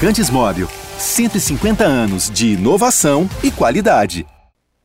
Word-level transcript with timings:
Lubrificantes 0.00 0.30
Móvel. 0.30 0.66
150 0.98 1.84
anos 1.84 2.30
de 2.30 2.54
inovação 2.54 3.28
e 3.44 3.50
qualidade. 3.50 4.26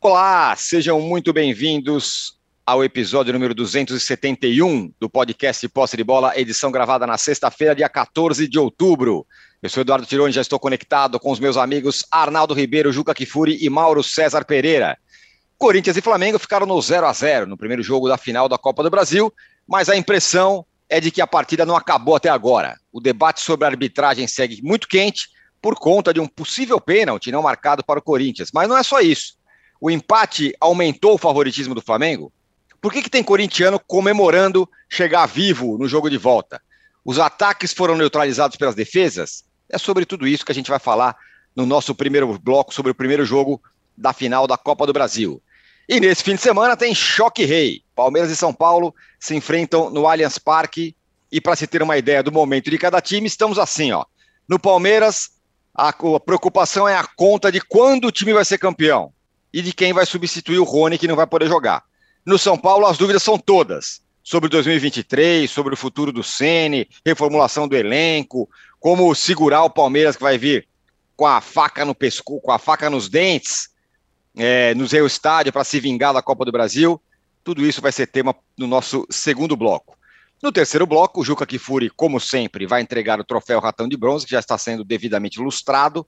Olá, 0.01 0.53
sejam 0.57 0.99
muito 0.99 1.31
bem-vindos 1.31 2.37
ao 2.65 2.83
episódio 2.83 3.31
número 3.31 3.55
271 3.55 4.91
do 4.99 5.09
podcast 5.09 5.69
Posse 5.69 5.95
de 5.95 6.03
Bola, 6.03 6.37
edição 6.37 6.69
gravada 6.69 7.07
na 7.07 7.17
sexta-feira, 7.17 7.73
dia 7.73 7.87
14 7.87 8.45
de 8.45 8.59
outubro. 8.59 9.25
Eu 9.63 9.69
sou 9.69 9.79
Eduardo 9.79 10.05
Tironi, 10.05 10.33
já 10.33 10.41
estou 10.41 10.59
conectado 10.59 11.17
com 11.17 11.31
os 11.31 11.39
meus 11.39 11.55
amigos 11.55 12.05
Arnaldo 12.11 12.53
Ribeiro, 12.53 12.91
Juca 12.91 13.15
Kifuri 13.15 13.57
e 13.63 13.69
Mauro 13.69 14.03
César 14.03 14.43
Pereira. 14.43 14.97
Corinthians 15.57 15.95
e 15.95 16.01
Flamengo 16.01 16.37
ficaram 16.37 16.65
no 16.65 16.81
0 16.81 17.07
a 17.07 17.13
0 17.13 17.47
no 17.47 17.55
primeiro 17.55 17.81
jogo 17.81 18.09
da 18.09 18.17
final 18.17 18.49
da 18.49 18.57
Copa 18.57 18.83
do 18.83 18.89
Brasil, 18.89 19.31
mas 19.65 19.87
a 19.87 19.95
impressão 19.95 20.65
é 20.89 20.99
de 20.99 21.11
que 21.11 21.21
a 21.21 21.27
partida 21.27 21.65
não 21.65 21.75
acabou 21.75 22.15
até 22.15 22.29
agora. 22.29 22.77
O 22.91 23.01
debate 23.01 23.41
sobre 23.41 23.65
a 23.65 23.69
arbitragem 23.69 24.27
segue 24.27 24.61
muito 24.61 24.87
quente 24.87 25.29
por 25.61 25.75
conta 25.75 26.13
de 26.13 26.19
um 26.19 26.27
possível 26.27 26.79
pênalti 26.79 27.31
não 27.31 27.41
marcado 27.41 27.83
para 27.83 27.99
o 27.99 28.03
Corinthians. 28.03 28.51
Mas 28.53 28.69
não 28.69 28.77
é 28.77 28.83
só 28.83 28.99
isso. 28.99 29.35
O 29.81 29.89
empate 29.89 30.55
aumentou 30.59 31.15
o 31.15 31.17
favoritismo 31.17 31.73
do 31.73 31.81
Flamengo? 31.81 32.31
Por 32.79 32.93
que, 32.93 33.01
que 33.01 33.09
tem 33.09 33.23
corintiano 33.23 33.79
comemorando 33.79 34.69
chegar 34.87 35.25
vivo 35.25 35.77
no 35.77 35.87
jogo 35.87 36.09
de 36.09 36.17
volta? 36.17 36.61
Os 37.03 37.19
ataques 37.19 37.73
foram 37.73 37.97
neutralizados 37.97 38.57
pelas 38.57 38.75
defesas? 38.75 39.43
É 39.69 39.77
sobre 39.77 40.05
tudo 40.05 40.27
isso 40.27 40.45
que 40.45 40.51
a 40.51 40.55
gente 40.55 40.69
vai 40.69 40.79
falar 40.79 41.15
no 41.55 41.65
nosso 41.65 41.95
primeiro 41.95 42.37
bloco 42.37 42.73
sobre 42.73 42.91
o 42.91 42.95
primeiro 42.95 43.25
jogo 43.25 43.61
da 43.97 44.13
final 44.13 44.45
da 44.45 44.57
Copa 44.57 44.85
do 44.85 44.93
Brasil. 44.93 45.41
E 45.87 45.99
nesse 45.99 46.23
fim 46.23 46.35
de 46.35 46.41
semana 46.41 46.75
tem 46.75 46.95
choque 46.95 47.45
rei. 47.45 47.83
Palmeiras 47.95 48.31
e 48.31 48.35
São 48.35 48.53
Paulo 48.53 48.93
se 49.19 49.35
enfrentam 49.35 49.89
no 49.89 50.07
Allianz 50.07 50.37
Parque. 50.37 50.95
E 51.31 51.39
para 51.39 51.55
se 51.55 51.67
ter 51.67 51.81
uma 51.83 51.97
ideia 51.97 52.23
do 52.23 52.31
momento 52.31 52.69
de 52.69 52.77
cada 52.77 53.01
time, 53.01 53.27
estamos 53.27 53.59
assim, 53.59 53.91
ó. 53.91 54.05
No 54.47 54.59
Palmeiras, 54.59 55.31
a, 55.73 55.93
preocupação 56.19 56.87
é 56.87 56.95
a 56.95 57.07
conta 57.15 57.51
de 57.51 57.59
quando 57.59 58.05
o 58.05 58.11
time 58.11 58.33
vai 58.33 58.45
ser 58.45 58.57
campeão 58.57 59.11
e 59.53 59.61
de 59.61 59.73
quem 59.73 59.93
vai 59.93 60.05
substituir 60.05 60.59
o 60.59 60.63
Rony 60.63 60.97
que 60.97 61.07
não 61.07 61.15
vai 61.15 61.27
poder 61.27 61.47
jogar. 61.47 61.83
No 62.25 62.37
São 62.37 62.57
Paulo, 62.57 62.85
as 62.85 62.97
dúvidas 62.97 63.21
são 63.21 63.37
todas 63.37 64.01
sobre 64.23 64.49
2023, 64.49 65.49
sobre 65.49 65.73
o 65.73 65.77
futuro 65.77 66.11
do 66.11 66.23
Ceni, 66.23 66.87
reformulação 67.05 67.67
do 67.67 67.75
elenco, 67.75 68.49
como 68.79 69.13
segurar 69.13 69.63
o 69.63 69.69
Palmeiras 69.69 70.15
que 70.15 70.23
vai 70.23 70.37
vir 70.37 70.67
com 71.15 71.27
a 71.27 71.39
faca 71.41 71.85
no 71.85 71.93
pescoço, 71.93 72.41
com 72.41 72.51
a 72.51 72.59
faca 72.59 72.89
nos 72.89 73.07
dentes 73.07 73.69
é, 74.35 74.73
no 74.75 74.85
Zé 74.85 74.99
Estádio 75.05 75.53
para 75.53 75.63
se 75.63 75.79
vingar 75.79 76.13
da 76.13 76.21
Copa 76.21 76.45
do 76.45 76.51
Brasil. 76.51 77.01
Tudo 77.43 77.65
isso 77.65 77.81
vai 77.81 77.91
ser 77.91 78.07
tema 78.07 78.35
no 78.57 78.67
nosso 78.67 79.05
segundo 79.09 79.55
bloco. 79.55 79.97
No 80.43 80.51
terceiro 80.51 80.85
bloco, 80.85 81.21
o 81.21 81.23
Juca 81.23 81.45
Kifuri, 81.45 81.89
como 81.89 82.19
sempre, 82.19 82.67
vai 82.67 82.81
entregar 82.81 83.19
o 83.19 83.23
troféu 83.23 83.59
Ratão 83.59 83.87
de 83.87 83.95
Bronze, 83.95 84.25
que 84.25 84.31
já 84.31 84.39
está 84.39 84.57
sendo 84.57 84.83
devidamente 84.83 85.39
lustrado. 85.39 86.05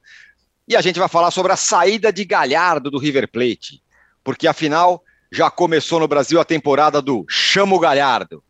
E 0.67 0.75
a 0.75 0.81
gente 0.81 0.99
vai 0.99 1.07
falar 1.07 1.31
sobre 1.31 1.51
a 1.51 1.55
saída 1.55 2.11
de 2.11 2.25
Galhardo 2.25 2.91
do 2.91 2.99
River 2.99 3.29
Plate, 3.31 3.81
porque 4.23 4.47
afinal 4.47 5.01
já 5.31 5.49
começou 5.49 5.99
no 5.99 6.07
Brasil 6.07 6.39
a 6.39 6.45
temporada 6.45 7.01
do 7.01 7.25
Chamo 7.29 7.79
Galhardo. 7.79 8.43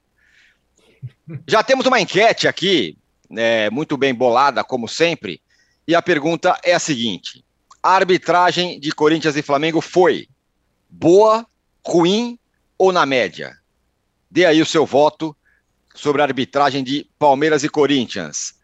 Já 1.47 1.61
temos 1.61 1.85
uma 1.85 2.01
enquete 2.01 2.47
aqui, 2.47 2.97
é, 3.35 3.69
muito 3.69 3.95
bem 3.97 4.13
bolada, 4.13 4.63
como 4.63 4.87
sempre, 4.87 5.41
e 5.87 5.93
a 5.93 6.01
pergunta 6.01 6.59
é 6.63 6.73
a 6.73 6.79
seguinte: 6.79 7.45
a 7.87 7.91
arbitragem 7.91 8.81
de 8.81 8.91
Corinthians 8.91 9.37
e 9.37 9.41
Flamengo 9.41 9.79
foi 9.79 10.27
boa, 10.89 11.47
ruim 11.87 12.37
ou 12.77 12.91
na 12.91 13.05
média? 13.05 13.57
Dê 14.29 14.45
aí 14.45 14.61
o 14.61 14.65
seu 14.65 14.85
voto 14.85 15.33
sobre 15.95 16.21
a 16.21 16.25
arbitragem 16.25 16.83
de 16.83 17.09
Palmeiras 17.17 17.63
e 17.63 17.69
Corinthians. 17.69 18.55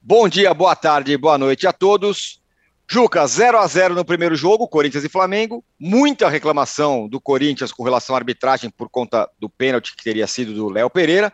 Bom 0.00 0.28
dia, 0.28 0.54
boa 0.54 0.76
tarde, 0.76 1.16
boa 1.16 1.36
noite 1.36 1.66
a 1.66 1.72
todos. 1.72 2.40
Juca, 2.88 3.26
0 3.26 3.58
a 3.58 3.66
0 3.66 3.96
no 3.96 4.04
primeiro 4.04 4.36
jogo, 4.36 4.68
Corinthians 4.68 5.02
e 5.02 5.08
Flamengo. 5.08 5.64
Muita 5.76 6.28
reclamação 6.28 7.08
do 7.08 7.20
Corinthians 7.20 7.72
com 7.72 7.82
relação 7.82 8.14
à 8.14 8.18
arbitragem 8.20 8.70
por 8.70 8.88
conta 8.88 9.28
do 9.40 9.50
pênalti 9.50 9.96
que 9.96 10.04
teria 10.04 10.28
sido 10.28 10.54
do 10.54 10.70
Léo 10.70 10.88
Pereira. 10.88 11.32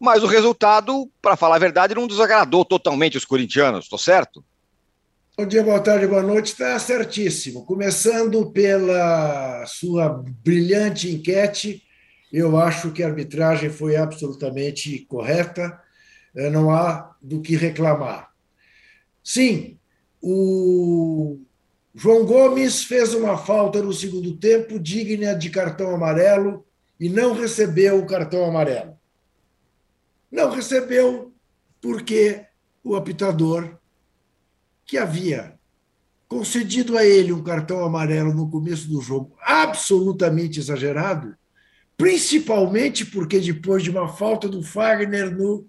Mas 0.00 0.24
o 0.24 0.26
resultado, 0.26 1.08
para 1.22 1.36
falar 1.36 1.54
a 1.54 1.60
verdade, 1.60 1.94
não 1.94 2.08
desagradou 2.08 2.64
totalmente 2.64 3.16
os 3.16 3.24
corintianos, 3.24 3.84
estou 3.84 3.96
certo? 3.96 4.44
Bom 5.36 5.46
dia, 5.46 5.64
boa 5.64 5.80
tarde, 5.80 6.06
boa 6.06 6.22
noite. 6.22 6.52
Está 6.52 6.78
certíssimo. 6.78 7.64
Começando 7.64 8.52
pela 8.52 9.66
sua 9.66 10.22
brilhante 10.44 11.10
enquete, 11.10 11.82
eu 12.32 12.56
acho 12.56 12.92
que 12.92 13.02
a 13.02 13.08
arbitragem 13.08 13.68
foi 13.68 13.96
absolutamente 13.96 15.04
correta, 15.06 15.76
eh, 16.36 16.48
não 16.50 16.70
há 16.70 17.16
do 17.20 17.42
que 17.42 17.56
reclamar. 17.56 18.30
Sim, 19.24 19.76
o 20.22 21.40
João 21.92 22.24
Gomes 22.24 22.84
fez 22.84 23.12
uma 23.12 23.36
falta 23.36 23.82
no 23.82 23.92
segundo 23.92 24.36
tempo 24.36 24.78
digna 24.78 25.34
de 25.34 25.50
cartão 25.50 25.92
amarelo 25.92 26.64
e 27.00 27.08
não 27.08 27.34
recebeu 27.34 27.98
o 27.98 28.06
cartão 28.06 28.44
amarelo. 28.44 28.96
Não 30.30 30.52
recebeu 30.52 31.34
porque 31.82 32.46
o 32.84 32.94
apitador 32.94 33.80
que 34.86 34.98
havia 34.98 35.58
concedido 36.28 36.98
a 36.98 37.04
ele 37.04 37.32
um 37.32 37.42
cartão 37.42 37.84
amarelo 37.84 38.34
no 38.34 38.50
começo 38.50 38.88
do 38.88 39.00
jogo 39.00 39.36
absolutamente 39.42 40.58
exagerado, 40.58 41.36
principalmente 41.96 43.06
porque 43.06 43.38
depois 43.38 43.82
de 43.82 43.90
uma 43.90 44.08
falta 44.08 44.48
do 44.48 44.62
Fagner 44.62 45.30
no 45.30 45.66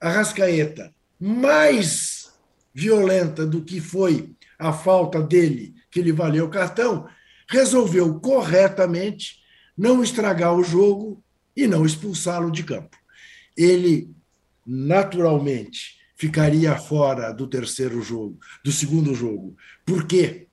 Arrascaeta, 0.00 0.92
mais 1.20 2.32
violenta 2.74 3.46
do 3.46 3.62
que 3.62 3.80
foi 3.80 4.34
a 4.58 4.72
falta 4.72 5.20
dele, 5.20 5.74
que 5.90 6.00
lhe 6.00 6.12
valeu 6.12 6.46
o 6.46 6.50
cartão, 6.50 7.06
resolveu 7.48 8.18
corretamente 8.20 9.42
não 9.76 10.02
estragar 10.02 10.54
o 10.54 10.64
jogo 10.64 11.22
e 11.56 11.66
não 11.66 11.84
expulsá-lo 11.84 12.50
de 12.50 12.64
campo. 12.64 12.96
Ele, 13.56 14.10
naturalmente, 14.66 16.01
ficaria 16.22 16.76
fora 16.76 17.32
do 17.32 17.48
terceiro 17.48 18.00
jogo, 18.00 18.38
do 18.64 18.70
segundo 18.70 19.12
jogo, 19.12 19.56
porque 19.84 20.46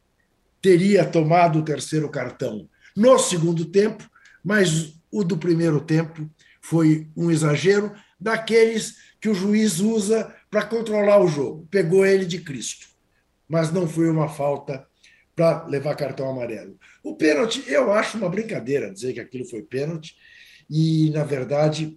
teria 0.60 1.06
tomado 1.06 1.60
o 1.60 1.64
terceiro 1.64 2.10
cartão 2.10 2.68
no 2.96 3.20
segundo 3.20 3.64
tempo, 3.66 4.04
mas 4.44 5.00
o 5.12 5.24
do 5.24 5.38
primeiro 5.38 5.80
tempo 5.80 6.28
foi 6.60 7.08
um 7.16 7.30
exagero 7.30 7.94
daqueles 8.20 8.96
que 9.22 9.30
o 9.30 9.36
juiz 9.36 9.80
usa 9.80 10.36
para 10.50 10.66
controlar 10.66 11.20
o 11.22 11.28
jogo. 11.28 11.68
Pegou 11.70 12.04
ele 12.04 12.26
de 12.26 12.42
Cristo, 12.42 12.88
mas 13.48 13.72
não 13.72 13.88
foi 13.88 14.10
uma 14.10 14.28
falta 14.28 14.88
para 15.36 15.68
levar 15.68 15.96
cartão 15.96 16.28
amarelo. 16.32 16.80
O 17.04 17.16
pênalti, 17.16 17.64
eu 17.68 17.94
acho 17.94 18.18
uma 18.18 18.28
brincadeira 18.28 18.92
dizer 18.92 19.14
que 19.14 19.20
aquilo 19.20 19.46
foi 19.46 19.62
pênalti, 19.62 20.16
e, 20.68 21.12
na 21.12 21.24
verdade, 21.24 21.96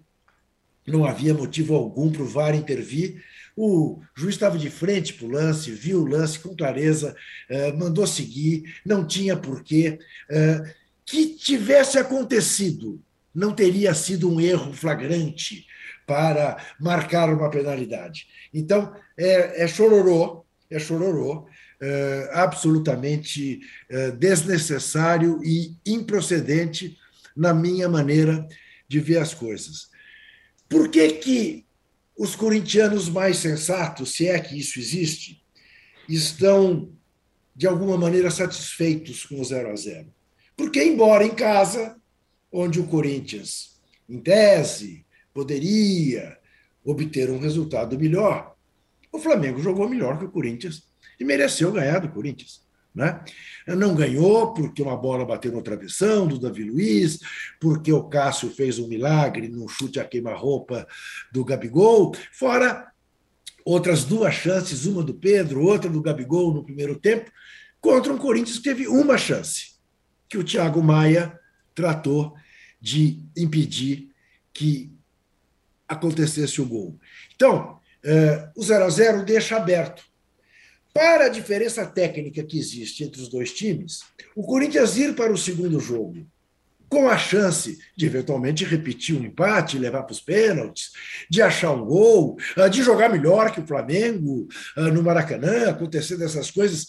não 0.87 1.06
havia 1.06 1.32
motivo 1.32 1.75
algum 1.75 2.12
para 2.12 2.22
o 2.22 2.28
VAR 2.28 2.55
intervir, 2.55 3.22
o 3.56 4.00
juiz 4.14 4.34
estava 4.34 4.58
de 4.58 4.70
frente 4.70 5.14
para 5.14 5.26
o 5.26 5.30
lance, 5.30 5.70
viu 5.70 6.00
o 6.00 6.06
lance 6.06 6.38
com 6.38 6.56
clareza, 6.56 7.14
eh, 7.48 7.72
mandou 7.72 8.06
seguir, 8.06 8.64
não 8.84 9.06
tinha 9.06 9.36
porquê. 9.36 9.98
Eh, 10.30 10.74
que 11.04 11.34
tivesse 11.34 11.98
acontecido, 11.98 13.02
não 13.34 13.52
teria 13.52 13.94
sido 13.94 14.30
um 14.30 14.40
erro 14.40 14.72
flagrante 14.72 15.66
para 16.06 16.56
marcar 16.80 17.32
uma 17.32 17.50
penalidade. 17.50 18.26
Então, 18.52 18.94
é, 19.16 19.64
é 19.64 19.69
chororô, 19.69 20.44
é 20.70 20.78
chororô, 20.78 21.46
é, 21.80 22.30
absolutamente 22.34 23.60
é, 23.90 24.12
desnecessário 24.12 25.40
e 25.43 25.75
improcedente 25.84 26.96
na 27.37 27.52
minha 27.52 27.88
maneira 27.88 28.46
de 28.87 29.00
ver 29.00 29.19
as 29.19 29.34
coisas. 29.34 29.88
Por 30.69 30.88
que, 30.88 31.08
que 31.14 31.66
os 32.17 32.37
corintianos 32.37 33.09
mais 33.09 33.38
sensatos, 33.38 34.12
se 34.12 34.29
é 34.29 34.38
que 34.38 34.59
isso 34.59 34.79
existe, 34.79 35.43
estão, 36.09 36.93
de 37.55 37.67
alguma 37.67 37.97
maneira, 37.97 38.31
satisfeitos 38.31 39.25
com 39.25 39.41
o 39.41 39.44
0 39.44 39.70
a 39.70 39.76
0 39.76 40.12
Porque, 40.56 40.82
embora 40.82 41.25
em 41.25 41.35
casa, 41.35 41.97
onde 42.53 42.81
o 42.81 42.87
Corinthians, 42.87 43.81
em 44.09 44.19
tese, 44.19 45.06
poderia 45.32 46.38
obter 46.85 47.31
um 47.31 47.38
resultado 47.38 47.99
melhor, 47.99 48.55
o 49.11 49.19
Flamengo 49.19 49.61
jogou 49.61 49.88
melhor 49.88 50.19
que 50.19 50.25
o 50.25 50.31
Corinthians 50.31 50.85
e 51.19 51.25
mereceu 51.25 51.73
ganhar 51.73 51.99
do 52.00 52.08
Corinthians. 52.08 52.62
Né? 52.94 53.25
Não 53.67 53.94
ganhou 53.94 54.53
porque 54.53 54.83
uma 54.83 54.97
bola 54.97 55.25
bateu 55.25 55.50
no 55.50 55.62
travessão 55.62 56.27
do 56.27 56.39
Davi 56.39 56.65
Luiz, 56.65 57.19
porque 57.61 57.93
o 57.93 58.05
Cássio 58.05 58.50
fez 58.50 58.79
um 58.79 58.87
milagre 58.87 59.49
num 59.49 59.67
chute 59.67 59.99
a 59.99 60.05
queima-roupa 60.05 60.87
do 61.33 61.44
Gabigol, 61.44 62.15
fora 62.33 62.93
outras 63.65 64.05
duas 64.05 64.35
chances, 64.35 64.85
uma 64.87 65.03
do 65.03 65.15
Pedro, 65.15 65.62
outra 65.62 65.89
do 65.89 66.03
Gabigol 66.03 66.53
no 66.53 66.65
primeiro 66.65 66.99
tempo, 66.99 67.31
contra 67.81 68.12
um 68.12 68.19
Corinthians 68.19 68.59
que 68.59 68.65
teve 68.65 68.87
uma 68.87 69.17
chance, 69.17 69.75
que 70.29 70.37
o 70.37 70.44
Thiago 70.44 70.83
Maia 70.83 71.39
tratou 71.75 72.35
de 72.81 73.25
impedir 73.37 74.11
que 74.53 74.93
acontecesse 75.89 76.61
o 76.61 76.67
gol. 76.67 76.99
Então, 77.35 77.79
uh, 78.05 78.61
o 78.61 78.62
0 78.62 78.85
a 78.85 78.91
0 78.91 79.25
deixa 79.25 79.56
aberto. 79.56 80.03
Para 80.93 81.27
a 81.27 81.29
diferença 81.29 81.87
técnica 81.87 82.44
que 82.44 82.59
existe 82.59 83.05
entre 83.05 83.21
os 83.21 83.29
dois 83.29 83.53
times, 83.53 84.00
o 84.37 84.43
Corinthians 84.43 84.97
ir 84.97 85.15
para 85.15 85.33
o 85.33 85.39
segundo 85.39 85.81
jogo 85.81 86.27
com 86.93 87.09
a 87.09 87.17
chance 87.17 87.79
de 87.97 88.05
eventualmente 88.05 88.67
repetir 88.67 89.17
um 89.17 89.25
empate, 89.25 89.79
levar 89.79 90.03
para 90.03 90.12
os 90.12 90.21
pênaltis, 90.21 90.91
de 91.31 91.41
achar 91.41 91.71
um 91.71 91.87
gol, 91.87 92.37
ah, 92.55 92.69
de 92.69 92.83
jogar 92.83 93.09
melhor 93.09 93.50
que 93.50 93.61
o 93.61 93.67
Flamengo 93.67 94.47
ah, 94.77 94.91
no 94.91 95.03
Maracanã, 95.03 95.71
acontecer 95.71 96.19
dessas 96.19 96.50
coisas, 96.50 96.89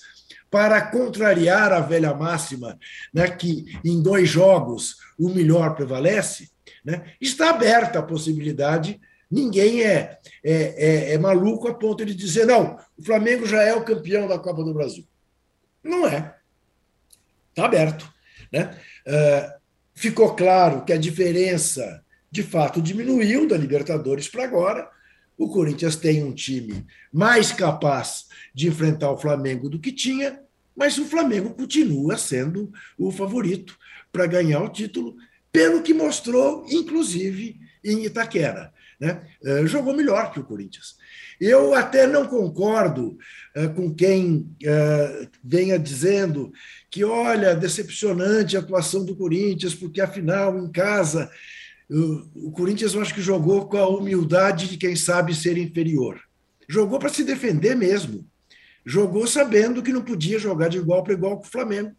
para 0.52 0.82
contrariar 0.92 1.72
a 1.72 1.80
velha 1.80 2.14
máxima 2.14 2.78
né, 3.14 3.30
que 3.30 3.80
em 3.84 4.04
dois 4.04 4.28
jogos 4.28 4.98
o 5.18 5.30
melhor 5.30 5.74
prevalece, 5.74 6.52
né, 6.84 7.14
está 7.22 7.52
aberta 7.52 8.00
a 8.00 8.04
possibilidade. 8.04 9.00
Ninguém 9.34 9.82
é, 9.82 10.20
é, 10.44 10.54
é, 10.54 11.14
é 11.14 11.18
maluco 11.18 11.68
a 11.68 11.74
ponto 11.74 12.06
de 12.06 12.14
dizer, 12.14 12.46
não, 12.46 12.78
o 12.96 13.04
Flamengo 13.04 13.48
já 13.48 13.64
é 13.64 13.74
o 13.74 13.84
campeão 13.84 14.28
da 14.28 14.38
Copa 14.38 14.64
do 14.64 14.76
Brasil. 14.76 15.08
Não 15.84 16.06
é. 16.08 16.36
Está 17.50 17.66
aberto. 17.66 18.08
Né? 18.52 18.78
Uh, 19.08 19.60
ficou 19.96 20.36
claro 20.36 20.86
que 20.86 20.94
a 20.94 21.00
diferença 21.00 22.06
de 22.30 22.44
fato 22.44 22.80
diminuiu 22.80 23.48
da 23.48 23.58
Libertadores 23.58 24.28
para 24.28 24.44
agora. 24.44 24.88
O 25.36 25.50
Corinthians 25.50 25.96
tem 25.96 26.24
um 26.24 26.32
time 26.32 26.86
mais 27.12 27.52
capaz 27.52 28.28
de 28.54 28.68
enfrentar 28.68 29.10
o 29.10 29.18
Flamengo 29.18 29.68
do 29.68 29.80
que 29.80 29.92
tinha, 29.92 30.40
mas 30.76 31.00
o 31.00 31.06
Flamengo 31.06 31.56
continua 31.56 32.20
sendo 32.20 32.72
o 33.00 33.12
favorito 33.12 33.76
para 34.12 34.28
ganhar 34.28 34.62
o 34.62 34.70
título, 34.70 35.16
pelo 35.52 35.82
que 35.82 35.92
mostrou, 35.92 36.68
inclusive, 36.70 37.60
em 37.84 38.06
Itaquera. 38.06 38.72
Né? 39.00 39.22
Uh, 39.44 39.68
jogou 39.68 39.96
melhor 39.96 40.32
que 40.32 40.40
o 40.40 40.44
Corinthians. 40.44 40.96
Eu 41.40 41.74
até 41.74 42.08
não 42.08 42.28
concordo 42.28 43.18
uh, 43.56 43.74
com 43.76 43.94
quem 43.94 44.56
uh, 44.64 45.28
venha 45.44 45.78
dizendo 45.78 46.52
que, 46.90 47.04
olha, 47.04 47.56
decepcionante 47.56 48.56
a 48.56 48.60
atuação 48.60 49.04
do 49.04 49.16
Corinthians, 49.16 49.76
porque 49.76 50.00
afinal, 50.00 50.58
em 50.58 50.72
casa, 50.72 51.30
o 51.90 52.52
Corinthians 52.52 52.94
eu 52.94 53.02
acho 53.02 53.14
que 53.14 53.22
jogou 53.22 53.68
com 53.68 53.78
a 53.78 53.88
humildade 53.88 54.70
de 54.70 54.78
quem 54.78 54.96
sabe 54.96 55.36
ser 55.36 55.58
inferior. 55.58 56.20
Jogou 56.68 56.98
para 56.98 57.10
se 57.10 57.24
defender 57.24 57.76
mesmo. 57.76 58.26
Jogou 58.86 59.28
sabendo 59.28 59.82
que 59.82 59.94
não 59.94 60.02
podia 60.02 60.40
jogar 60.40 60.70
de 60.70 60.78
igual 60.78 61.04
para 61.04 61.14
igual 61.14 61.38
com 61.38 61.46
o 61.46 61.52
Flamengo, 61.52 61.96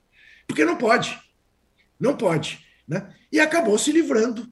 porque 0.46 0.64
não 0.64 0.76
pode. 0.76 1.18
Não 1.98 2.16
pode. 2.16 2.58
Né? 2.86 3.08
E 3.32 3.40
acabou 3.40 3.78
se 3.78 3.92
livrando 3.92 4.46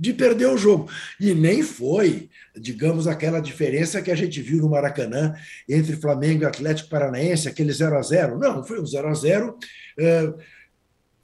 de 0.00 0.14
perder 0.14 0.46
o 0.46 0.56
jogo. 0.56 0.90
E 1.20 1.34
nem 1.34 1.62
foi, 1.62 2.30
digamos, 2.56 3.06
aquela 3.06 3.38
diferença 3.38 4.00
que 4.00 4.10
a 4.10 4.14
gente 4.14 4.40
viu 4.40 4.62
no 4.62 4.70
Maracanã 4.70 5.34
entre 5.68 5.94
Flamengo 5.94 6.42
e 6.42 6.46
Atlético 6.46 6.88
Paranaense, 6.88 7.46
aquele 7.46 7.70
0 7.70 7.98
a 7.98 8.02
0 8.02 8.38
Não, 8.38 8.64
foi 8.64 8.80
um 8.80 8.86
0 8.86 9.08
a 9.08 9.12
0 9.12 9.58
é, 9.98 10.32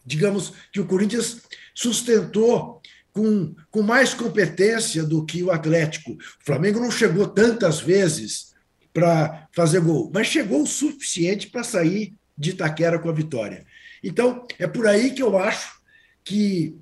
digamos, 0.05 0.53
que 0.71 0.79
o 0.79 0.85
Corinthians 0.85 1.41
sustentou 1.75 2.83
com, 3.13 3.55
com 3.71 3.81
mais 3.81 4.13
competência 4.13 5.03
do 5.03 5.25
que 5.25 5.43
o 5.43 5.51
Atlético. 5.51 6.13
O 6.13 6.19
Flamengo 6.45 6.79
não 6.79 6.91
chegou 6.91 7.27
tantas 7.27 7.81
vezes 7.81 8.55
para 8.93 9.49
fazer 9.53 9.81
gol, 9.81 10.11
mas 10.13 10.27
chegou 10.27 10.63
o 10.63 10.67
suficiente 10.67 11.49
para 11.49 11.65
sair 11.65 12.15
de 12.37 12.51
Itaquera 12.51 12.99
com 12.99 13.09
a 13.09 13.15
vitória. 13.15 13.65
Então, 14.05 14.47
é 14.59 14.67
por 14.67 14.87
aí 14.87 15.13
que 15.13 15.23
eu 15.23 15.39
acho 15.39 15.81
que 16.23 16.77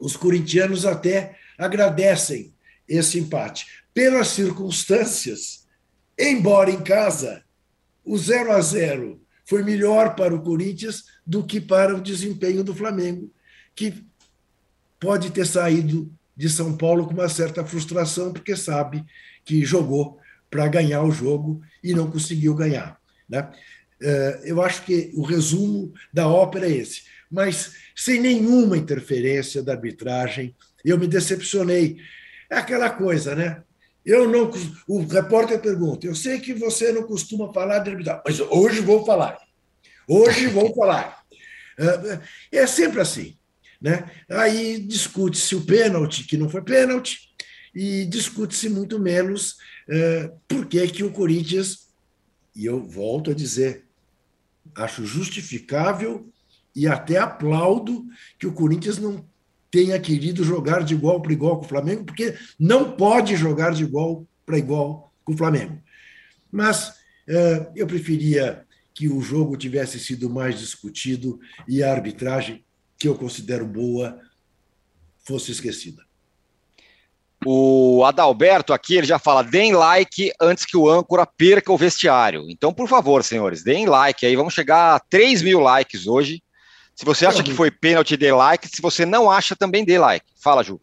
os 0.00 0.16
corintianos 0.16 0.86
até 0.86 1.36
agradecem 1.58 2.54
esse 2.88 3.18
empate. 3.18 3.66
Pelas 3.92 4.28
circunstâncias, 4.28 5.66
embora 6.18 6.70
em 6.70 6.82
casa, 6.82 7.44
o 8.04 8.16
0 8.16 8.52
a 8.52 8.60
0 8.60 9.20
foi 9.44 9.62
melhor 9.62 10.14
para 10.14 10.34
o 10.34 10.42
Corinthians 10.42 11.04
do 11.26 11.44
que 11.44 11.60
para 11.60 11.94
o 11.94 12.00
desempenho 12.00 12.64
do 12.64 12.74
Flamengo, 12.74 13.30
que 13.74 14.04
pode 14.98 15.30
ter 15.30 15.46
saído 15.46 16.10
de 16.36 16.48
São 16.48 16.76
Paulo 16.76 17.06
com 17.06 17.12
uma 17.12 17.28
certa 17.28 17.64
frustração, 17.64 18.32
porque 18.32 18.56
sabe 18.56 19.04
que 19.44 19.64
jogou 19.64 20.18
para 20.50 20.66
ganhar 20.68 21.02
o 21.02 21.12
jogo 21.12 21.60
e 21.82 21.92
não 21.92 22.10
conseguiu 22.10 22.54
ganhar. 22.54 22.98
Né? 23.28 23.50
Eh, 24.00 24.40
eu 24.44 24.62
acho 24.62 24.82
que 24.84 25.10
o 25.14 25.22
resumo 25.22 25.92
da 26.12 26.26
ópera 26.26 26.66
é 26.66 26.72
esse 26.72 27.02
mas 27.30 27.74
sem 27.94 28.20
nenhuma 28.20 28.76
interferência 28.76 29.62
da 29.62 29.72
arbitragem. 29.72 30.54
Eu 30.84 30.98
me 30.98 31.06
decepcionei. 31.06 31.98
É 32.50 32.56
aquela 32.56 32.90
coisa, 32.90 33.34
né? 33.34 33.62
Eu 34.04 34.28
não. 34.28 34.50
O 34.88 35.04
repórter 35.04 35.60
pergunta: 35.60 36.06
eu 36.06 36.14
sei 36.14 36.40
que 36.40 36.52
você 36.52 36.92
não 36.92 37.04
costuma 37.04 37.52
falar 37.52 37.80
de 37.80 37.90
arbitragem, 37.90 38.22
mas 38.26 38.40
hoje 38.40 38.80
vou 38.80 39.04
falar. 39.04 39.38
Hoje 40.08 40.46
vou 40.48 40.72
falar. 40.74 41.22
É, 42.52 42.58
é 42.60 42.66
sempre 42.66 43.00
assim. 43.00 43.36
Né? 43.80 44.10
Aí 44.28 44.78
discute-se 44.80 45.54
o 45.54 45.64
pênalti, 45.64 46.24
que 46.24 46.36
não 46.36 46.50
foi 46.50 46.60
pênalti, 46.62 47.30
e 47.74 48.04
discute-se 48.04 48.68
muito 48.68 48.98
menos 48.98 49.56
é, 49.88 50.30
por 50.46 50.66
que, 50.66 50.86
que 50.88 51.02
o 51.02 51.12
Corinthians, 51.12 51.88
e 52.54 52.66
eu 52.66 52.82
volto 52.82 53.30
a 53.30 53.34
dizer, 53.34 53.86
acho 54.76 55.06
justificável 55.06 56.30
e 56.74 56.86
até 56.86 57.18
aplaudo 57.18 58.04
que 58.38 58.46
o 58.46 58.52
Corinthians 58.52 58.98
não 58.98 59.24
tenha 59.70 59.98
querido 60.00 60.42
jogar 60.42 60.82
de 60.82 60.94
igual 60.94 61.20
para 61.20 61.32
igual 61.32 61.58
com 61.58 61.64
o 61.64 61.68
Flamengo, 61.68 62.04
porque 62.04 62.34
não 62.58 62.92
pode 62.92 63.36
jogar 63.36 63.72
de 63.72 63.84
igual 63.84 64.26
para 64.44 64.58
igual 64.58 65.12
com 65.24 65.32
o 65.32 65.36
Flamengo. 65.36 65.80
Mas 66.50 66.94
é, 67.28 67.70
eu 67.76 67.86
preferia 67.86 68.66
que 68.92 69.08
o 69.08 69.20
jogo 69.20 69.56
tivesse 69.56 69.98
sido 69.98 70.28
mais 70.28 70.58
discutido 70.58 71.38
e 71.68 71.82
a 71.82 71.92
arbitragem, 71.92 72.64
que 72.98 73.08
eu 73.08 73.14
considero 73.14 73.64
boa, 73.64 74.18
fosse 75.24 75.52
esquecida. 75.52 76.02
O 77.46 78.04
Adalberto 78.04 78.74
aqui, 78.74 78.96
ele 78.96 79.06
já 79.06 79.18
fala, 79.18 79.42
deem 79.42 79.72
like 79.72 80.30
antes 80.38 80.66
que 80.66 80.76
o 80.76 80.90
âncora 80.90 81.24
perca 81.24 81.72
o 81.72 81.78
vestiário. 81.78 82.44
Então, 82.50 82.74
por 82.74 82.86
favor, 82.86 83.24
senhores, 83.24 83.62
deem 83.62 83.86
like 83.86 84.26
aí. 84.26 84.36
Vamos 84.36 84.52
chegar 84.52 84.96
a 84.96 85.00
3 85.00 85.40
mil 85.40 85.60
likes 85.60 86.06
hoje. 86.06 86.42
Se 87.00 87.06
você 87.06 87.24
acha 87.24 87.42
que 87.42 87.54
foi 87.54 87.70
pênalti, 87.70 88.14
dê 88.14 88.30
like. 88.30 88.68
Se 88.68 88.82
você 88.82 89.06
não 89.06 89.30
acha, 89.30 89.56
também 89.56 89.86
dê 89.86 89.98
like. 89.98 90.26
Fala, 90.38 90.62
Ju. 90.62 90.78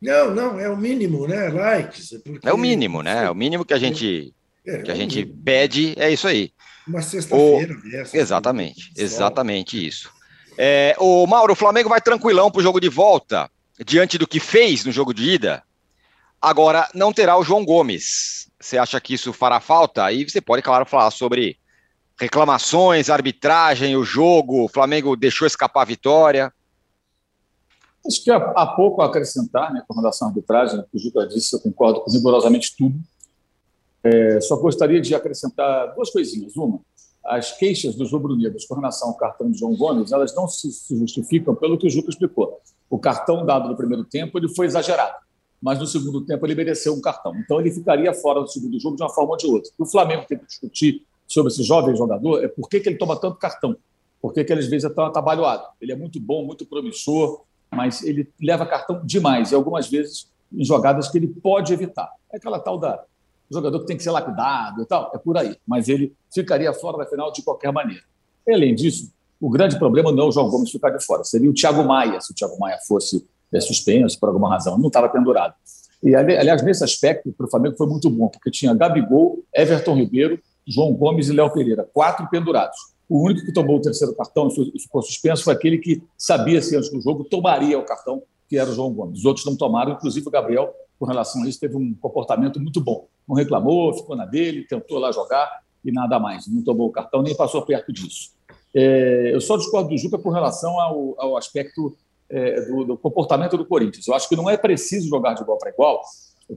Não, 0.00 0.34
não, 0.34 0.58
é 0.58 0.70
o 0.70 0.74
mínimo, 0.74 1.28
né? 1.28 1.50
Likes. 1.50 2.18
Porque... 2.24 2.48
É 2.48 2.50
o 2.50 2.56
mínimo, 2.56 3.02
né? 3.02 3.26
É 3.26 3.30
o 3.30 3.34
mínimo 3.34 3.62
que 3.62 3.74
a 3.74 3.78
gente, 3.78 4.32
é, 4.66 4.78
que 4.78 4.90
a 4.90 4.94
é 4.94 4.96
gente 4.96 5.22
pede, 5.22 5.92
é 5.98 6.10
isso 6.10 6.26
aí. 6.26 6.50
Uma 6.88 7.02
sexta-feira 7.02 7.74
dessa. 7.82 8.16
Exatamente, 8.16 8.90
exatamente 8.96 9.86
isso. 9.86 10.10
É, 10.56 10.96
o 10.98 11.26
Mauro, 11.26 11.52
o 11.52 11.56
Flamengo 11.56 11.90
vai 11.90 12.00
tranquilão 12.00 12.50
para 12.50 12.60
o 12.60 12.62
jogo 12.62 12.80
de 12.80 12.88
volta, 12.88 13.50
diante 13.84 14.16
do 14.16 14.26
que 14.26 14.40
fez 14.40 14.82
no 14.86 14.90
jogo 14.90 15.12
de 15.12 15.28
ida. 15.30 15.62
Agora, 16.40 16.88
não 16.94 17.12
terá 17.12 17.36
o 17.36 17.44
João 17.44 17.66
Gomes. 17.66 18.48
Você 18.58 18.78
acha 18.78 18.98
que 18.98 19.12
isso 19.12 19.30
fará 19.30 19.60
falta? 19.60 20.06
Aí 20.06 20.24
você 20.24 20.40
pode, 20.40 20.62
claro, 20.62 20.86
falar 20.86 21.10
sobre 21.10 21.58
reclamações, 22.20 23.08
arbitragem, 23.08 23.96
o 23.96 24.04
jogo, 24.04 24.64
o 24.64 24.68
Flamengo 24.68 25.16
deixou 25.16 25.46
escapar 25.46 25.82
a 25.82 25.86
vitória? 25.86 26.52
Acho 28.06 28.22
que 28.22 28.30
há, 28.30 28.66
pouco 28.66 29.00
a 29.00 29.06
acrescentar 29.06 29.72
né, 29.72 29.82
com 29.88 29.94
relação 29.94 30.28
à 30.28 30.30
arbitragem, 30.30 30.84
o 30.92 30.98
Juca 30.98 31.26
disse, 31.26 31.56
eu 31.56 31.60
concordo 31.60 32.02
com 32.02 32.10
rigorosamente 32.10 32.74
tudo. 32.76 32.94
É, 34.04 34.40
só 34.40 34.56
gostaria 34.56 35.00
de 35.00 35.14
acrescentar 35.14 35.94
duas 35.94 36.10
coisinhas. 36.10 36.56
Uma, 36.56 36.80
as 37.24 37.56
queixas 37.56 37.94
dos 37.94 38.12
rubro-negros 38.12 38.66
com 38.66 38.74
relação 38.74 39.08
ao 39.08 39.16
cartão 39.16 39.50
de 39.50 39.58
João 39.58 39.74
Gomes, 39.74 40.12
elas 40.12 40.34
não 40.34 40.46
se, 40.46 40.68
justificam 40.98 41.54
pelo 41.54 41.78
que 41.78 41.86
o 41.86 41.90
Juca 41.90 42.10
explicou. 42.10 42.60
O 42.88 42.98
cartão 42.98 43.46
dado 43.46 43.68
no 43.68 43.76
primeiro 43.76 44.04
tempo 44.04 44.38
ele 44.38 44.48
foi 44.48 44.66
exagerado, 44.66 45.16
mas 45.60 45.78
no 45.78 45.86
segundo 45.86 46.24
tempo 46.24 46.46
ele 46.46 46.54
mereceu 46.54 46.92
um 46.92 47.00
cartão. 47.00 47.34
Então 47.36 47.60
ele 47.60 47.70
ficaria 47.70 48.12
fora 48.12 48.40
do 48.40 48.48
segundo 48.48 48.78
jogo 48.78 48.96
de 48.96 49.02
uma 49.02 49.10
forma 49.10 49.30
ou 49.30 49.36
de 49.36 49.46
outra. 49.46 49.70
O 49.78 49.86
Flamengo 49.86 50.24
tem 50.26 50.38
que 50.38 50.46
discutir 50.46 51.06
sobre 51.32 51.52
esse 51.52 51.62
jovem 51.62 51.96
jogador 51.96 52.42
é 52.42 52.48
por 52.48 52.68
que, 52.68 52.80
que 52.80 52.88
ele 52.88 52.98
toma 52.98 53.18
tanto 53.18 53.38
cartão. 53.38 53.76
Por 54.20 54.32
que, 54.32 54.44
que 54.44 54.52
ele 54.52 54.60
às 54.60 54.66
vezes 54.66 54.90
é 54.90 54.92
tão 54.92 55.06
atabalhoado. 55.06 55.64
Ele 55.80 55.92
é 55.92 55.96
muito 55.96 56.20
bom, 56.20 56.44
muito 56.44 56.66
promissor, 56.66 57.42
mas 57.70 58.02
ele 58.02 58.28
leva 58.40 58.66
cartão 58.66 59.00
demais 59.04 59.52
e 59.52 59.54
algumas 59.54 59.88
vezes 59.88 60.28
em 60.52 60.64
jogadas 60.64 61.08
que 61.08 61.18
ele 61.18 61.28
pode 61.28 61.72
evitar. 61.72 62.10
É 62.32 62.36
aquela 62.36 62.58
tal 62.58 62.78
da 62.78 63.04
jogador 63.50 63.80
que 63.80 63.86
tem 63.86 63.96
que 63.96 64.02
ser 64.02 64.10
lapidado 64.10 64.82
e 64.82 64.86
tal, 64.86 65.10
é 65.14 65.18
por 65.18 65.36
aí. 65.36 65.56
Mas 65.66 65.88
ele 65.88 66.14
ficaria 66.32 66.72
fora 66.72 66.98
da 66.98 67.06
final 67.06 67.32
de 67.32 67.42
qualquer 67.42 67.72
maneira. 67.72 68.02
Além 68.48 68.74
disso, 68.74 69.12
o 69.40 69.48
grande 69.48 69.78
problema 69.78 70.12
não 70.12 70.24
é 70.24 70.26
o 70.28 70.32
João 70.32 70.48
Gomes 70.48 70.70
ficar 70.70 70.90
de 70.90 71.04
fora, 71.04 71.24
seria 71.24 71.50
o 71.50 71.54
Thiago 71.54 71.82
Maia, 71.84 72.20
se 72.20 72.32
o 72.32 72.34
Thiago 72.34 72.58
Maia 72.58 72.78
fosse 72.86 73.26
é, 73.52 73.60
suspenso 73.60 74.18
por 74.20 74.28
alguma 74.28 74.48
razão, 74.48 74.78
não 74.78 74.88
estava 74.88 75.08
pendurado. 75.08 75.54
E, 76.02 76.14
aliás, 76.14 76.62
nesse 76.62 76.82
aspecto, 76.82 77.32
para 77.32 77.46
o 77.46 77.50
Flamengo 77.50 77.76
foi 77.76 77.86
muito 77.86 78.08
bom, 78.08 78.28
porque 78.28 78.50
tinha 78.50 78.72
Gabigol, 78.72 79.42
Everton 79.54 79.94
Ribeiro 79.94 80.40
João 80.70 80.92
Gomes 80.94 81.28
e 81.28 81.32
Léo 81.32 81.50
Pereira, 81.52 81.88
quatro 81.92 82.28
pendurados. 82.30 82.76
O 83.08 83.26
único 83.26 83.44
que 83.44 83.52
tomou 83.52 83.76
o 83.76 83.80
terceiro 83.80 84.14
cartão 84.14 84.48
e 84.74 84.80
ficou 84.80 85.02
suspenso 85.02 85.42
foi 85.42 85.52
aquele 85.52 85.78
que 85.78 86.00
sabia 86.16 86.62
se 86.62 86.76
antes 86.76 86.90
do 86.90 87.00
jogo 87.00 87.24
tomaria 87.24 87.76
o 87.76 87.84
cartão, 87.84 88.22
que 88.48 88.56
era 88.56 88.70
o 88.70 88.72
João 88.72 88.92
Gomes. 88.92 89.18
Os 89.18 89.24
outros 89.24 89.44
não 89.44 89.56
tomaram, 89.56 89.92
inclusive 89.92 90.26
o 90.28 90.30
Gabriel 90.30 90.72
com 90.98 91.06
relação 91.06 91.42
a 91.42 91.48
isso, 91.48 91.58
teve 91.58 91.76
um 91.76 91.94
comportamento 91.94 92.60
muito 92.60 92.78
bom. 92.78 93.08
Não 93.26 93.34
reclamou, 93.34 93.94
ficou 93.94 94.14
na 94.14 94.26
dele, 94.26 94.66
tentou 94.68 94.98
lá 94.98 95.10
jogar 95.10 95.50
e 95.82 95.90
nada 95.90 96.20
mais. 96.20 96.46
Não 96.46 96.62
tomou 96.62 96.88
o 96.88 96.92
cartão, 96.92 97.22
nem 97.22 97.34
passou 97.34 97.62
perto 97.62 97.90
disso. 97.90 98.32
É, 98.74 99.34
eu 99.34 99.40
só 99.40 99.56
discordo 99.56 99.88
do 99.88 99.96
Juca 99.96 100.18
com 100.18 100.28
relação 100.28 100.78
ao, 100.78 101.14
ao 101.18 101.36
aspecto 101.38 101.96
é, 102.28 102.60
do, 102.66 102.84
do, 102.84 102.98
comportamento 102.98 103.56
do 103.56 103.64
Corinthians. 103.64 104.06
Eu 104.06 104.14
acho 104.14 104.28
que 104.28 104.36
não 104.36 104.48
é 104.48 104.58
preciso 104.58 105.08
jogar 105.08 105.32
de 105.32 105.42
igual 105.42 105.58
para 105.58 105.70
igual 105.70 106.02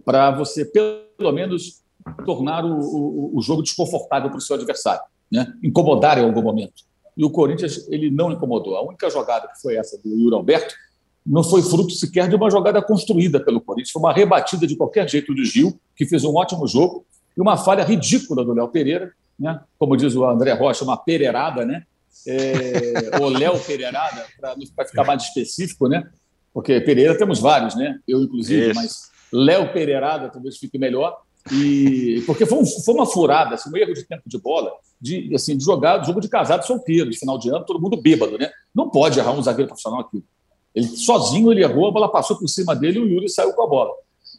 para 0.03 0.31
você, 0.31 0.65
pelo 0.65 1.31
menos, 1.31 1.82
tornar 2.25 2.65
o, 2.65 2.79
o, 2.79 3.37
o 3.37 3.41
jogo 3.41 3.61
desconfortável 3.61 4.29
para 4.29 4.37
o 4.37 4.41
seu 4.41 4.55
adversário, 4.55 5.01
né? 5.31 5.53
incomodar 5.63 6.17
em 6.17 6.23
algum 6.23 6.41
momento. 6.41 6.83
E 7.15 7.23
o 7.23 7.29
Corinthians 7.29 7.87
ele 7.89 8.09
não 8.09 8.31
incomodou. 8.31 8.75
A 8.75 8.83
única 8.83 9.09
jogada 9.09 9.47
que 9.47 9.61
foi 9.61 9.75
essa 9.75 9.97
do 10.03 10.09
Yuri 10.09 10.35
Alberto 10.35 10.73
não 11.25 11.43
foi 11.43 11.61
fruto 11.61 11.91
sequer 11.91 12.27
de 12.27 12.35
uma 12.35 12.49
jogada 12.49 12.81
construída 12.81 13.39
pelo 13.39 13.61
Corinthians, 13.61 13.91
foi 13.91 14.01
uma 14.01 14.13
rebatida 14.13 14.67
de 14.67 14.75
qualquer 14.75 15.07
jeito 15.09 15.33
do 15.33 15.45
Gil, 15.45 15.79
que 15.95 16.05
fez 16.05 16.23
um 16.25 16.35
ótimo 16.35 16.67
jogo, 16.67 17.05
e 17.37 17.41
uma 17.41 17.55
falha 17.55 17.83
ridícula 17.83 18.43
do 18.43 18.53
Léo 18.53 18.67
Pereira, 18.67 19.13
né? 19.39 19.61
como 19.79 19.95
diz 19.95 20.15
o 20.15 20.25
André 20.25 20.53
Rocha, 20.53 20.83
uma 20.83 20.97
pereirada, 20.97 21.65
né? 21.65 21.83
É, 22.27 23.17
ou 23.21 23.29
Léo 23.29 23.59
Pereirada, 23.59 24.25
para 24.39 24.85
ficar 24.85 25.05
mais 25.05 25.23
específico, 25.23 25.87
né? 25.87 26.03
porque 26.53 26.79
Pereira 26.81 27.17
temos 27.17 27.39
vários, 27.39 27.75
né? 27.75 27.99
eu 28.07 28.21
inclusive, 28.21 28.69
Isso. 28.69 28.75
mas 28.75 29.11
Léo 29.31 29.73
Pereirada 29.73 30.29
talvez 30.29 30.57
fique 30.57 30.77
melhor. 30.77 31.17
E, 31.51 32.23
porque 32.25 32.45
foi, 32.45 32.59
um, 32.59 32.65
foi 32.65 32.93
uma 32.93 33.05
furada, 33.05 33.55
assim, 33.55 33.69
um 33.69 33.75
erro 33.75 33.93
de 33.93 34.03
tempo 34.03 34.23
de 34.25 34.37
bola, 34.37 34.71
de, 34.99 35.33
assim, 35.35 35.57
de 35.57 35.63
jogar 35.63 36.03
jogo 36.05 36.21
de 36.21 36.29
casado 36.29 36.65
solteiro, 36.65 37.09
de 37.09 37.17
final 37.17 37.37
de 37.37 37.49
ano, 37.49 37.65
todo 37.65 37.81
mundo 37.81 38.01
bêbado, 38.01 38.37
né? 38.37 38.49
Não 38.73 38.89
pode 38.89 39.19
errar 39.19 39.33
um 39.33 39.41
zagueiro 39.41 39.67
profissional 39.67 40.01
aqui. 40.01 40.23
Ele 40.73 40.87
sozinho 40.87 41.51
ele 41.51 41.63
errou, 41.63 41.87
a 41.87 41.91
bola 41.91 42.09
passou 42.09 42.37
por 42.37 42.47
cima 42.47 42.75
dele 42.75 42.99
e 42.99 43.01
o 43.01 43.07
Yuri 43.07 43.29
saiu 43.29 43.53
com 43.53 43.63
a 43.63 43.67
bola. 43.67 43.91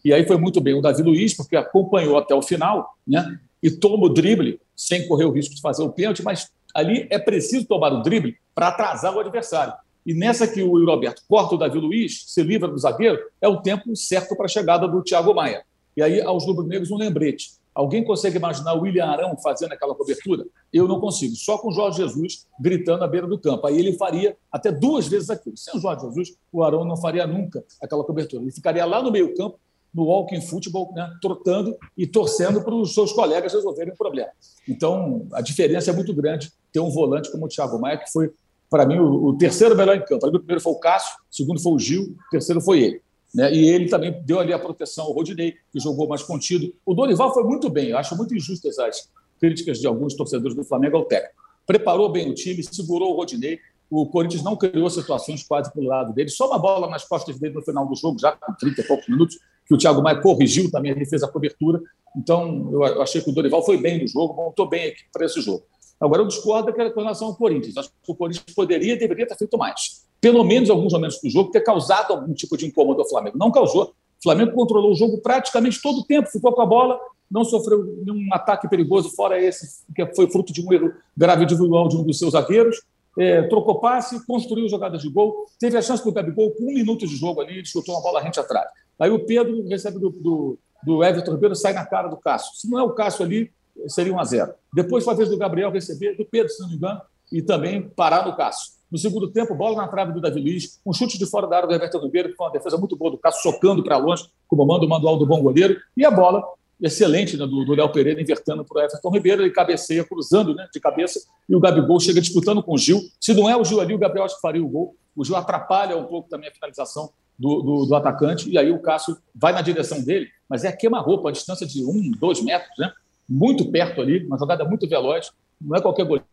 E 0.04 0.12
aí 0.12 0.26
foi 0.26 0.36
muito 0.36 0.60
bem 0.60 0.74
o 0.74 0.80
Davi 0.80 1.02
Luiz, 1.02 1.34
porque 1.34 1.56
acompanhou 1.56 2.16
até 2.18 2.34
o 2.34 2.42
final, 2.42 2.96
né? 3.06 3.38
E 3.62 3.70
toma 3.70 4.06
o 4.06 4.08
drible 4.08 4.60
sem 4.74 5.06
correr 5.06 5.24
o 5.24 5.30
risco 5.30 5.54
de 5.54 5.60
fazer 5.60 5.82
o 5.82 5.90
pênalti, 5.90 6.22
mas 6.22 6.50
ali 6.74 7.06
é 7.10 7.18
preciso 7.18 7.66
tomar 7.66 7.92
o 7.92 8.02
drible 8.02 8.36
para 8.54 8.68
atrasar 8.68 9.14
o 9.14 9.20
adversário. 9.20 9.72
E 10.04 10.12
nessa 10.12 10.46
que 10.46 10.62
o 10.62 10.84
Roberto 10.84 11.22
corta 11.26 11.54
o 11.54 11.58
Davi 11.58 11.78
Luiz, 11.78 12.24
se 12.26 12.42
livra 12.42 12.68
do 12.68 12.78
zagueiro, 12.78 13.18
é 13.40 13.48
o 13.48 13.62
tempo 13.62 13.94
certo 13.96 14.36
para 14.36 14.44
a 14.44 14.48
chegada 14.48 14.86
do 14.86 15.02
Thiago 15.02 15.34
Maia. 15.34 15.64
E 15.96 16.02
aí, 16.02 16.20
aos 16.20 16.44
rubro-negros, 16.46 16.90
um 16.90 16.96
lembrete. 16.96 17.52
Alguém 17.74 18.04
consegue 18.04 18.36
imaginar 18.36 18.74
o 18.74 18.82
William 18.82 19.06
Arão 19.06 19.36
fazendo 19.42 19.72
aquela 19.72 19.94
cobertura? 19.94 20.46
Eu 20.72 20.86
não 20.86 21.00
consigo. 21.00 21.34
Só 21.34 21.58
com 21.58 21.68
o 21.68 21.72
Jorge 21.72 21.98
Jesus 21.98 22.46
gritando 22.60 23.02
à 23.02 23.08
beira 23.08 23.26
do 23.26 23.38
campo. 23.38 23.66
Aí 23.66 23.76
ele 23.76 23.94
faria 23.94 24.36
até 24.50 24.70
duas 24.70 25.08
vezes 25.08 25.28
aquilo. 25.28 25.56
Sem 25.56 25.76
o 25.76 25.80
Jorge 25.80 26.06
Jesus, 26.06 26.36
o 26.52 26.62
Arão 26.62 26.84
não 26.84 26.96
faria 26.96 27.26
nunca 27.26 27.64
aquela 27.82 28.04
cobertura. 28.04 28.42
Ele 28.42 28.52
ficaria 28.52 28.84
lá 28.84 29.02
no 29.02 29.10
meio 29.10 29.34
campo, 29.34 29.58
no 29.92 30.04
walking 30.04 30.40
futebol, 30.40 30.92
né, 30.94 31.08
trotando 31.20 31.76
e 31.96 32.06
torcendo 32.06 32.62
para 32.62 32.74
os 32.74 32.94
seus 32.94 33.12
colegas 33.12 33.52
resolverem 33.52 33.92
o 33.92 33.96
problema. 33.96 34.30
Então, 34.68 35.26
a 35.32 35.40
diferença 35.40 35.90
é 35.90 35.94
muito 35.94 36.12
grande 36.12 36.52
ter 36.72 36.80
um 36.80 36.90
volante 36.90 37.30
como 37.30 37.46
o 37.46 37.48
Thiago 37.48 37.80
Maia, 37.80 37.98
que 37.98 38.10
foi, 38.12 38.32
para 38.68 38.86
mim, 38.86 38.98
o 38.98 39.36
terceiro 39.36 39.76
melhor 39.76 39.96
em 39.96 40.04
campo. 40.04 40.26
O 40.26 40.32
primeiro 40.32 40.60
foi 40.60 40.72
o 40.72 40.78
Cássio, 40.80 41.14
o 41.30 41.34
segundo 41.34 41.60
foi 41.60 41.72
o 41.72 41.78
Gil, 41.78 42.02
o 42.02 42.30
terceiro 42.30 42.60
foi 42.60 42.82
ele. 42.82 43.02
Né? 43.34 43.52
E 43.52 43.68
ele 43.68 43.88
também 43.88 44.22
deu 44.24 44.38
ali 44.38 44.52
a 44.52 44.58
proteção 44.58 45.06
ao 45.06 45.12
Rodinei, 45.12 45.56
que 45.72 45.80
jogou 45.80 46.06
mais 46.06 46.22
contido. 46.22 46.72
O 46.86 46.94
Dorival 46.94 47.34
foi 47.34 47.42
muito 47.42 47.68
bem, 47.68 47.88
eu 47.88 47.98
acho 47.98 48.16
muito 48.16 48.34
injustas 48.34 48.78
as 48.78 49.10
críticas 49.40 49.80
de 49.80 49.86
alguns 49.86 50.14
torcedores 50.14 50.56
do 50.56 50.64
Flamengo 50.64 50.96
ao 50.96 51.04
técnico. 51.04 51.34
Preparou 51.66 52.08
bem 52.10 52.30
o 52.30 52.34
time, 52.34 52.62
segurou 52.62 53.12
o 53.12 53.16
Rodinei, 53.16 53.58
o 53.90 54.06
Corinthians 54.06 54.42
não 54.42 54.56
criou 54.56 54.88
situações 54.88 55.42
quase 55.42 55.72
pelo 55.72 55.88
lado 55.88 56.12
dele, 56.14 56.28
só 56.28 56.46
uma 56.46 56.58
bola 56.58 56.88
nas 56.88 57.04
costas 57.04 57.38
dele 57.38 57.54
no 57.54 57.62
final 57.62 57.86
do 57.86 57.96
jogo, 57.96 58.18
já 58.18 58.32
com 58.32 58.52
30 58.54 58.80
e 58.80 58.84
poucos 58.84 59.08
minutos, 59.08 59.38
que 59.66 59.74
o 59.74 59.78
Thiago 59.78 60.02
Maia 60.02 60.20
corrigiu 60.20 60.70
também, 60.70 60.92
ele 60.92 61.06
fez 61.06 61.22
a 61.22 61.28
cobertura. 61.28 61.80
Então, 62.16 62.70
eu 62.72 63.02
achei 63.02 63.20
que 63.20 63.30
o 63.30 63.32
Dorival 63.32 63.64
foi 63.64 63.76
bem 63.76 64.00
no 64.00 64.06
jogo, 64.06 64.34
montou 64.34 64.68
bem 64.68 64.88
aqui 64.88 65.02
para 65.12 65.26
esse 65.26 65.40
jogo. 65.40 65.64
Agora, 66.00 66.22
eu 66.22 66.28
discordo 66.28 66.72
com 66.72 67.00
relação 67.00 67.28
ao 67.28 67.36
Corinthians. 67.36 67.76
Acho 67.76 67.88
que 67.88 68.12
o 68.12 68.14
Corinthians 68.14 68.54
poderia 68.54 68.92
e 68.92 68.98
deveria 68.98 69.26
ter 69.26 69.36
feito 69.36 69.56
mais 69.56 70.03
pelo 70.24 70.42
menos 70.42 70.70
alguns 70.70 70.90
momentos 70.90 71.20
do 71.20 71.28
jogo, 71.28 71.50
ter 71.50 71.60
causado 71.60 72.14
algum 72.14 72.32
tipo 72.32 72.56
de 72.56 72.64
incômodo 72.64 73.02
ao 73.02 73.06
Flamengo. 73.06 73.36
Não 73.36 73.50
causou. 73.50 73.92
O 74.18 74.22
Flamengo 74.22 74.52
controlou 74.52 74.92
o 74.92 74.94
jogo 74.94 75.18
praticamente 75.18 75.82
todo 75.82 75.98
o 75.98 76.04
tempo, 76.06 76.30
ficou 76.30 76.50
com 76.54 76.62
a 76.62 76.66
bola, 76.66 76.98
não 77.30 77.44
sofreu 77.44 77.84
nenhum 78.06 78.32
ataque 78.32 78.66
perigoso, 78.66 79.10
fora 79.10 79.38
esse, 79.38 79.84
que 79.94 80.06
foi 80.14 80.30
fruto 80.30 80.50
de 80.50 80.66
um 80.66 80.72
erro 80.72 80.94
grave 81.14 81.44
individual 81.44 81.88
de 81.88 81.98
um 81.98 82.04
dos 82.04 82.18
seus 82.18 82.32
zagueiros. 82.32 82.80
É, 83.18 83.42
trocou 83.42 83.80
passe, 83.80 84.26
construiu 84.26 84.66
jogadas 84.66 85.02
de 85.02 85.10
gol, 85.10 85.44
teve 85.60 85.76
a 85.76 85.82
chance 85.82 86.02
do 86.02 86.10
Gabigol 86.10 86.52
com 86.52 86.70
um 86.70 86.74
minuto 86.74 87.06
de 87.06 87.14
jogo 87.16 87.42
ali, 87.42 87.62
chutou 87.66 87.94
uma 87.94 88.02
bola 88.02 88.22
rente 88.22 88.40
atrás. 88.40 88.66
Aí 88.98 89.10
o 89.10 89.26
Pedro 89.26 89.68
recebe 89.68 89.98
do, 89.98 90.08
do, 90.08 90.58
do 90.82 91.04
Everton 91.04 91.32
Ribeiro, 91.32 91.54
sai 91.54 91.74
na 91.74 91.84
cara 91.84 92.08
do 92.08 92.16
Cássio. 92.16 92.50
Se 92.54 92.70
não 92.70 92.78
é 92.78 92.82
o 92.82 92.94
Cássio 92.94 93.26
ali, 93.26 93.52
seria 93.88 94.14
um 94.14 94.18
a 94.18 94.24
zero. 94.24 94.54
Depois 94.72 95.04
foi 95.04 95.12
a 95.12 95.16
vez 95.18 95.28
do 95.28 95.36
Gabriel 95.36 95.70
receber, 95.70 96.16
do 96.16 96.24
Pedro, 96.24 96.48
se 96.50 96.62
não 96.62 96.70
me 96.70 96.76
engano, 96.76 97.02
e 97.30 97.42
também 97.42 97.82
parar 97.90 98.24
no 98.24 98.34
Cássio. 98.34 98.73
No 98.90 98.98
segundo 98.98 99.30
tempo, 99.30 99.54
bola 99.54 99.76
na 99.76 99.88
trave 99.88 100.12
do 100.12 100.20
Davi 100.20 100.40
Luiz, 100.40 100.80
um 100.84 100.92
chute 100.92 101.18
de 101.18 101.26
fora 101.26 101.46
da 101.46 101.56
área 101.56 101.68
do 101.68 101.74
Everton 101.74 101.98
Ribeiro, 101.98 102.28
que 102.30 102.36
foi 102.36 102.46
uma 102.46 102.52
defesa 102.52 102.76
muito 102.76 102.96
boa 102.96 103.10
do 103.10 103.18
Cássio, 103.18 103.50
socando 103.52 103.82
para 103.82 103.96
longe, 103.96 104.28
como 104.46 104.64
manda 104.64 104.84
o 104.86 104.88
manual 104.88 105.18
do 105.18 105.26
bom 105.26 105.42
goleiro, 105.42 105.76
e 105.96 106.04
a 106.04 106.10
bola 106.10 106.42
excelente 106.80 107.36
né, 107.36 107.46
do 107.46 107.72
Léo 107.72 107.90
Pereira, 107.90 108.20
invertendo 108.20 108.64
para 108.64 108.82
o 108.82 108.84
Everton 108.84 109.10
Ribeiro, 109.10 109.42
ele 109.42 109.50
cabeceia, 109.50 110.04
cruzando 110.04 110.54
né, 110.54 110.68
de 110.72 110.80
cabeça, 110.80 111.20
e 111.48 111.54
o 111.54 111.60
Gabigol 111.60 111.98
chega 111.98 112.20
disputando 112.20 112.62
com 112.62 112.74
o 112.74 112.78
Gil. 112.78 113.00
Se 113.20 113.32
não 113.32 113.48
é 113.48 113.56
o 113.56 113.64
Gil 113.64 113.80
ali, 113.80 113.94
o 113.94 113.98
Gabriel 113.98 114.24
acho 114.24 114.36
que 114.36 114.40
faria 114.40 114.62
o 114.62 114.68
gol. 114.68 114.94
O 115.16 115.24
Gil 115.24 115.36
atrapalha 115.36 115.96
um 115.96 116.04
pouco 116.04 116.28
também 116.28 116.48
a 116.48 116.52
finalização 116.52 117.10
do, 117.38 117.62
do, 117.62 117.86
do 117.86 117.94
atacante, 117.94 118.50
e 118.50 118.58
aí 118.58 118.70
o 118.70 118.80
Cássio 118.80 119.16
vai 119.34 119.52
na 119.52 119.62
direção 119.62 120.02
dele, 120.02 120.28
mas 120.48 120.64
é 120.64 120.70
queima-roupa, 120.70 121.30
a 121.30 121.32
distância 121.32 121.66
de 121.66 121.84
um, 121.84 122.12
dois 122.18 122.42
metros, 122.42 122.76
né? 122.78 122.92
muito 123.28 123.70
perto 123.70 124.00
ali, 124.00 124.24
uma 124.26 124.38
jogada 124.38 124.64
muito 124.64 124.88
veloz, 124.88 125.32
não 125.60 125.76
é 125.76 125.80
qualquer 125.80 126.04
goleiro 126.04 126.26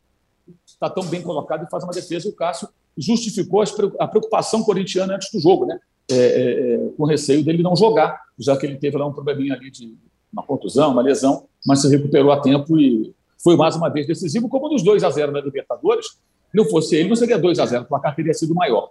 está 0.66 0.90
tão 0.90 1.06
bem 1.06 1.22
colocado 1.22 1.66
e 1.66 1.70
faz 1.70 1.84
uma 1.84 1.94
defesa. 1.94 2.28
E 2.28 2.32
o 2.32 2.36
Cássio 2.36 2.68
justificou 2.98 3.64
a 4.00 4.08
preocupação 4.08 4.64
corintiana 4.64 5.16
antes 5.16 5.32
do 5.32 5.40
jogo, 5.40 5.66
né? 5.66 5.80
É, 6.10 6.16
é, 6.16 6.74
é, 6.74 6.90
com 6.98 7.06
receio 7.06 7.44
dele 7.44 7.64
não 7.64 7.76
jogar, 7.76 8.20
já 8.38 8.58
que 8.58 8.66
ele 8.66 8.76
teve 8.76 8.98
lá 8.98 9.08
um 9.08 9.14
probleminha 9.14 9.54
ali 9.54 9.72
de 9.72 9.96
uma 10.32 10.44
contusão, 10.44 10.92
uma 10.92 11.02
lesão, 11.02 11.46
mas 11.66 11.82
se 11.82 11.90
recuperou 11.90 12.32
a 12.32 12.42
tempo 12.42 12.78
e 12.78 13.14
foi 13.42 13.56
mais 13.56 13.76
uma 13.76 13.90
vez 13.90 14.08
decisivo, 14.08 14.50
como 14.50 14.70
nos 14.70 14.84
2 14.84 15.04
a 15.04 15.10
0 15.10 15.32
na 15.32 15.42
Libertadores. 15.42 16.18
Não 16.54 16.66
fosse 16.66 16.96
ele, 16.96 17.10
não 17.10 17.16
seria 17.16 17.38
2 17.38 17.60
a 17.60 17.66
0 17.66 17.84
o 17.84 17.88
placar 17.88 18.16
teria 18.16 18.34
sido 18.34 18.54
maior. 18.54 18.90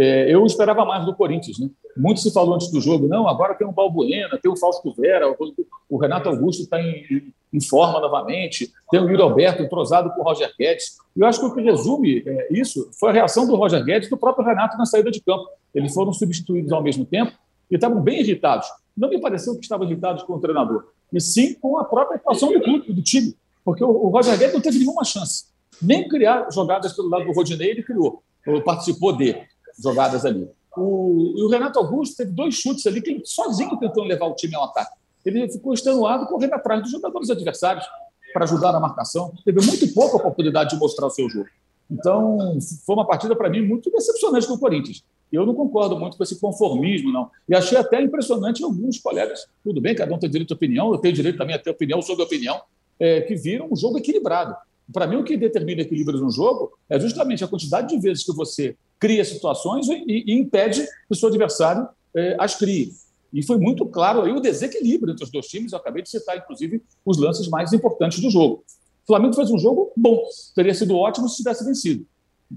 É, 0.00 0.32
eu 0.32 0.46
esperava 0.46 0.84
mais 0.84 1.04
do 1.04 1.12
Corinthians. 1.12 1.58
Né? 1.58 1.68
Muito 1.96 2.20
se 2.20 2.32
falou 2.32 2.54
antes 2.54 2.70
do 2.70 2.80
jogo, 2.80 3.08
não, 3.08 3.26
agora 3.26 3.56
tem 3.56 3.66
o 3.66 3.72
Balbuena, 3.72 4.38
tem 4.40 4.48
o 4.48 4.56
Fausto 4.56 4.94
Vera, 4.94 5.34
o, 5.90 5.96
Renato 5.98 6.28
Augusto 6.28 6.62
está 6.62 6.80
em, 6.80 7.32
em, 7.52 7.60
forma 7.60 7.98
novamente, 7.98 8.72
tem 8.92 9.00
o 9.00 9.10
Yuri 9.10 9.20
Alberto 9.20 9.60
entrosado 9.60 10.10
com 10.10 10.20
o 10.20 10.24
Roger 10.24 10.54
Guedes. 10.56 10.98
Eu 11.16 11.26
acho 11.26 11.40
que 11.40 11.46
o 11.46 11.52
que 11.52 11.60
resume 11.62 12.22
é, 12.24 12.46
isso 12.52 12.88
foi 13.00 13.10
a 13.10 13.12
reação 13.12 13.44
do 13.44 13.56
Roger 13.56 13.84
Guedes 13.84 14.06
e 14.06 14.10
do 14.10 14.16
próprio 14.16 14.46
Renato 14.46 14.78
na 14.78 14.86
saída 14.86 15.10
de 15.10 15.20
campo. 15.20 15.48
Eles 15.74 15.92
foram 15.92 16.12
substituídos 16.12 16.70
ao 16.70 16.80
mesmo 16.80 17.04
tempo 17.04 17.32
e 17.68 17.74
estavam 17.74 18.00
bem 18.00 18.20
irritados. 18.20 18.68
Não 18.96 19.08
me 19.08 19.20
pareceu 19.20 19.54
que 19.56 19.62
estavam 19.62 19.84
irritados 19.84 20.22
com 20.22 20.34
o 20.34 20.40
treinador, 20.40 20.92
e 21.12 21.20
sim 21.20 21.54
com 21.54 21.76
a 21.76 21.84
própria 21.84 22.18
atuação 22.18 22.52
do 22.52 22.60
clube, 22.60 22.92
do 22.92 23.02
time, 23.02 23.34
porque 23.64 23.82
o, 23.82 23.88
o 23.88 24.10
Roger 24.10 24.38
Guedes 24.38 24.54
não 24.54 24.60
teve 24.60 24.78
nenhuma 24.78 25.02
chance. 25.02 25.46
Nem 25.82 26.06
criar 26.06 26.48
jogadas 26.52 26.92
pelo 26.92 27.08
lado 27.08 27.24
do 27.24 27.32
Rodinei, 27.32 27.70
ele 27.70 27.82
criou, 27.82 28.22
ou 28.46 28.62
participou 28.62 29.12
de 29.12 29.34
jogadas 29.82 30.24
ali. 30.24 30.48
O, 30.76 31.44
o 31.44 31.48
Renato 31.48 31.78
Augusto 31.78 32.16
teve 32.16 32.32
dois 32.32 32.54
chutes 32.54 32.86
ali 32.86 33.00
que 33.00 33.10
ele 33.10 33.22
sozinho 33.24 33.76
tentou 33.78 34.04
levar 34.04 34.26
o 34.26 34.34
time 34.34 34.54
ao 34.54 34.64
ataque. 34.64 34.96
Ele 35.24 35.50
ficou 35.50 35.74
extenuado 35.74 36.26
correndo 36.26 36.54
atrás 36.54 36.82
dos 36.82 36.90
jogadores 36.90 37.30
adversários 37.30 37.84
para 38.32 38.44
ajudar 38.44 38.72
na 38.72 38.80
marcação. 38.80 39.32
Teve 39.44 39.64
muito 39.64 39.92
pouca 39.92 40.16
oportunidade 40.16 40.70
de 40.70 40.76
mostrar 40.76 41.06
o 41.06 41.10
seu 41.10 41.28
jogo. 41.28 41.48
Então, 41.90 42.58
foi 42.84 42.94
uma 42.94 43.06
partida, 43.06 43.34
para 43.34 43.48
mim, 43.48 43.62
muito 43.62 43.90
decepcionante 43.90 44.46
do 44.46 44.58
Corinthians. 44.58 45.02
Eu 45.32 45.44
não 45.44 45.54
concordo 45.54 45.98
muito 45.98 46.16
com 46.16 46.22
esse 46.22 46.38
conformismo, 46.38 47.12
não. 47.12 47.30
E 47.48 47.54
achei 47.54 47.76
até 47.76 48.00
impressionante 48.00 48.62
alguns 48.62 48.98
colegas. 48.98 49.46
Tudo 49.64 49.80
bem, 49.80 49.94
cada 49.94 50.14
um 50.14 50.18
tem 50.18 50.28
direito 50.28 50.52
à 50.52 50.54
opinião, 50.54 50.92
eu 50.92 50.98
tenho 50.98 51.14
direito 51.14 51.38
também 51.38 51.54
a 51.54 51.58
ter 51.58 51.70
opinião 51.70 52.00
sobre 52.02 52.22
a 52.22 52.26
opinião, 52.26 52.60
é, 52.98 53.22
que 53.22 53.34
viram 53.34 53.68
um 53.70 53.76
jogo 53.76 53.98
equilibrado. 53.98 54.54
Para 54.92 55.06
mim, 55.06 55.16
o 55.16 55.24
que 55.24 55.36
determina 55.36 55.82
equilíbrio 55.82 56.18
no 56.20 56.30
jogo 56.30 56.72
é 56.88 56.98
justamente 56.98 57.44
a 57.44 57.48
quantidade 57.48 57.88
de 57.88 58.00
vezes 58.00 58.24
que 58.24 58.32
você 58.32 58.76
cria 58.98 59.24
situações 59.24 59.88
e, 59.88 60.04
e 60.06 60.32
impede 60.32 60.84
que 60.84 60.90
o 61.10 61.14
seu 61.14 61.28
adversário 61.28 61.88
é, 62.14 62.36
as 62.38 62.54
crie. 62.54 62.92
E 63.32 63.42
foi 63.42 63.58
muito 63.58 63.84
claro 63.86 64.22
aí 64.22 64.32
o 64.32 64.40
desequilíbrio 64.40 65.12
entre 65.12 65.24
os 65.24 65.30
dois 65.30 65.46
times. 65.46 65.72
Eu 65.72 65.78
acabei 65.78 66.02
de 66.02 66.08
citar, 66.08 66.36
inclusive, 66.36 66.82
os 67.04 67.18
lances 67.18 67.48
mais 67.48 67.72
importantes 67.72 68.20
do 68.20 68.30
jogo. 68.30 68.64
O 69.04 69.06
Flamengo 69.06 69.34
fez 69.34 69.50
um 69.50 69.58
jogo 69.58 69.92
bom, 69.96 70.22
teria 70.54 70.74
sido 70.74 70.96
ótimo 70.96 71.28
se 71.28 71.36
tivesse 71.36 71.64
vencido. 71.64 72.06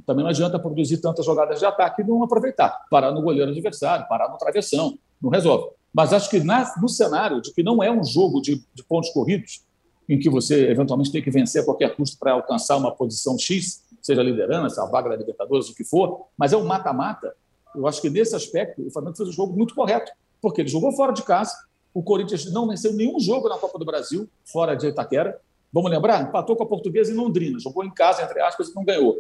Também 0.06 0.24
não 0.24 0.30
adianta 0.30 0.58
produzir 0.58 0.98
tantas 0.98 1.26
jogadas 1.26 1.60
de 1.60 1.66
ataque 1.66 2.02
e 2.02 2.06
não 2.06 2.24
aproveitar. 2.24 2.86
Parar 2.90 3.12
no 3.12 3.22
goleiro 3.22 3.52
adversário, 3.52 4.08
parar 4.08 4.30
no 4.30 4.38
travessão, 4.38 4.98
não 5.22 5.30
resolve. 5.30 5.70
Mas 5.94 6.14
acho 6.14 6.30
que 6.30 6.40
na, 6.40 6.74
no 6.82 6.88
cenário 6.88 7.42
de 7.42 7.54
que 7.54 7.62
não 7.62 7.84
é 7.84 7.92
um 7.92 8.04
jogo 8.04 8.42
de, 8.42 8.64
de 8.74 8.84
pontos 8.84 9.10
corridos, 9.10 9.62
em 10.08 10.18
que 10.18 10.30
você 10.30 10.70
eventualmente 10.70 11.12
tem 11.12 11.22
que 11.22 11.30
vencer 11.30 11.62
a 11.62 11.66
qualquer 11.66 11.96
custo 11.96 12.18
para 12.18 12.34
alcançar 12.34 12.78
uma 12.78 12.92
posição 12.92 13.38
X, 13.38 13.84
seja 14.12 14.24
liderança, 14.24 14.84
a 14.84 14.86
vaga 14.86 15.10
da 15.10 15.16
Libertadores, 15.16 15.70
o 15.70 15.76
que 15.76 15.84
for, 15.84 16.28
mas 16.38 16.54
é 16.54 16.58
um 16.58 16.66
mata-mata. 16.66 17.34
Eu 17.76 17.88
acho 17.88 18.02
que 18.02 18.10
nesse 18.10 18.36
aspecto 18.36 18.86
o 18.86 18.92
Flamengo 18.92 19.16
fez 19.16 19.30
um 19.30 19.32
jogo 19.32 19.56
muito 19.56 19.74
correto. 19.74 20.12
porque 20.42 20.62
ele 20.62 20.70
jogou 20.70 20.92
fora 20.94 21.14
de 21.14 21.22
casa. 21.24 21.54
O 21.94 22.02
Corinthians 22.02 22.52
não 22.52 22.68
venceu 22.68 22.92
nenhum 22.94 23.20
jogo 23.20 23.48
na 23.48 23.58
Copa 23.58 23.78
do 23.78 23.86
Brasil, 23.86 24.28
fora 24.46 24.76
de 24.76 24.88
Itaquera. 24.88 25.40
Vamos 25.72 25.92
lembrar? 25.92 26.22
Empatou 26.22 26.56
com 26.56 26.64
a 26.64 26.66
Portuguesa 26.66 27.12
em 27.12 27.16
Londrina, 27.16 27.60
jogou 27.60 27.84
em 27.84 27.92
casa, 27.92 28.24
entre 28.24 28.42
aspas, 28.42 28.70
e 28.70 28.76
não 28.76 28.84
ganhou. 28.84 29.18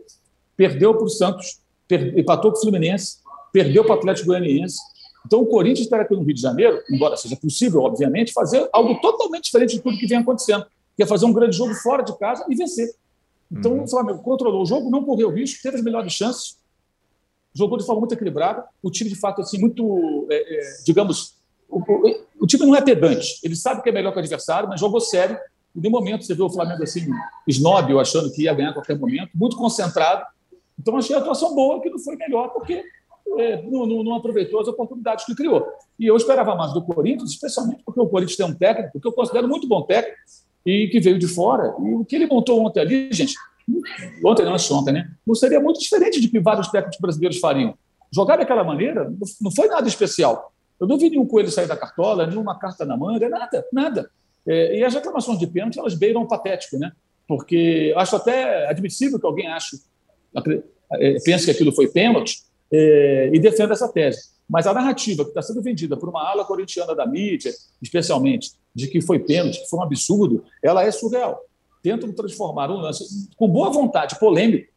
Perdeu 0.57 0.93
para 0.95 1.05
o 1.05 1.09
Santos, 1.09 1.61
empatou 2.17 2.51
com 2.51 2.57
o 2.57 2.61
Fluminense, 2.61 3.19
perdeu 3.53 3.83
para 3.83 3.95
o 3.95 3.97
Atlético 3.99 4.27
Goianiense. 4.27 4.79
Então, 5.25 5.41
o 5.41 5.45
Corinthians 5.45 5.81
espera 5.81 6.03
aqui 6.03 6.15
no 6.15 6.23
Rio 6.23 6.33
de 6.33 6.41
Janeiro, 6.41 6.81
embora 6.89 7.15
seja 7.15 7.35
possível, 7.35 7.81
obviamente, 7.83 8.33
fazer 8.33 8.67
algo 8.73 8.99
totalmente 8.99 9.43
diferente 9.45 9.75
de 9.75 9.81
tudo 9.81 9.97
que 9.97 10.07
vem 10.07 10.17
acontecendo, 10.17 10.65
que 10.97 11.03
é 11.03 11.05
fazer 11.05 11.25
um 11.25 11.33
grande 11.33 11.55
jogo 11.55 11.73
fora 11.75 12.03
de 12.03 12.17
casa 12.17 12.43
e 12.49 12.55
vencer. 12.55 12.89
Então, 13.51 13.73
uhum. 13.73 13.83
o 13.83 13.89
Flamengo 13.89 14.19
controlou 14.19 14.61
o 14.61 14.65
jogo, 14.65 14.89
não 14.89 15.03
correu 15.03 15.29
risco, 15.29 15.61
teve 15.61 15.77
as 15.77 15.83
melhores 15.83 16.13
chances, 16.13 16.57
jogou 17.53 17.77
de 17.77 17.85
forma 17.85 17.99
muito 17.99 18.13
equilibrada. 18.13 18.63
O 18.81 18.89
time, 18.89 19.09
de 19.09 19.15
fato, 19.15 19.41
assim, 19.41 19.59
muito, 19.59 20.27
é, 20.31 20.55
é, 20.55 20.83
digamos, 20.85 21.35
o, 21.69 21.79
o, 21.79 22.25
o, 22.41 22.47
time 22.47 22.65
não 22.65 22.75
é 22.75 22.81
pedante. 22.81 23.39
Ele 23.43 23.55
sabe 23.55 23.81
que 23.81 23.89
é 23.89 23.91
melhor 23.91 24.11
que 24.11 24.17
o 24.17 24.19
adversário, 24.19 24.69
mas 24.69 24.79
jogou 24.79 25.01
sério. 25.01 25.37
E, 25.75 25.81
de 25.81 25.89
momento, 25.89 26.23
você 26.23 26.33
vê 26.33 26.41
o 26.41 26.49
Flamengo 26.49 26.81
assim, 26.83 27.09
snob, 27.47 27.99
achando 27.99 28.31
que 28.31 28.43
ia 28.43 28.53
ganhar 28.53 28.69
a 28.69 28.73
qualquer 28.73 28.97
momento, 28.97 29.31
muito 29.35 29.57
concentrado. 29.57 30.25
Então, 30.79 30.95
achei 30.95 31.15
a 31.15 31.19
atuação 31.19 31.53
boa, 31.53 31.81
que 31.81 31.89
não 31.89 31.99
foi 31.99 32.15
melhor, 32.15 32.49
porque 32.49 32.83
é, 33.37 33.61
não, 33.63 33.85
não, 33.85 34.03
não, 34.03 34.15
aproveitou 34.15 34.61
as 34.61 34.67
oportunidades 34.67 35.25
que 35.25 35.35
criou. 35.35 35.67
E 35.99 36.07
eu 36.07 36.15
esperava 36.15 36.55
mais 36.55 36.73
do 36.73 36.81
Corinthians, 36.81 37.31
especialmente 37.31 37.83
porque 37.83 37.99
o 37.99 38.07
Corinthians 38.07 38.37
tem 38.37 38.45
um 38.45 38.55
técnico 38.55 38.99
que 38.99 39.07
eu 39.07 39.11
considero 39.11 39.47
muito 39.47 39.67
bom 39.67 39.81
técnico 39.83 40.17
e 40.65 40.87
que 40.87 40.99
veio 40.99 41.17
de 41.17 41.27
fora. 41.27 41.73
E 41.79 41.93
o 41.93 42.05
que 42.05 42.15
ele 42.15 42.27
montou 42.27 42.65
ontem 42.65 42.79
ali, 42.79 43.09
gente, 43.11 43.35
ontem 44.23 44.45
não, 44.45 44.55
ontem, 44.77 44.93
né? 44.93 45.09
Não 45.25 45.35
seria 45.35 45.59
muito 45.59 45.79
diferente 45.79 46.19
de 46.19 46.27
que 46.27 46.39
vários 46.39 46.67
técnicos 46.69 46.99
brasileiros 46.99 47.39
fariam. 47.39 47.73
Jogar 48.13 48.37
daquela 48.37 48.63
maneira 48.63 49.11
não 49.39 49.51
foi 49.51 49.67
nada 49.67 49.87
especial. 49.87 50.53
Eu 50.79 50.87
não 50.87 50.97
vi 50.97 51.09
nenhum 51.09 51.25
coelho 51.25 51.51
sair 51.51 51.67
da 51.67 51.77
cartola, 51.77 52.25
nenhuma 52.25 52.57
carta 52.57 52.83
na 52.85 52.97
manga, 52.97 53.29
nada, 53.29 53.65
nada. 53.71 54.09
É, 54.47 54.79
e 54.79 54.83
as 54.83 54.93
reclamações 54.93 55.37
de 55.37 55.47
pênalti, 55.47 55.77
elas 55.77 55.93
beiram 55.93 56.27
patético, 56.27 56.77
né? 56.77 56.91
Porque 57.27 57.93
acho 57.95 58.15
até 58.15 58.67
admissível 58.67 59.19
que 59.19 59.25
alguém 59.25 59.47
ache, 59.47 59.77
é, 60.93 61.19
pense 61.23 61.45
que 61.45 61.51
aquilo 61.51 61.71
foi 61.71 61.87
pênalti 61.87 62.39
é, 62.71 63.29
e 63.31 63.39
defenda 63.39 63.73
essa 63.73 63.87
tese. 63.87 64.31
Mas 64.49 64.67
a 64.67 64.73
narrativa 64.73 65.23
que 65.23 65.29
está 65.29 65.41
sendo 65.41 65.61
vendida 65.61 65.95
por 65.95 66.09
uma 66.09 66.27
ala 66.27 66.43
corintiana 66.43 66.93
da 66.93 67.05
mídia, 67.05 67.51
especialmente, 67.81 68.51
de 68.73 68.87
que 68.87 69.01
foi 69.01 69.19
pênalti, 69.19 69.59
que 69.61 69.69
foi 69.69 69.79
um 69.79 69.83
absurdo, 69.83 70.43
ela 70.63 70.83
é 70.83 70.91
surreal 70.91 71.41
tentam 71.81 72.11
transformar 72.11 72.69
um 72.71 72.77
lance 72.77 73.29
com 73.35 73.47
boa 73.47 73.69
vontade, 73.69 74.17
polêmico, 74.19 74.71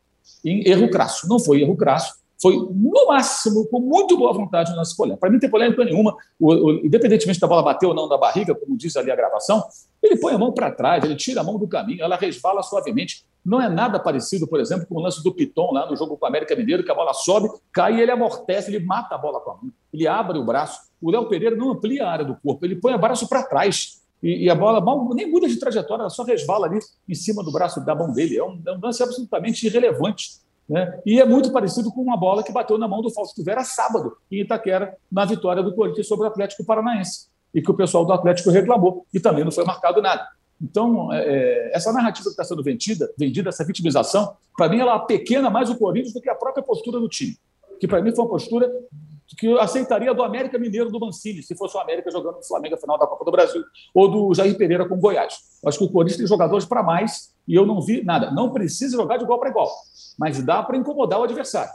em 0.45 0.67
erro 0.69 0.91
crasso. 0.91 1.29
Não 1.29 1.39
foi 1.39 1.61
erro 1.63 1.77
crasso, 1.77 2.15
foi, 2.41 2.57
no 2.57 3.07
máximo, 3.09 3.67
com 3.69 3.81
muito 3.81 4.17
boa 4.17 4.33
vontade, 4.33 4.73
um 4.73 4.77
lance 4.77 4.97
polêmico. 4.97 5.21
Para 5.21 5.31
mim, 5.31 5.35
não 5.35 5.41
tem 5.41 5.51
polêmica 5.51 5.85
nenhuma. 5.85 6.17
O, 6.39 6.53
o, 6.53 6.87
independentemente 6.87 7.39
da 7.39 7.47
bola 7.47 7.63
bater 7.63 7.87
ou 7.87 7.95
não 7.95 8.09
na 8.09 8.19
barriga, 8.19 8.55
como 8.55 8.77
diz 8.77 8.97
ali 8.97 9.11
a 9.11 9.17
gravação, 9.17 9.63
ele 10.03 10.17
põe 10.17 10.35
a 10.35 10.39
mão 10.39 10.53
para 10.53 10.71
trás, 10.71 11.05
ele 11.05 11.17
tira 11.17 11.41
a 11.41 11.45
mão 11.45 11.59
do 11.59 11.69
caminho, 11.69 12.03
ela 12.03 12.17
resvala 12.17 12.63
suavemente. 12.63 13.25
Não 13.45 13.61
é 13.61 13.69
nada 13.69 14.01
parecido, 14.01 14.47
por 14.47 14.59
exemplo, 14.59 14.87
com 14.87 14.97
o 14.97 15.01
lance 15.01 15.23
do 15.23 15.35
Piton 15.35 15.73
lá 15.73 15.89
no 15.89 15.97
jogo 15.97 16.17
com 16.17 16.25
o 16.25 16.29
América 16.29 16.57
Mineiro, 16.57 16.83
que 16.83 16.91
a 16.91 16.95
bola 16.95 17.13
sobe, 17.13 17.49
cai 17.73 17.97
e 17.97 18.01
ele 18.01 18.11
amortece, 18.11 18.75
ele 18.75 18.85
mata 18.85 19.15
a 19.15 19.19
bola 19.19 19.41
com 19.41 19.51
a 19.51 19.55
mão. 19.55 19.71
Ele 19.93 20.07
abre 20.07 20.39
o 20.39 20.45
braço. 20.45 20.81
O 21.01 21.11
Léo 21.11 21.29
Pereira 21.29 21.55
não 21.55 21.73
amplia 21.73 22.07
a 22.07 22.11
área 22.11 22.25
do 22.25 22.37
corpo, 22.37 22.65
ele 22.65 22.77
põe 22.77 22.95
o 22.95 22.99
braço 22.99 23.29
para 23.29 23.43
trás 23.43 24.03
e, 24.25 24.45
e, 24.45 24.51
a 24.51 24.55
bola 24.55 24.81
mal, 24.81 25.07
nem 25.13 25.31
muda 25.31 25.47
de 25.47 25.59
trajetória, 25.59 26.01
ela 26.01 26.09
só 26.09 26.25
resvala 26.25 26.67
ali 26.67 26.79
em 27.07 27.15
cima 27.15 27.45
do 27.45 27.53
braço 27.53 27.85
da 27.85 27.95
mão 27.95 28.11
dele. 28.11 28.39
É 28.39 28.43
um, 28.43 28.59
é 28.67 28.73
um 28.73 28.81
lance 28.83 29.03
absolutamente 29.03 29.67
irrelevante. 29.67 30.41
Né? 30.67 30.99
E 31.05 31.21
é 31.21 31.27
muito 31.27 31.53
parecido 31.53 31.93
com 31.93 32.01
uma 32.01 32.17
bola 32.17 32.43
que 32.43 32.51
bateu 32.51 32.79
na 32.79 32.89
mão 32.89 33.03
do 33.03 33.11
Fausto 33.11 33.45
Vera 33.45 33.63
sábado, 33.65 34.17
em 34.33 34.41
Itaquera, 34.41 34.97
na 35.13 35.27
vitória 35.27 35.63
do 35.63 35.75
Corinthians 35.75 36.09
sobre 36.09 36.25
o 36.25 36.31
Atlético 36.31 36.65
Paranaense, 36.65 37.29
e 37.55 37.61
que 37.61 37.71
o 37.71 37.75
pessoal 37.75 38.07
do 38.07 38.15
Atlético 38.15 38.49
reclamou, 38.49 39.05
e 39.13 39.21
também 39.21 39.45
não 39.45 39.53
foi 39.53 39.63
marcado 39.63 40.01
nada. 40.01 40.27
Então, 40.61 41.13
é, 41.13 41.19
é 41.19 41.71
essa 41.75 41.93
narrativa 41.93 42.25
que 42.25 42.31
está 42.31 42.45
sendo 42.45 42.63
vendida, 42.63 43.13
vendida, 43.19 43.49
essa 43.49 43.65
vitimização, 43.65 44.37
para 44.57 44.69
mim 44.69 44.79
ela 44.79 44.99
pequena 44.99 45.51
mais 45.51 45.69
o 45.71 45.77
Corinthians 45.77 46.15
do 46.15 46.21
que 46.21 46.31
a 46.31 46.35
própria 46.35 46.63
postura 46.63 46.99
do 46.99 47.09
time, 47.09 47.37
que 47.81 47.89
para 47.89 48.01
mim 48.01 48.15
foi 48.15 48.25
uma 48.25 48.31
postura 48.31 48.71
que 49.37 49.47
eu 49.47 49.61
aceitaria 49.61 50.13
do 50.15 50.23
América 50.23 50.59
Mineiro 50.59 50.91
do 50.91 51.01
Mancini, 51.01 51.43
se 51.43 51.57
fosse 51.57 51.77
o 51.77 51.81
América 51.81 52.11
jogando 52.11 52.37
no 52.37 52.45
Flamengo 52.45 52.75
na 52.75 52.81
final 52.81 52.99
da 52.99 53.07
Copa 53.07 53.25
do 53.25 53.31
Brasil, 53.31 53.65
ou 53.93 54.09
do 54.09 54.35
Jair 54.35 54.57
Pereira 54.57 54.89
com 54.89 54.95
o 54.95 54.99
Goiás. 54.99 55.39
Acho 55.67 55.79
que 55.79 55.85
o 55.85 55.91
Corinthians 55.91 56.19
tem 56.19 56.27
jogadores 56.27 56.65
para 56.65 56.83
mais 56.83 57.35
e 57.49 57.55
eu 57.55 57.67
não 57.67 57.81
vi 57.81 58.05
nada. 58.05 58.31
Não 58.31 58.53
precisa 58.53 58.97
jogar 58.97 59.17
de 59.17 59.25
igual 59.25 59.39
para 59.39 59.51
igual, 59.51 59.71
mas 60.19 60.43
dá 60.43 60.63
para 60.63 60.77
incomodar 60.77 61.21
o 61.21 61.25
adversário. 61.25 61.73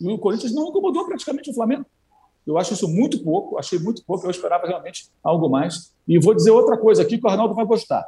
E 0.00 0.08
o 0.08 0.18
Corinthians 0.18 0.54
não 0.54 0.68
incomodou 0.68 1.06
praticamente 1.06 1.50
o 1.50 1.54
Flamengo. 1.54 1.86
Eu 2.46 2.58
acho 2.58 2.74
isso 2.74 2.88
muito 2.88 3.22
pouco, 3.22 3.58
achei 3.58 3.78
muito 3.78 4.02
pouco, 4.04 4.26
eu 4.26 4.30
esperava 4.30 4.66
realmente 4.66 5.08
algo 5.22 5.48
mais. 5.48 5.92
E 6.06 6.18
vou 6.18 6.34
dizer 6.34 6.50
outra 6.50 6.76
coisa 6.76 7.02
aqui 7.02 7.18
que 7.18 7.26
o 7.26 7.30
Arnaldo 7.30 7.54
vai 7.54 7.64
gostar. 7.64 8.04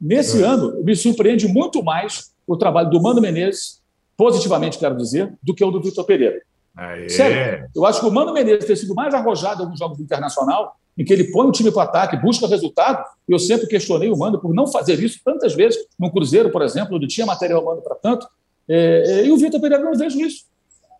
Nesse 0.00 0.42
é. 0.42 0.46
ano, 0.46 0.82
me 0.82 0.94
surpreende 0.94 1.46
muito 1.46 1.82
mais 1.82 2.32
o 2.46 2.56
trabalho 2.56 2.90
do 2.90 3.00
Mano 3.00 3.20
Menezes, 3.20 3.82
positivamente 4.16 4.78
quero 4.78 4.96
dizer, 4.96 5.32
do 5.42 5.54
que 5.54 5.64
o 5.64 5.70
do 5.70 5.80
Vitor 5.80 6.04
Pereira. 6.04 6.40
Aê. 6.76 7.08
Sério, 7.08 7.68
eu 7.74 7.84
acho 7.84 8.00
que 8.00 8.06
o 8.06 8.12
Mano 8.12 8.32
Menezes 8.32 8.64
ter 8.64 8.76
sido 8.76 8.94
mais 8.94 9.12
arrojado 9.12 9.60
em 9.60 9.64
alguns 9.64 9.78
jogos 9.78 9.98
do 9.98 10.04
Internacional, 10.04 10.76
em 10.96 11.04
que 11.04 11.12
ele 11.12 11.30
põe 11.30 11.46
o 11.46 11.52
time 11.52 11.70
para 11.70 11.78
o 11.78 11.82
ataque, 11.82 12.16
busca 12.16 12.46
resultado. 12.48 13.04
Eu 13.28 13.38
sempre 13.38 13.68
questionei 13.68 14.10
o 14.10 14.16
Mano 14.16 14.40
por 14.40 14.52
não 14.52 14.66
fazer 14.66 14.98
isso 15.02 15.20
tantas 15.24 15.54
vezes, 15.54 15.78
no 15.98 16.10
Cruzeiro, 16.10 16.50
por 16.50 16.62
exemplo, 16.62 16.96
onde 16.96 17.06
tinha 17.06 17.26
material 17.26 17.64
Mano 17.64 17.80
para 17.82 17.94
tanto. 17.94 18.26
É, 18.68 19.04
é, 19.06 19.26
e 19.26 19.30
o 19.30 19.36
Vitor 19.36 19.60
Pereira 19.60 19.82
não 19.82 19.94
vejo 19.94 20.20
isso. 20.20 20.44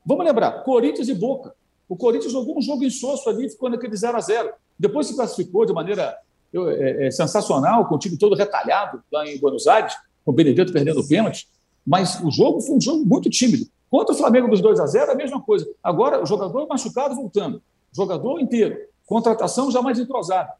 Vamos 0.07 0.25
lembrar, 0.25 0.63
Corinthians 0.63 1.09
e 1.09 1.15
Boca. 1.15 1.53
O 1.89 1.97
Corinthians 1.97 2.33
jogou 2.33 2.59
um 2.59 2.63
jogo 2.63 2.85
insosso 2.85 3.29
ali, 3.29 3.49
ficou 3.49 3.71
naquele 3.71 3.97
0 3.97 4.17
a 4.17 4.21
0 4.21 4.53
Depois 4.79 5.07
se 5.07 5.17
classificou 5.17 5.65
de 5.65 5.73
maneira 5.73 6.17
é, 6.53 7.07
é, 7.07 7.11
sensacional, 7.11 7.87
com 7.87 7.95
o 7.95 7.99
time 7.99 8.17
todo 8.17 8.35
retalhado 8.35 9.03
lá 9.11 9.27
em 9.27 9.39
Buenos 9.39 9.67
Aires, 9.67 9.95
com 10.25 10.31
o 10.31 10.35
Benedetto 10.35 10.73
perdendo 10.73 11.01
o 11.01 11.09
pênalti. 11.09 11.49
Mas 11.87 12.21
o 12.23 12.31
jogo 12.31 12.61
foi 12.61 12.77
um 12.77 12.81
jogo 12.81 13.05
muito 13.05 13.31
tímido. 13.31 13.67
Contra 13.91 14.15
o 14.15 14.19
Flamengo 14.19 14.49
dos 14.49 14.61
2 14.61 14.79
a 14.81 14.87
0 14.87 15.13
a 15.13 15.15
mesma 15.15 15.41
coisa. 15.41 15.67
Agora, 15.83 16.23
o 16.23 16.27
jogador 16.27 16.67
machucado 16.69 17.15
voltando. 17.15 17.63
Jogador 17.91 18.39
inteiro. 18.39 18.77
Contratação 19.07 19.71
já 19.71 19.81
mais 19.81 19.99
entrosada. 19.99 20.53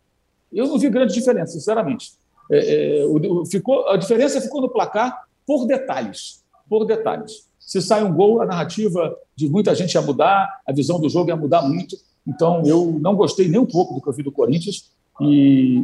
Eu 0.51 0.67
não 0.67 0.79
vi 0.79 0.89
grande 0.89 1.13
diferença, 1.13 1.53
sinceramente. 1.53 2.13
É, 2.51 3.01
é, 3.01 3.07
o, 3.07 3.45
ficou, 3.45 3.87
a 3.89 3.97
diferença 3.99 4.41
ficou 4.41 4.63
no 4.63 4.71
placar 4.71 5.27
por 5.47 5.67
detalhes. 5.67 6.43
Por 6.69 6.87
detalhes. 6.87 7.48
Se 7.69 7.83
sai 7.83 8.03
um 8.03 8.15
gol, 8.15 8.41
a 8.41 8.47
narrativa 8.47 9.15
de 9.37 9.47
muita 9.47 9.75
gente 9.75 9.93
ia 9.93 10.01
mudar, 10.01 10.63
a 10.67 10.73
visão 10.73 10.99
do 10.99 11.07
jogo 11.07 11.29
ia 11.29 11.37
mudar 11.37 11.61
muito. 11.61 11.99
Então, 12.27 12.63
eu 12.65 12.99
não 12.99 13.15
gostei 13.15 13.47
nem 13.47 13.61
um 13.61 13.67
pouco 13.67 13.93
do 13.93 14.01
que 14.01 14.09
eu 14.09 14.13
vi 14.15 14.23
do 14.23 14.33
Corinthians. 14.33 14.91
E, 15.21 15.83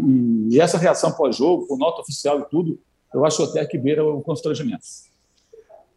e 0.51 0.59
essa 0.59 0.79
reação 0.79 1.13
pós-jogo, 1.13 1.67
com 1.67 1.77
nota 1.77 2.01
oficial 2.01 2.41
e 2.41 2.45
tudo, 2.45 2.81
eu 3.13 3.23
acho 3.27 3.43
até 3.43 3.67
que 3.67 3.77
beira 3.77 4.03
o 4.03 4.23
constrangimento. 4.23 4.83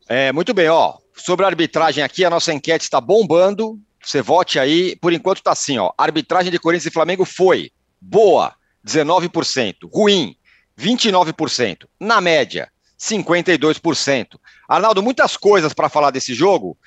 É, 0.10 0.34
muito 0.34 0.54
bem, 0.54 0.68
ó. 0.68 0.96
Sobre 1.16 1.46
a 1.46 1.48
arbitragem 1.48 2.04
aqui, 2.04 2.26
a 2.26 2.30
nossa 2.30 2.52
enquete 2.52 2.84
está 2.84 3.00
bombando. 3.00 3.80
Você 4.04 4.22
vote 4.22 4.60
aí. 4.60 4.94
Por 4.98 5.14
enquanto 5.14 5.38
está 5.38 5.54
assim, 5.54 5.78
ó. 5.78 5.94
arbitragem 5.98 6.52
de 6.52 6.60
Corinthians 6.60 6.88
e 6.88 6.94
Flamengo 6.94 7.24
foi 7.24 7.72
boa, 8.02 8.54
19%. 8.86 9.90
Ruim, 9.90 10.36
29%. 10.78 11.86
Na 11.98 12.20
média, 12.20 12.70
52%. 13.00 14.38
Arnaldo, 14.68 15.02
muitas 15.02 15.38
coisas 15.38 15.74
para 15.74 15.90
falar 15.90 16.12
desse 16.12 16.34
jogo. 16.34 16.78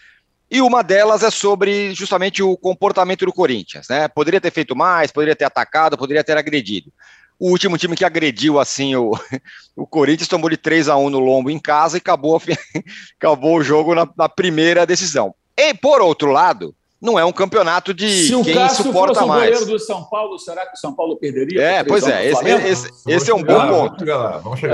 E 0.51 0.61
uma 0.61 0.83
delas 0.83 1.23
é 1.23 1.31
sobre 1.31 1.95
justamente 1.95 2.43
o 2.43 2.57
comportamento 2.57 3.25
do 3.25 3.33
Corinthians, 3.33 3.87
né? 3.89 4.09
Poderia 4.09 4.41
ter 4.41 4.51
feito 4.51 4.75
mais, 4.75 5.13
poderia 5.13 5.37
ter 5.37 5.45
atacado, 5.45 5.97
poderia 5.97 6.25
ter 6.25 6.37
agredido. 6.37 6.93
O 7.39 7.51
último 7.51 7.79
time 7.79 7.97
que 7.97 8.05
agrediu 8.05 8.59
assim 8.59 8.97
o, 8.97 9.13
o 9.77 9.87
Corinthians 9.87 10.29
tomou 10.29 10.51
de 10.51 10.57
3 10.57 10.89
a 10.89 10.97
1 10.97 11.09
no 11.09 11.21
lombo 11.21 11.51
em 11.51 11.59
casa 11.59 11.97
e 11.97 11.99
acabou, 11.99 12.43
acabou 13.17 13.59
o 13.59 13.63
jogo 13.63 13.95
na, 13.95 14.09
na 14.17 14.29
primeira 14.29 14.85
decisão. 14.85 15.35
E 15.57 15.73
por 15.73 16.03
outro 16.03 16.33
lado, 16.33 16.75
não 17.01 17.19
é 17.19 17.25
um 17.25 17.33
campeonato 17.33 17.95
de 17.95 18.09
Se 18.09 18.43
quem 18.43 18.69
suporta 18.69 19.25
mais. 19.25 19.57
Se 19.57 19.63
o 19.63 19.67
goleiro 19.67 19.67
do 19.67 19.79
São 19.79 20.05
Paulo, 20.05 20.39
será 20.39 20.67
que 20.67 20.75
o 20.75 20.77
São 20.77 20.95
Paulo 20.95 21.17
perderia? 21.17 21.63
É, 21.63 21.85
pois 21.85 22.07
é, 22.07 22.27
esse, 22.27 22.45
esse, 22.45 22.91
esse 23.07 23.31
é 23.31 23.35
um 23.35 23.43
bom 23.43 23.69
ponto. 23.69 24.05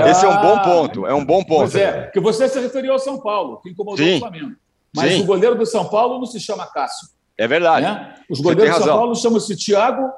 Esse 0.09 0.25
é 0.25 0.27
um 0.27 0.41
bom 0.41 0.59
ponto, 0.59 1.07
é 1.07 1.13
um 1.13 1.25
bom 1.25 1.43
ponto. 1.43 1.71
Pois 1.71 1.75
é, 1.75 2.11
que 2.13 2.19
você 2.19 2.49
se 2.49 2.59
referiu 2.59 2.93
ao 2.93 2.99
São 2.99 3.19
Paulo, 3.19 3.61
que 3.61 3.69
incomodou 3.69 4.05
Sim. 4.05 4.17
o 4.17 4.19
Flamengo. 4.19 4.51
Mas 4.93 5.13
Sim. 5.13 5.21
o 5.21 5.25
goleiro 5.25 5.55
do 5.55 5.65
São 5.65 5.85
Paulo 5.85 6.19
não 6.19 6.25
se 6.25 6.39
chama 6.39 6.65
Cássio. 6.65 7.07
É 7.37 7.47
verdade. 7.47 7.85
Né? 7.85 8.15
Os 8.29 8.41
goleiros 8.41 8.77
do 8.77 8.83
São 8.83 8.97
Paulo 8.97 9.15
chamam-se 9.15 9.55
Thiago 9.55 10.09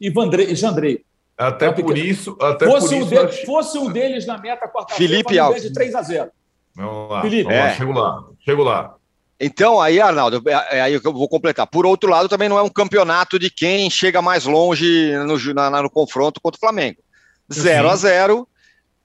e 0.00 0.12
Jandrei. 0.54 1.04
Até 1.36 1.70
por 1.70 1.96
isso. 1.96 2.36
Até 2.40 2.66
fosse, 2.66 2.88
por 2.88 2.94
um 2.94 3.06
isso 3.06 3.26
de, 3.26 3.46
fosse 3.46 3.78
um 3.78 3.92
deles 3.92 4.26
na 4.26 4.38
meta 4.38 4.68
quarta-feira, 4.68 5.12
Felipe 5.12 5.38
Alves. 5.38 5.62
de 5.62 5.72
3 5.72 5.94
a 5.94 6.02
0 6.02 6.30
Vamos 6.74 7.10
lá. 7.10 7.22
Felipe. 7.22 7.44
Vamos 7.44 7.58
lá, 7.58 7.68
é. 7.68 7.74
chego 7.74 7.92
lá. 7.92 8.24
Chego 8.40 8.62
lá. 8.64 8.97
Então, 9.40 9.80
aí, 9.80 10.00
Arnaldo, 10.00 10.42
é, 10.48 10.78
é 10.78 10.80
aí 10.80 10.94
eu 10.94 11.00
vou 11.00 11.28
completar. 11.28 11.66
Por 11.66 11.86
outro 11.86 12.10
lado, 12.10 12.28
também 12.28 12.48
não 12.48 12.58
é 12.58 12.62
um 12.62 12.68
campeonato 12.68 13.38
de 13.38 13.50
quem 13.50 13.88
chega 13.88 14.20
mais 14.20 14.44
longe 14.44 15.12
no, 15.18 15.54
na, 15.54 15.82
no 15.82 15.90
confronto 15.90 16.40
contra 16.40 16.56
o 16.56 16.60
Flamengo. 16.60 16.98
0 17.52 17.88
a 17.88 17.96
0 17.96 18.48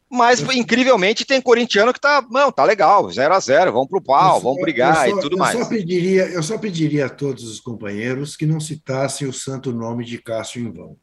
Mas, 0.09 0.41
incrivelmente, 0.41 1.23
tem 1.23 1.39
corintiano 1.39 1.93
que 1.93 2.01
tá, 2.01 2.25
não, 2.31 2.51
tá 2.51 2.63
legal, 2.63 3.09
0 3.11 3.33
a 3.33 3.39
0 3.39 3.71
vamos 3.71 3.87
pro 3.87 4.01
pau, 4.01 4.41
vamos 4.41 4.61
brigar 4.61 4.95
só, 4.95 5.07
e 5.07 5.21
tudo 5.21 5.35
eu 5.35 5.39
mais. 5.39 5.57
Só 5.57 5.65
pediria, 5.65 6.25
eu 6.25 6.41
só 6.41 6.57
pediria 6.57 7.05
a 7.05 7.09
todos 7.09 7.43
os 7.43 7.59
companheiros 7.59 8.35
que 8.35 8.47
não 8.47 8.59
citassem 8.59 9.27
o 9.27 9.33
santo 9.33 9.71
nome 9.71 10.03
de 10.03 10.17
Cássio 10.17 10.61
em 10.65 10.71
vão. 10.71 10.97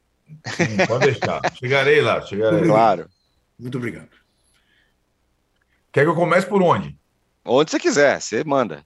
Sim, 0.57 0.87
pode 0.88 1.07
deixar. 1.07 1.40
Chegarei 1.55 2.01
lá, 2.01 2.21
chegarei. 2.23 2.62
Claro. 2.62 3.09
Muito 3.59 3.79
obrigado. 3.79 4.11
Quer 5.93 6.03
que 6.03 6.11
eu 6.11 6.14
comece 6.14 6.47
por 6.47 6.62
onde? 6.62 6.97
Onde 7.45 7.71
você 7.71 7.79
quiser, 7.79 8.21
você 8.21 8.45
manda. 8.45 8.85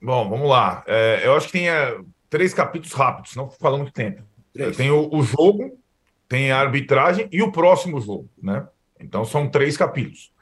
Bom, 0.00 0.28
vamos 0.28 0.48
lá. 0.48 0.82
É, 0.86 1.22
eu 1.24 1.34
acho 1.34 1.46
que 1.46 1.52
tem 1.52 1.68
é, 1.68 1.98
três 2.28 2.54
capítulos 2.54 2.92
rápidos, 2.92 3.36
não 3.36 3.50
falando 3.50 3.82
muito 3.82 3.92
tempo. 3.92 4.22
Tem 4.76 4.90
o, 4.90 5.08
o 5.12 5.22
jogo, 5.22 5.78
tem 6.28 6.50
a 6.50 6.60
arbitragem 6.60 7.28
e 7.30 7.42
o 7.42 7.52
próximo 7.52 8.00
jogo, 8.00 8.28
né? 8.42 8.66
Então 8.98 9.24
são 9.24 9.48
três 9.48 9.76
capítulos. 9.76 10.32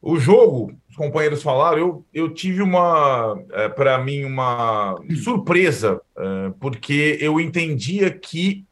O 0.00 0.18
jogo, 0.18 0.72
os 0.88 0.96
companheiros 0.96 1.42
falaram, 1.42 1.78
eu, 1.78 2.06
eu 2.14 2.32
tive 2.32 2.62
uma, 2.62 3.36
é, 3.52 3.68
para 3.68 3.98
mim, 3.98 4.24
uma 4.24 4.94
surpresa, 5.22 6.00
é, 6.16 6.52
porque 6.60 7.18
eu 7.20 7.40
entendia 7.40 8.10
que 8.10 8.64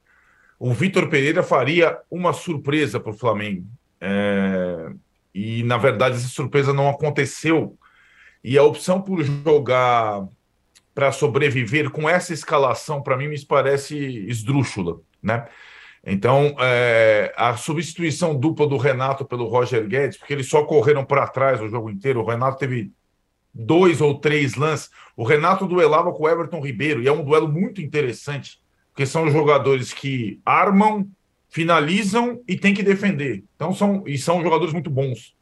o 0.59 0.73
Vitor 0.73 1.09
Pereira 1.09 1.43
faria 1.43 1.99
uma 2.11 2.33
surpresa 2.33 3.01
para 3.01 3.11
o 3.11 3.17
Flamengo. 3.19 3.67
É, 4.01 4.93
e, 5.35 5.63
na 5.65 5.77
verdade, 5.77 6.17
essa 6.17 6.29
surpresa 6.29 6.73
não 6.73 6.89
aconteceu. 6.89 7.77
E 8.45 8.59
a 8.59 8.63
opção 8.63 9.01
por 9.01 9.25
jogar 9.25 10.29
para 10.95 11.11
sobreviver 11.11 11.91
com 11.91 12.09
essa 12.09 12.35
escalação, 12.35 13.03
para 13.03 13.17
mim, 13.17 13.27
me 13.27 13.45
parece 13.45 13.97
esdrúxula, 14.29 15.01
né? 15.23 15.49
Então, 16.07 16.55
é, 16.61 17.33
a 17.37 17.57
substituição 17.57 18.39
dupla 18.39 18.67
do 18.67 18.77
Renato 18.77 19.25
pelo 19.25 19.49
Roger 19.49 19.89
Guedes, 19.89 20.19
porque 20.19 20.35
eles 20.35 20.49
só 20.49 20.63
correram 20.65 21.05
para 21.05 21.27
trás 21.27 21.61
o 21.63 21.69
jogo 21.69 21.91
inteiro. 21.91 22.21
O 22.21 22.27
Renato 22.27 22.59
teve 22.59 22.93
dois 23.53 24.03
ou 24.03 24.21
três 24.21 24.55
lances. 24.55 24.91
O 25.17 25.25
Renato 25.25 25.67
duelava 25.67 26.13
com 26.13 26.25
o 26.25 26.29
Everton 26.29 26.61
Ribeiro, 26.61 27.03
e 27.03 27.09
é 27.09 27.13
um 27.13 27.25
duelo 27.25 27.49
muito 27.49 27.81
interessante, 27.81 28.61
porque 28.93 29.07
são 29.07 29.31
jogadores 29.31 29.95
que 29.95 30.41
armam, 30.45 31.09
finalizam 31.49 32.41
e 32.47 32.57
tem 32.57 32.75
que 32.75 32.83
defender. 32.83 33.43
Então, 33.57 33.73
são, 33.73 34.05
e 34.07 34.19
são 34.19 34.43
jogadores 34.43 34.75
muito 34.75 34.91
bons. 34.91 35.34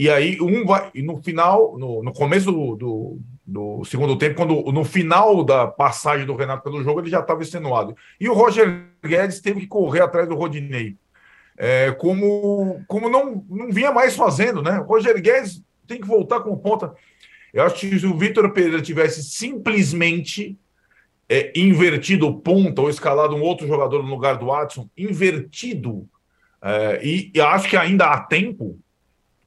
E 0.00 0.08
aí, 0.08 0.40
um 0.40 0.64
vai. 0.64 0.90
E 0.94 1.02
no 1.02 1.22
final, 1.22 1.76
no, 1.76 2.02
no 2.02 2.10
começo 2.10 2.50
do, 2.50 2.74
do, 2.74 3.18
do, 3.46 3.84
segundo 3.84 4.16
tempo, 4.16 4.34
quando 4.34 4.72
no 4.72 4.82
final 4.82 5.44
da 5.44 5.66
passagem 5.66 6.24
do 6.24 6.34
Renato 6.34 6.62
pelo 6.62 6.82
jogo, 6.82 7.00
ele 7.00 7.10
já 7.10 7.20
estava 7.20 7.42
extenuado. 7.42 7.94
E 8.18 8.26
o 8.26 8.32
Roger 8.32 8.86
Guedes 9.04 9.42
teve 9.42 9.60
que 9.60 9.66
correr 9.66 10.00
atrás 10.00 10.26
do 10.26 10.34
Rodinei. 10.34 10.96
É, 11.54 11.92
como 11.92 12.82
como 12.88 13.10
não, 13.10 13.44
não 13.46 13.70
vinha 13.70 13.92
mais 13.92 14.16
fazendo, 14.16 14.62
né? 14.62 14.80
O 14.80 14.84
Roger 14.84 15.20
Guedes 15.20 15.62
tem 15.86 16.00
que 16.00 16.06
voltar 16.06 16.40
com 16.40 16.56
ponta. 16.56 16.94
Eu 17.52 17.64
acho 17.64 17.74
que 17.74 17.98
se 17.98 18.06
o 18.06 18.16
Vitor 18.16 18.50
Pereira 18.54 18.80
tivesse 18.80 19.22
simplesmente 19.22 20.58
é, 21.28 21.52
invertido 21.54 22.40
ponta 22.40 22.80
ou 22.80 22.88
escalado 22.88 23.36
um 23.36 23.42
outro 23.42 23.66
jogador 23.66 24.02
no 24.02 24.08
lugar 24.08 24.38
do 24.38 24.46
Watson, 24.46 24.88
invertido, 24.96 26.08
é, 26.62 27.00
e, 27.04 27.30
e 27.34 27.38
acho 27.42 27.68
que 27.68 27.76
ainda 27.76 28.06
há 28.06 28.18
tempo 28.18 28.80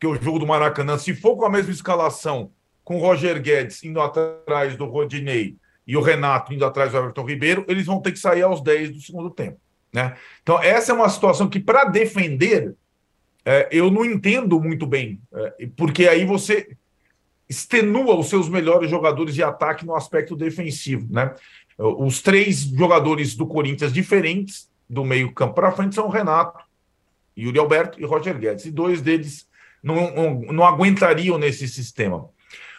que 0.03 0.07
o 0.07 0.21
jogo 0.21 0.39
do 0.39 0.45
Maracanã, 0.45 0.97
se 0.97 1.15
for 1.15 1.37
com 1.37 1.45
a 1.45 1.49
mesma 1.49 1.71
escalação, 1.71 2.51
com 2.83 2.97
o 2.97 2.99
Roger 2.99 3.41
Guedes 3.41 3.81
indo 3.85 4.01
atrás 4.01 4.75
do 4.75 4.85
Rodinei 4.85 5.55
e 5.87 5.95
o 5.95 6.01
Renato 6.01 6.53
indo 6.53 6.65
atrás 6.65 6.91
do 6.91 6.97
Everton 6.97 7.25
Ribeiro, 7.25 7.63
eles 7.69 7.85
vão 7.85 8.01
ter 8.01 8.11
que 8.11 8.19
sair 8.19 8.41
aos 8.41 8.61
10 8.61 8.91
do 8.91 9.01
segundo 9.01 9.29
tempo. 9.29 9.57
Né? 9.93 10.17
Então, 10.41 10.61
essa 10.61 10.91
é 10.91 10.95
uma 10.95 11.07
situação 11.07 11.47
que, 11.47 11.57
para 11.59 11.85
defender, 11.85 12.75
é, 13.45 13.69
eu 13.71 13.89
não 13.89 14.03
entendo 14.03 14.59
muito 14.59 14.85
bem, 14.85 15.21
é, 15.33 15.69
porque 15.77 16.05
aí 16.07 16.25
você 16.25 16.75
extenua 17.47 18.19
os 18.19 18.27
seus 18.27 18.49
melhores 18.49 18.89
jogadores 18.89 19.33
de 19.33 19.43
ataque 19.43 19.85
no 19.85 19.95
aspecto 19.95 20.35
defensivo. 20.35 21.07
Né? 21.09 21.33
Os 21.77 22.21
três 22.21 22.59
jogadores 22.59 23.35
do 23.35 23.47
Corinthians 23.47 23.93
diferentes 23.93 24.69
do 24.89 25.05
meio-campo 25.05 25.53
para 25.53 25.71
frente 25.71 25.95
são 25.95 26.07
o 26.07 26.11
Renato, 26.11 26.59
Yuri 27.37 27.57
Alberto 27.57 28.01
e 28.01 28.03
Roger 28.03 28.37
Guedes, 28.37 28.65
e 28.65 28.71
dois 28.71 29.01
deles 29.01 29.47
não, 29.83 30.41
não, 30.41 30.63
aguentariam 30.63 31.37
nesse 31.37 31.67
sistema. 31.67 32.29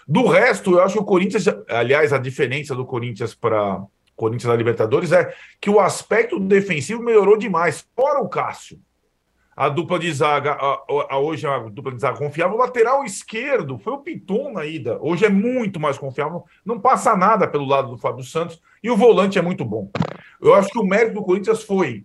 Do 0.08 0.26
resto, 0.26 0.72
eu 0.72 0.82
acho 0.82 0.94
que 0.94 1.02
o 1.02 1.04
Corinthians, 1.04 1.44
aliás, 1.68 2.12
a 2.12 2.18
diferença 2.18 2.74
do 2.74 2.86
Corinthians 2.86 3.34
para 3.34 3.84
Corinthians 4.16 4.50
da 4.50 4.56
Libertadores 4.56 5.12
é 5.12 5.34
que 5.60 5.68
o 5.68 5.80
aspecto 5.80 6.40
defensivo 6.40 7.02
melhorou 7.02 7.36
demais, 7.36 7.86
fora 7.94 8.20
o 8.20 8.28
Cássio. 8.28 8.80
A 9.56 9.68
dupla 9.68 10.00
de 10.00 10.12
zaga, 10.12 10.52
a, 10.52 10.82
a, 11.10 11.18
hoje 11.18 11.46
a 11.46 11.58
dupla 11.58 11.92
de 11.92 12.00
zaga 12.00 12.18
confiável, 12.18 12.56
o 12.56 12.58
lateral 12.58 13.04
esquerdo 13.04 13.78
foi 13.78 13.92
o 13.92 13.98
Piton 13.98 14.52
na 14.52 14.66
ida. 14.66 14.98
Hoje 15.00 15.26
é 15.26 15.28
muito 15.28 15.78
mais 15.78 15.96
confiável, 15.96 16.44
não 16.64 16.80
passa 16.80 17.16
nada 17.16 17.46
pelo 17.46 17.64
lado 17.64 17.90
do 17.90 17.98
Fábio 17.98 18.24
Santos 18.24 18.60
e 18.82 18.90
o 18.90 18.96
volante 18.96 19.38
é 19.38 19.42
muito 19.42 19.64
bom. 19.64 19.90
Eu 20.40 20.54
acho 20.54 20.68
que 20.70 20.78
o 20.78 20.84
mérito 20.84 21.14
do 21.14 21.22
Corinthians 21.22 21.62
foi 21.62 22.04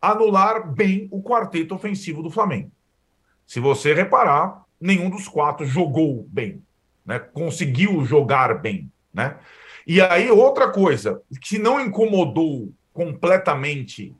anular 0.00 0.72
bem 0.72 1.08
o 1.10 1.20
quarteto 1.22 1.74
ofensivo 1.74 2.22
do 2.22 2.30
Flamengo. 2.30 2.70
Se 3.50 3.58
você 3.58 3.92
reparar, 3.92 4.62
nenhum 4.80 5.10
dos 5.10 5.26
quatro 5.26 5.66
jogou 5.66 6.24
bem, 6.28 6.62
né? 7.04 7.18
conseguiu 7.18 8.04
jogar 8.04 8.54
bem. 8.62 8.88
Né? 9.12 9.36
E 9.84 10.00
aí, 10.00 10.30
outra 10.30 10.70
coisa, 10.70 11.20
que 11.42 11.58
não 11.58 11.80
incomodou 11.80 12.72
completamente 12.92 14.14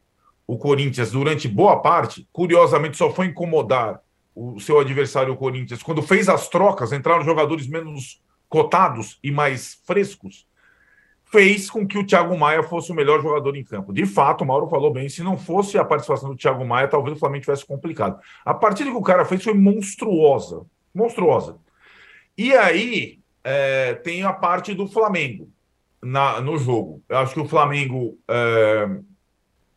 o 0.49 0.59
Corinthians 0.59 1.13
durante 1.13 1.47
boa 1.47 1.81
parte, 1.81 2.27
curiosamente 2.33 2.97
só 2.97 3.09
foi 3.15 3.27
incomodar 3.27 4.01
o 4.35 4.59
seu 4.59 4.81
adversário, 4.81 5.33
o 5.33 5.37
Corinthians, 5.37 5.81
quando 5.81 6.03
fez 6.03 6.29
as 6.29 6.49
trocas, 6.49 6.91
entraram 6.93 7.25
jogadores 7.25 7.69
menos 7.69 8.21
cotados 8.49 9.21
e 9.23 9.31
mais 9.31 9.81
frescos 9.85 10.45
fez 11.31 11.71
com 11.71 11.87
que 11.87 11.97
o 11.97 12.05
Thiago 12.05 12.37
Maia 12.37 12.63
fosse 12.63 12.91
o 12.91 12.95
melhor 12.95 13.23
jogador 13.23 13.57
em 13.57 13.63
campo. 13.63 13.93
De 13.93 14.05
fato, 14.05 14.43
o 14.43 14.47
Mauro 14.47 14.69
falou 14.69 14.93
bem, 14.93 15.09
se 15.09 15.23
não 15.23 15.39
fosse 15.39 15.79
a 15.79 15.85
participação 15.85 16.31
do 16.31 16.37
Thiago 16.37 16.65
Maia, 16.65 16.89
talvez 16.89 17.17
o 17.17 17.21
Flamengo 17.21 17.43
tivesse 17.43 17.65
complicado. 17.65 18.21
A 18.45 18.53
partida 18.53 18.91
que 18.91 18.97
o 18.97 19.03
cara 19.03 19.25
fez 19.25 19.43
foi 19.45 19.55
monstruosa, 19.55 20.63
monstruosa. 20.93 21.57
E 22.37 22.53
aí 22.53 23.21
é, 23.45 23.95
tem 23.95 24.25
a 24.25 24.33
parte 24.33 24.75
do 24.75 24.89
Flamengo 24.89 25.49
na, 26.03 26.41
no 26.41 26.59
jogo. 26.59 27.03
Eu 27.09 27.19
acho 27.19 27.35
que 27.35 27.41
o 27.41 27.49
Flamengo, 27.49 28.19
é, 28.29 28.89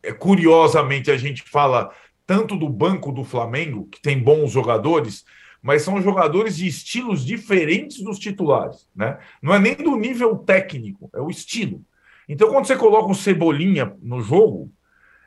é, 0.02 0.12
curiosamente, 0.12 1.10
a 1.10 1.16
gente 1.16 1.42
fala 1.42 1.90
tanto 2.26 2.56
do 2.56 2.68
banco 2.68 3.12
do 3.12 3.22
Flamengo, 3.22 3.86
que 3.92 4.00
tem 4.00 4.18
bons 4.18 4.50
jogadores, 4.50 5.24
mas 5.64 5.80
são 5.80 6.02
jogadores 6.02 6.58
de 6.58 6.66
estilos 6.66 7.24
diferentes 7.24 8.02
dos 8.02 8.18
titulares, 8.18 8.86
né? 8.94 9.18
Não 9.40 9.54
é 9.54 9.58
nem 9.58 9.74
do 9.74 9.96
nível 9.96 10.36
técnico, 10.36 11.08
é 11.14 11.22
o 11.22 11.30
estilo. 11.30 11.80
Então, 12.28 12.50
quando 12.50 12.66
você 12.66 12.76
coloca 12.76 13.10
o 13.10 13.14
Cebolinha 13.14 13.96
no 14.02 14.20
jogo, 14.20 14.70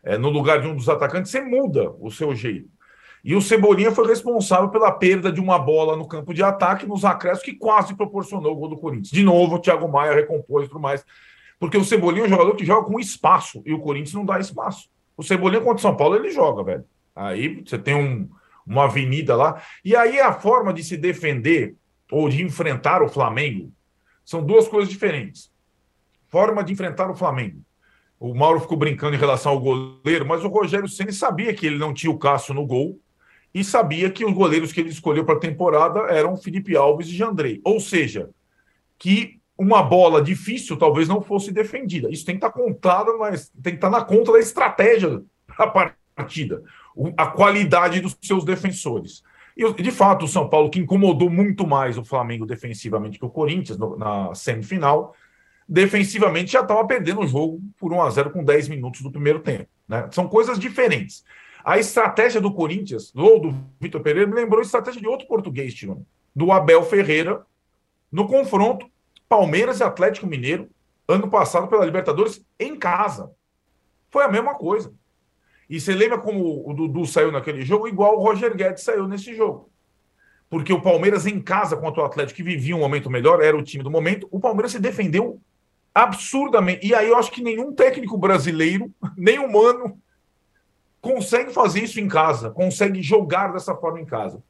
é, 0.03 0.15
no 0.15 0.29
lugar 0.29 0.61
de 0.61 0.67
um 0.67 0.75
dos 0.75 0.87
atacantes, 0.87 1.31
você 1.31 1.41
muda 1.41 1.91
o 1.99 2.11
seu 2.11 2.35
jeito. 2.35 2.69
E 3.23 3.35
o 3.35 3.41
Cebolinha 3.41 3.91
foi 3.91 4.07
responsável 4.07 4.69
pela 4.69 4.91
perda 4.91 5.31
de 5.31 5.41
uma 5.41 5.57
bola 5.57 5.97
no 5.97 6.07
campo 6.07 6.31
de 6.35 6.43
ataque, 6.43 6.85
nos 6.85 7.03
acréscimos, 7.03 7.43
que 7.43 7.55
quase 7.55 7.95
proporcionou 7.95 8.51
o 8.51 8.55
gol 8.55 8.69
do 8.69 8.77
Corinthians. 8.77 9.09
De 9.09 9.23
novo, 9.23 9.55
o 9.55 9.59
Thiago 9.59 9.87
Maia 9.87 10.13
recompôs 10.13 10.65
e 10.65 10.67
tudo 10.67 10.79
mais. 10.79 11.03
Porque 11.59 11.77
o 11.77 11.83
Cebolinha 11.83 12.25
é 12.25 12.27
um 12.27 12.29
jogador 12.29 12.55
que 12.55 12.63
joga 12.63 12.85
com 12.85 12.99
espaço, 12.99 13.63
e 13.65 13.73
o 13.73 13.79
Corinthians 13.79 14.13
não 14.13 14.23
dá 14.23 14.39
espaço. 14.39 14.87
O 15.17 15.23
Cebolinha 15.23 15.61
contra 15.61 15.77
o 15.77 15.81
São 15.81 15.97
Paulo, 15.97 16.15
ele 16.15 16.29
joga, 16.29 16.63
velho. 16.63 16.85
Aí 17.15 17.63
você 17.65 17.79
tem 17.79 17.95
um, 17.95 18.29
uma 18.67 18.83
avenida 18.83 19.35
lá. 19.35 19.61
E 19.83 19.95
aí 19.95 20.19
a 20.19 20.33
forma 20.33 20.73
de 20.73 20.83
se 20.83 20.97
defender 20.97 21.75
ou 22.11 22.27
de 22.27 22.43
enfrentar 22.43 23.01
o 23.01 23.09
Flamengo 23.09 23.71
são 24.25 24.43
duas 24.43 24.67
coisas 24.67 24.89
diferentes. 24.89 25.49
Forma 26.27 26.63
de 26.63 26.73
enfrentar 26.73 27.09
o 27.09 27.15
Flamengo. 27.15 27.61
O 28.19 28.33
Mauro 28.33 28.59
ficou 28.59 28.77
brincando 28.77 29.15
em 29.15 29.19
relação 29.19 29.53
ao 29.53 29.59
goleiro, 29.59 30.25
mas 30.25 30.43
o 30.43 30.49
Rogério 30.49 30.89
Ceni 30.89 31.13
sabia 31.13 31.53
que 31.53 31.65
ele 31.65 31.77
não 31.77 31.93
tinha 31.93 32.11
o 32.11 32.17
Cássio 32.17 32.53
no 32.53 32.65
gol 32.65 32.99
e 33.53 33.63
sabia 33.63 34.09
que 34.09 34.25
os 34.25 34.33
goleiros 34.33 34.73
que 34.73 34.81
ele 34.81 34.89
escolheu 34.89 35.23
para 35.23 35.35
a 35.35 35.39
temporada 35.39 35.99
eram 36.11 36.35
Felipe 36.35 36.75
Alves 36.75 37.07
e 37.07 37.15
Jandrei. 37.15 37.61
Ou 37.63 37.79
seja, 37.79 38.29
que 38.97 39.39
uma 39.57 39.81
bola 39.81 40.21
difícil 40.21 40.77
talvez 40.77 41.07
não 41.07 41.21
fosse 41.21 41.51
defendida. 41.51 42.09
Isso 42.11 42.25
tem 42.25 42.35
que 42.35 42.45
estar 42.45 42.51
tá 42.51 42.59
contado, 42.59 43.17
mas 43.17 43.49
tem 43.61 43.73
que 43.73 43.77
estar 43.77 43.89
tá 43.89 43.99
na 43.99 44.03
conta 44.03 44.33
da 44.33 44.39
estratégia 44.39 45.21
da 45.57 45.67
partida 46.15 46.63
a 47.15 47.27
qualidade 47.27 48.01
dos 48.01 48.17
seus 48.21 48.43
defensores. 48.43 49.23
E, 49.55 49.71
de 49.81 49.91
fato, 49.91 50.25
o 50.25 50.27
São 50.27 50.47
Paulo, 50.47 50.69
que 50.69 50.79
incomodou 50.79 51.29
muito 51.29 51.65
mais 51.65 51.97
o 51.97 52.05
Flamengo 52.05 52.45
defensivamente 52.45 53.17
que 53.17 53.25
o 53.25 53.29
Corinthians 53.29 53.77
no, 53.77 53.97
na 53.97 54.33
semifinal, 54.35 55.15
defensivamente 55.67 56.51
já 56.51 56.61
estava 56.61 56.85
perdendo 56.85 57.21
o 57.21 57.27
jogo 57.27 57.61
por 57.77 57.91
1 57.91 58.01
a 58.01 58.09
0 58.09 58.29
com 58.29 58.43
10 58.43 58.67
minutos 58.69 59.01
do 59.01 59.11
primeiro 59.11 59.39
tempo. 59.39 59.67
Né? 59.87 60.07
São 60.11 60.27
coisas 60.27 60.59
diferentes. 60.59 61.23
A 61.63 61.77
estratégia 61.77 62.39
do 62.39 62.53
Corinthians, 62.53 63.11
ou 63.15 63.39
do 63.39 63.55
Vitor 63.79 64.01
Pereira, 64.01 64.29
me 64.29 64.35
lembrou 64.35 64.59
a 64.59 64.63
estratégia 64.63 65.01
de 65.01 65.07
outro 65.07 65.27
português, 65.27 65.73
Tirone, 65.73 66.05
do 66.35 66.51
Abel 66.51 66.83
Ferreira, 66.83 67.45
no 68.11 68.27
confronto 68.27 68.89
Palmeiras 69.27 69.79
e 69.79 69.83
Atlético 69.83 70.27
Mineiro, 70.27 70.69
ano 71.07 71.29
passado 71.29 71.67
pela 71.67 71.83
Libertadores, 71.83 72.45
em 72.59 72.75
casa. 72.75 73.31
Foi 74.09 74.23
a 74.23 74.29
mesma 74.29 74.55
coisa. 74.55 74.93
E 75.69 75.79
você 75.79 75.93
lembra 75.93 76.17
como 76.17 76.69
o 76.69 76.73
Dudu 76.73 77.05
saiu 77.05 77.31
naquele 77.31 77.63
jogo? 77.63 77.87
Igual 77.87 78.17
o 78.17 78.23
Roger 78.23 78.55
Guedes 78.55 78.83
saiu 78.83 79.07
nesse 79.07 79.35
jogo. 79.35 79.69
Porque 80.49 80.71
o 80.71 80.81
Palmeiras 80.81 81.25
em 81.25 81.41
casa 81.41 81.75
contra 81.75 82.01
o 82.01 82.05
Atlético, 82.05 82.37
que 82.37 82.43
vivia 82.43 82.75
um 82.75 82.79
momento 82.79 83.09
melhor, 83.09 83.41
era 83.41 83.57
o 83.57 83.63
time 83.63 83.83
do 83.83 83.91
momento, 83.91 84.27
o 84.31 84.39
Palmeiras 84.39 84.71
se 84.71 84.79
defendeu 84.79 85.41
absurdamente. 85.93 86.87
E 86.87 86.95
aí 86.95 87.09
eu 87.09 87.17
acho 87.17 87.31
que 87.31 87.43
nenhum 87.43 87.73
técnico 87.73 88.17
brasileiro, 88.17 88.89
nem 89.17 89.39
humano, 89.39 89.99
consegue 91.01 91.51
fazer 91.51 91.83
isso 91.83 91.99
em 91.99 92.07
casa, 92.07 92.49
consegue 92.49 93.01
jogar 93.01 93.51
dessa 93.51 93.75
forma 93.75 93.99
em 93.99 94.05
casa. 94.05 94.41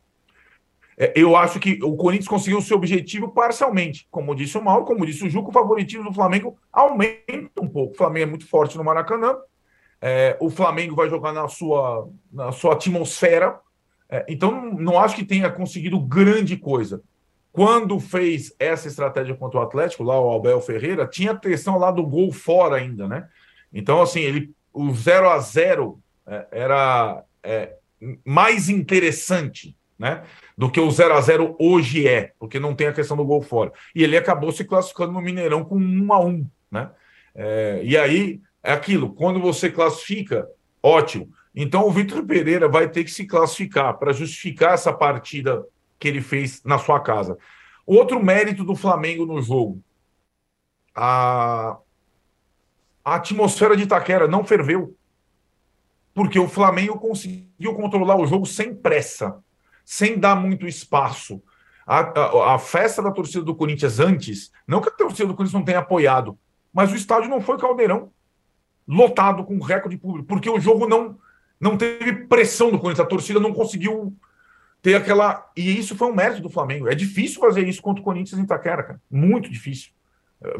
É, 0.99 1.13
eu 1.15 1.35
acho 1.35 1.59
que 1.59 1.79
o 1.83 1.95
Corinthians 1.95 2.27
conseguiu 2.27 2.57
o 2.57 2.61
seu 2.61 2.77
objetivo 2.77 3.29
parcialmente. 3.29 4.07
Como 4.09 4.35
disse 4.35 4.57
o 4.57 4.63
Mauro, 4.63 4.85
como 4.85 5.05
disse 5.05 5.25
o 5.25 5.29
Juco, 5.29 5.49
o 5.49 5.53
favoritismo 5.53 6.05
do 6.05 6.13
Flamengo 6.13 6.57
aumenta 6.73 7.61
um 7.61 7.67
pouco. 7.67 7.93
O 7.93 7.97
Flamengo 7.97 8.23
é 8.23 8.29
muito 8.29 8.47
forte 8.47 8.77
no 8.77 8.83
Maracanã. 8.83 9.35
É, 10.01 10.37
o 10.39 10.49
Flamengo 10.49 10.95
vai 10.95 11.09
jogar 11.09 11.33
na 11.33 11.47
sua, 11.47 12.09
na 12.31 12.51
sua 12.51 12.73
atmosfera. 12.73 13.59
É, 14.09 14.25
então, 14.29 14.73
não, 14.73 14.99
acho 14.99 15.15
que 15.15 15.25
tenha 15.25 15.49
conseguido 15.49 15.99
grande 15.99 16.55
coisa. 16.57 17.01
Quando 17.51 17.99
fez 17.99 18.53
essa 18.59 18.87
estratégia 18.87 19.35
contra 19.35 19.59
o 19.59 19.63
Atlético, 19.63 20.03
lá 20.03 20.19
o 20.19 20.35
Abel 20.35 20.61
Ferreira, 20.61 21.07
tinha 21.07 21.31
a 21.31 21.39
questão 21.39 21.77
lá 21.77 21.89
do 21.91 22.05
gol 22.05 22.31
fora 22.31 22.77
ainda, 22.77 23.07
né? 23.07 23.27
Então, 23.73 24.01
assim, 24.01 24.19
ele, 24.19 24.51
o 24.71 24.93
0 24.93 25.29
a 25.29 25.39
0 25.39 25.99
é, 26.25 26.47
era 26.51 27.23
é, 27.41 27.75
mais 28.23 28.69
interessante 28.69 29.75
né? 29.97 30.23
Do 30.57 30.69
que 30.69 30.79
o 30.79 30.91
0 30.91 31.13
a 31.15 31.21
0 31.21 31.55
hoje 31.59 32.07
é, 32.07 32.31
porque 32.39 32.59
não 32.59 32.75
tem 32.75 32.87
a 32.87 32.93
questão 32.93 33.17
do 33.17 33.25
gol 33.25 33.41
fora. 33.41 33.71
E 33.95 34.03
ele 34.03 34.17
acabou 34.17 34.51
se 34.51 34.63
classificando 34.63 35.13
no 35.13 35.21
Mineirão 35.21 35.63
com 35.63 35.77
1 35.77 36.13
a 36.13 36.19
1 36.23 36.47
né? 36.71 36.89
É, 37.33 37.81
e 37.83 37.97
aí 37.97 38.41
é 38.67 38.73
aquilo, 38.73 39.13
quando 39.13 39.39
você 39.39 39.71
classifica, 39.71 40.45
ótimo. 40.83 41.31
Então 41.55 41.87
o 41.87 41.91
Vitor 41.91 42.25
Pereira 42.25 42.67
vai 42.67 42.89
ter 42.89 43.05
que 43.05 43.11
se 43.11 43.25
classificar 43.25 43.97
para 43.97 44.11
justificar 44.11 44.73
essa 44.73 44.91
partida 44.91 45.65
que 45.97 46.05
ele 46.05 46.19
fez 46.19 46.61
na 46.65 46.77
sua 46.77 46.99
casa. 46.99 47.37
Outro 47.85 48.21
mérito 48.21 48.65
do 48.65 48.75
Flamengo 48.75 49.25
no 49.25 49.41
jogo. 49.41 49.81
A, 50.93 51.77
a 53.05 53.15
atmosfera 53.15 53.77
de 53.77 53.83
Itaquera 53.83 54.27
não 54.27 54.43
ferveu. 54.43 54.93
Porque 56.13 56.37
o 56.37 56.49
Flamengo 56.49 56.99
conseguiu 56.99 57.73
controlar 57.73 58.17
o 58.17 58.27
jogo 58.27 58.45
sem 58.45 58.75
pressa 58.75 59.41
sem 59.85 60.19
dar 60.19 60.35
muito 60.35 60.67
espaço. 60.67 61.41
A, 61.85 61.99
a, 61.99 62.55
a, 62.55 62.59
festa 62.59 63.01
da 63.01 63.11
torcida 63.11 63.45
do 63.45 63.55
Corinthians 63.55 64.01
antes, 64.01 64.51
não 64.67 64.81
que 64.81 64.89
a 64.89 64.91
torcida 64.91 65.29
do 65.29 65.33
Corinthians 65.33 65.57
não 65.57 65.63
tenha 65.63 65.79
apoiado, 65.79 66.37
mas 66.73 66.91
o 66.91 66.95
estádio 66.97 67.29
não 67.29 67.39
foi 67.39 67.57
caldeirão, 67.57 68.11
lotado 68.87 69.43
com 69.43 69.59
recorde 69.59 69.97
público, 69.97 70.27
porque 70.27 70.49
o 70.49 70.59
jogo 70.59 70.87
não, 70.87 71.17
não 71.59 71.77
teve 71.77 72.25
pressão 72.27 72.71
do 72.71 72.79
Corinthians, 72.79 73.05
a 73.05 73.09
torcida 73.09 73.39
não 73.39 73.53
conseguiu 73.53 74.15
ter 74.81 74.95
aquela. 74.95 75.49
E 75.55 75.77
isso 75.77 75.95
foi 75.95 76.07
um 76.07 76.15
mérito 76.15 76.41
do 76.41 76.49
Flamengo. 76.49 76.87
É 76.87 76.95
difícil 76.95 77.41
fazer 77.41 77.67
isso 77.67 77.81
contra 77.81 78.01
o 78.01 78.03
Corinthians 78.03 78.39
em 78.39 78.43
Itaquera, 78.43 78.83
cara. 78.83 79.01
Muito 79.09 79.49
difícil. 79.49 79.91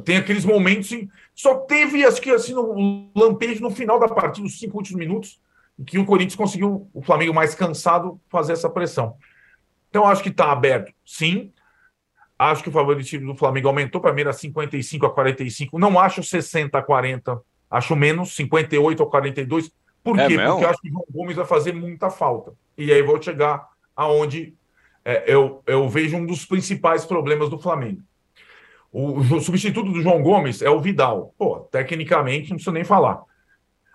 Tem 0.03 0.17
aqueles 0.17 0.43
momentos. 0.43 0.91
Em... 0.91 1.09
Só 1.35 1.55
teve, 1.55 2.03
acho 2.03 2.21
que 2.21 2.31
assim, 2.31 2.53
no 2.53 3.09
lampejo 3.15 3.61
no 3.61 3.69
final 3.69 3.99
da 3.99 4.07
partida, 4.07 4.45
os 4.45 4.59
cinco 4.59 4.77
últimos 4.77 4.99
minutos, 4.99 5.39
que 5.85 5.99
o 5.99 6.05
Corinthians 6.05 6.35
conseguiu, 6.35 6.89
o 6.93 7.01
Flamengo 7.01 7.33
mais 7.33 7.53
cansado, 7.53 8.19
fazer 8.29 8.53
essa 8.53 8.69
pressão. 8.69 9.15
Então, 9.89 10.05
acho 10.05 10.23
que 10.23 10.29
está 10.29 10.51
aberto, 10.51 10.91
sim. 11.05 11.51
Acho 12.37 12.61
que 12.61 12.69
o 12.69 12.71
favoritismo 12.71 13.33
do 13.33 13.37
Flamengo 13.37 13.67
aumentou 13.67 13.99
para 13.99 14.13
mim 14.13 14.21
era 14.21 14.33
55 14.33 15.05
a 15.05 15.13
45. 15.13 15.79
Não 15.79 15.99
acho 15.99 16.23
60 16.23 16.77
a 16.77 16.81
40, 16.81 17.41
acho 17.69 17.95
menos, 17.95 18.35
58 18.35 19.03
a 19.03 19.05
42. 19.05 19.71
Por 20.03 20.19
é 20.19 20.27
quê? 20.27 20.37
Mesmo? 20.37 20.51
Porque 20.51 20.65
eu 20.65 20.69
acho 20.69 20.81
que 20.81 20.89
o 20.89 20.91
João 20.91 21.05
Gomes 21.11 21.35
vai 21.35 21.45
fazer 21.45 21.73
muita 21.73 22.09
falta. 22.09 22.53
E 22.77 22.91
aí 22.91 23.01
vou 23.01 23.21
chegar 23.21 23.67
aonde 23.95 24.55
é, 25.03 25.23
eu, 25.25 25.63
eu 25.65 25.87
vejo 25.89 26.17
um 26.17 26.25
dos 26.25 26.45
principais 26.45 27.05
problemas 27.05 27.49
do 27.49 27.57
Flamengo. 27.57 28.01
O, 28.91 29.19
o 29.19 29.41
substituto 29.41 29.91
do 29.91 30.01
João 30.01 30.21
Gomes 30.21 30.61
é 30.61 30.69
o 30.69 30.79
Vidal. 30.79 31.33
Pô, 31.37 31.59
tecnicamente, 31.59 32.49
não 32.49 32.55
precisa 32.55 32.73
nem 32.73 32.83
falar. 32.83 33.21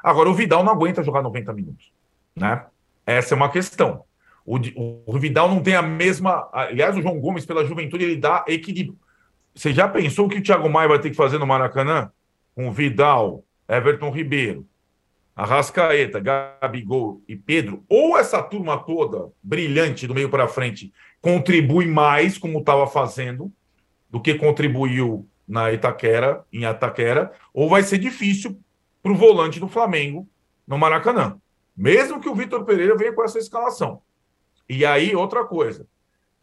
Agora, 0.02 0.28
o 0.28 0.34
Vidal 0.34 0.64
não 0.64 0.72
aguenta 0.72 1.02
jogar 1.02 1.22
90 1.22 1.52
minutos. 1.52 1.92
Né? 2.34 2.64
Essa 3.06 3.34
é 3.34 3.36
uma 3.36 3.48
questão. 3.50 4.04
O, 4.44 4.58
o, 5.06 5.18
Vidal 5.18 5.48
não 5.48 5.62
tem 5.62 5.74
a 5.74 5.82
mesma. 5.82 6.48
Aliás, 6.52 6.96
o 6.96 7.02
João 7.02 7.20
Gomes, 7.20 7.46
pela 7.46 7.64
juventude, 7.64 8.04
ele 8.04 8.16
dá 8.16 8.44
equilíbrio. 8.48 8.98
Você 9.54 9.72
já 9.72 9.86
pensou 9.88 10.26
o 10.26 10.28
que 10.28 10.38
o 10.38 10.42
Thiago 10.42 10.68
Maia 10.68 10.88
vai 10.88 10.98
ter 10.98 11.10
que 11.10 11.16
fazer 11.16 11.38
no 11.38 11.46
Maracanã? 11.46 12.10
Com 12.54 12.72
Vidal, 12.72 13.44
Everton 13.72 14.10
Ribeiro, 14.10 14.66
Arrascaeta, 15.34 16.20
Gabigol 16.20 17.22
e 17.26 17.34
Pedro, 17.34 17.82
ou 17.88 18.18
essa 18.18 18.42
turma 18.42 18.76
toda 18.76 19.32
brilhante 19.42 20.06
do 20.06 20.14
meio 20.14 20.28
para 20.28 20.46
frente 20.46 20.92
contribui 21.22 21.86
mais, 21.86 22.36
como 22.36 22.58
estava 22.58 22.86
fazendo, 22.86 23.50
do 24.10 24.20
que 24.20 24.34
contribuiu 24.34 25.26
na 25.48 25.72
Itaquera, 25.72 26.44
em 26.52 26.64
Itaquera, 26.64 27.32
ou 27.54 27.68
vai 27.68 27.82
ser 27.82 27.96
difícil 27.96 28.60
para 29.02 29.12
o 29.12 29.16
volante 29.16 29.58
do 29.58 29.68
Flamengo 29.68 30.28
no 30.66 30.76
Maracanã. 30.76 31.40
Mesmo 31.74 32.20
que 32.20 32.28
o 32.28 32.34
Vitor 32.34 32.64
Pereira 32.64 32.94
venha 32.94 33.14
com 33.14 33.24
essa 33.24 33.38
escalação. 33.38 34.02
E 34.68 34.84
aí, 34.84 35.16
outra 35.16 35.44
coisa. 35.44 35.86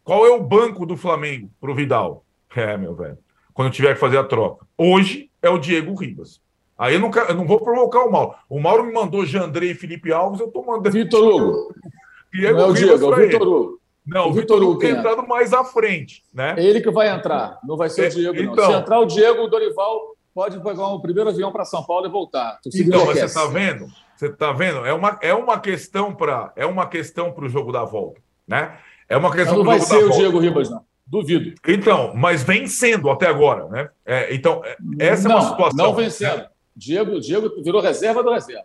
Qual 0.02 0.26
é 0.26 0.30
o 0.30 0.42
banco 0.42 0.84
do 0.84 0.96
Flamengo 0.96 1.48
para 1.60 1.70
o 1.70 1.74
Vidal? 1.74 2.24
É, 2.56 2.76
meu 2.76 2.96
velho. 2.96 3.18
Quando 3.54 3.72
tiver 3.72 3.94
que 3.94 4.00
fazer 4.00 4.18
a 4.18 4.24
troca. 4.24 4.66
Hoje 4.76 5.30
é 5.40 5.48
o 5.48 5.58
Diego 5.58 5.94
Ribas. 5.94 6.42
Aí 6.80 6.94
eu 6.94 7.00
não, 7.00 7.10
eu 7.10 7.34
não 7.34 7.46
vou 7.46 7.60
provocar 7.60 8.00
o 8.06 8.10
Mauro. 8.10 8.34
O 8.48 8.58
Mauro 8.58 8.84
me 8.84 8.92
mandou 8.94 9.26
Jandrei 9.26 9.72
e 9.72 9.74
Felipe 9.74 10.10
Alves, 10.10 10.40
eu 10.40 10.48
tô 10.48 10.62
mandando. 10.62 10.88
Vitor 10.96 11.22
Hugo. 11.22 11.74
Diego 12.32 12.58
não 12.58 12.64
é 12.64 12.68
o 12.68 12.72
Diego, 12.72 13.04
é 13.04 13.06
o 13.06 13.16
Vitor 13.16 13.42
Hugo. 13.42 13.80
Não, 14.06 14.28
o 14.30 14.32
Vitor 14.32 14.62
Hugo 14.62 14.78
tem 14.78 14.92
entrado 14.92 15.28
mais 15.28 15.52
à 15.52 15.62
frente, 15.62 16.24
né? 16.32 16.54
É 16.56 16.64
ele 16.64 16.80
que 16.80 16.90
vai 16.90 17.10
entrar, 17.10 17.58
não 17.64 17.76
vai 17.76 17.90
ser 17.90 18.04
é, 18.04 18.08
o 18.08 18.10
Diego, 18.10 18.36
então, 18.38 18.64
não. 18.64 18.72
Se 18.72 18.78
entrar 18.78 18.98
o 18.98 19.04
Diego, 19.04 19.42
o 19.42 19.48
Dorival 19.48 20.16
pode 20.34 20.58
pegar 20.58 20.88
um 20.88 21.00
primeiro 21.00 21.28
avião 21.28 21.52
para 21.52 21.66
São 21.66 21.84
Paulo 21.84 22.06
e 22.06 22.08
voltar. 22.08 22.58
Então, 22.74 23.04
você 23.04 23.26
está 23.26 23.44
vendo? 23.46 23.86
Você 24.16 24.26
está 24.28 24.50
vendo? 24.52 24.86
É 24.86 24.94
uma, 24.94 25.18
é 25.20 25.34
uma 25.34 25.60
questão 25.60 26.14
para 26.14 26.50
é 26.56 26.64
uma 26.64 26.86
questão 26.86 27.30
para 27.30 27.44
o 27.44 27.48
jogo 27.48 27.72
da 27.72 27.84
volta, 27.84 28.22
né? 28.48 28.78
É 29.06 29.18
uma 29.18 29.30
questão. 29.30 29.58
Não 29.58 29.64
vai 29.64 29.80
ser 29.80 30.02
o 30.02 30.10
Diego 30.10 30.38
Ribas, 30.38 30.70
não. 30.70 30.82
Duvido. 31.06 31.54
Então, 31.68 32.12
mas 32.14 32.42
vencendo 32.42 33.10
até 33.10 33.26
agora, 33.26 33.68
né? 33.68 33.90
É, 34.06 34.34
então, 34.34 34.62
é, 34.64 34.76
essa 34.98 35.28
não, 35.28 35.36
é 35.36 35.40
uma 35.40 35.50
situação. 35.50 35.86
Não 35.86 35.94
vencendo. 35.94 36.46
Diego, 36.80 37.20
Diego 37.20 37.62
virou 37.62 37.82
reserva 37.82 38.22
do 38.22 38.32
reserva. 38.32 38.64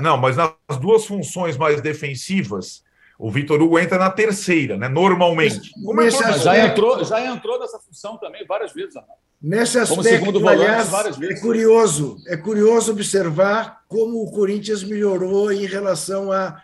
Não, 0.00 0.16
mas 0.16 0.36
nas 0.36 0.78
duas 0.80 1.04
funções 1.04 1.58
mais 1.58 1.82
defensivas, 1.82 2.82
o 3.18 3.30
Vitor 3.30 3.60
Hugo 3.60 3.78
entra 3.78 3.98
na 3.98 4.10
terceira, 4.10 4.78
né? 4.78 4.88
Normalmente. 4.88 5.70
Como 5.84 6.00
é 6.00 6.10
já, 6.10 6.66
entrou, 6.66 7.04
já 7.04 7.26
entrou 7.26 7.60
nessa 7.60 7.78
função 7.78 8.16
também 8.16 8.46
várias 8.46 8.72
vezes, 8.72 8.96
Arnaldo. 8.96 9.20
Nesse 9.42 9.78
aspecto, 9.78 10.32
volante, 10.32 10.62
aliás, 10.62 10.92
é 11.22 11.40
curioso, 11.40 12.16
é 12.26 12.36
curioso 12.36 12.92
observar 12.92 13.82
como 13.88 14.22
o 14.22 14.30
Corinthians 14.30 14.82
melhorou 14.82 15.50
em 15.50 15.64
relação 15.66 16.30
a 16.30 16.62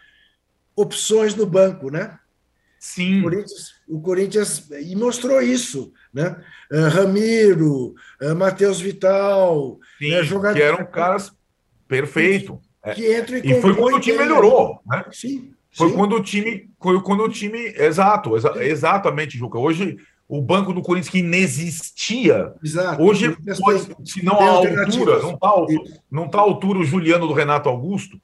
opções 0.75 1.35
no 1.35 1.47
banco, 1.47 1.91
né? 1.91 2.19
Sim. 2.79 3.21
O 3.21 3.23
Corinthians, 3.25 3.75
o 3.89 4.01
Corinthians 4.01 4.69
e 4.71 4.97
mostrou 4.97 5.41
isso, 5.41 5.93
né? 6.13 6.37
Uh, 6.71 6.89
Ramiro, 6.89 7.95
uh, 8.21 8.35
Matheus 8.35 8.81
Vital, 8.81 9.79
Sim, 9.99 10.11
né, 10.11 10.23
jogadores 10.23 10.61
que 10.61 10.69
eram 10.69 10.85
caras 10.87 11.33
perfeito. 11.87 12.61
Que, 12.85 12.95
que 12.95 13.19
entram 13.19 13.39
e, 13.39 13.53
e 13.53 13.61
foi 13.61 13.75
quando 13.75 13.97
o 13.97 14.01
time 14.01 14.19
melhorou, 14.19 14.81
né? 14.87 15.05
Sim. 15.13 15.53
Foi 15.73 15.91
Sim. 15.91 15.95
quando 15.95 16.17
o 16.17 16.23
time, 16.23 16.71
foi 16.83 17.01
quando 17.03 17.23
o 17.23 17.29
time, 17.29 17.59
exato, 17.77 18.37
exa, 18.37 18.65
exatamente, 18.65 19.37
Juca. 19.37 19.59
Hoje 19.59 19.99
o 20.29 20.41
banco 20.43 20.73
do 20.73 20.83
Corinthians 20.83 21.11
que 21.11 21.19
inexistia. 21.19 22.53
Exato. 22.63 23.03
Hoje, 23.03 23.37
se 24.05 24.25
não 24.25 24.41
a 24.41 24.49
altura, 24.49 25.21
não 25.21 25.35
está 25.35 25.55
não 26.11 26.29
tá 26.29 26.39
à 26.39 26.43
altura 26.43 26.81
o 26.81 26.85
Juliano 26.85 27.27
do 27.29 27.33
Renato 27.33 27.69
Augusto, 27.69 28.21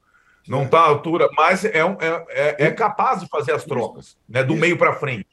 não 0.47 0.63
está 0.63 0.79
à 0.79 0.87
altura, 0.87 1.29
mas 1.35 1.63
é, 1.63 1.79
é, 1.79 2.25
é, 2.29 2.65
é, 2.65 2.71
capaz 2.71 3.21
de 3.21 3.27
fazer 3.27 3.53
as 3.53 3.63
trocas, 3.63 4.17
né, 4.27 4.43
do 4.43 4.55
meio 4.55 4.77
para 4.77 4.93
frente. 4.93 5.27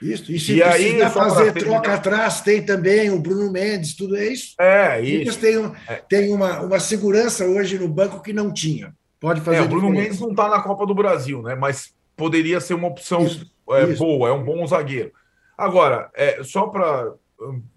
Isso, 0.00 0.30
e 0.30 0.38
se 0.38 0.56
e 0.56 0.62
aí, 0.62 0.98
fazer 1.08 1.52
troca 1.54 1.94
atrás, 1.94 2.42
tem 2.42 2.62
também 2.62 3.10
o 3.10 3.18
Bruno 3.18 3.50
Mendes, 3.50 3.94
tudo 3.94 4.16
é 4.16 4.26
isso. 4.26 4.54
É, 4.60 5.00
isso. 5.00 5.38
Tem, 5.38 5.56
um, 5.56 5.72
é. 5.88 5.94
tem 6.08 6.34
uma, 6.34 6.60
uma 6.60 6.78
segurança 6.78 7.46
hoje 7.46 7.78
no 7.78 7.88
banco 7.88 8.20
que 8.20 8.32
não 8.32 8.52
tinha. 8.52 8.94
Pode 9.18 9.40
fazer. 9.40 9.58
É, 9.58 9.62
o 9.62 9.68
Bruno 9.68 9.88
Mendes 9.88 10.20
não 10.20 10.30
está 10.30 10.48
na 10.48 10.60
Copa 10.60 10.86
do 10.86 10.94
Brasil, 10.94 11.42
né? 11.42 11.54
Mas 11.54 11.94
poderia 12.14 12.60
ser 12.60 12.74
uma 12.74 12.88
opção 12.88 13.24
isso, 13.24 13.50
é, 13.70 13.84
isso. 13.84 13.98
boa, 13.98 14.28
é 14.28 14.32
um 14.32 14.44
bom 14.44 14.66
zagueiro. 14.66 15.12
Agora, 15.56 16.10
é, 16.14 16.42
só 16.42 16.66
para. 16.66 17.12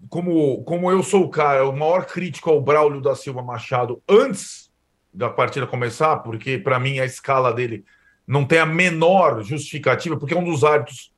Como, 0.08 0.62
como 0.64 0.90
eu 0.90 1.02
sou 1.02 1.24
o 1.24 1.28
cara, 1.28 1.68
o 1.68 1.76
maior 1.76 2.06
crítico 2.06 2.48
ao 2.48 2.62
Braulio 2.62 3.00
da 3.00 3.14
Silva 3.14 3.42
Machado 3.42 4.02
antes 4.08 4.70
da 5.12 5.28
partida 5.28 5.66
começar, 5.66 6.16
porque 6.18 6.56
para 6.56 6.80
mim 6.80 6.98
a 6.98 7.04
escala 7.04 7.52
dele 7.52 7.84
não 8.26 8.44
tem 8.44 8.58
a 8.58 8.64
menor 8.64 9.42
justificativa, 9.42 10.16
porque 10.16 10.32
é 10.32 10.38
um 10.38 10.44
dos 10.44 10.64
árbitros 10.64 11.09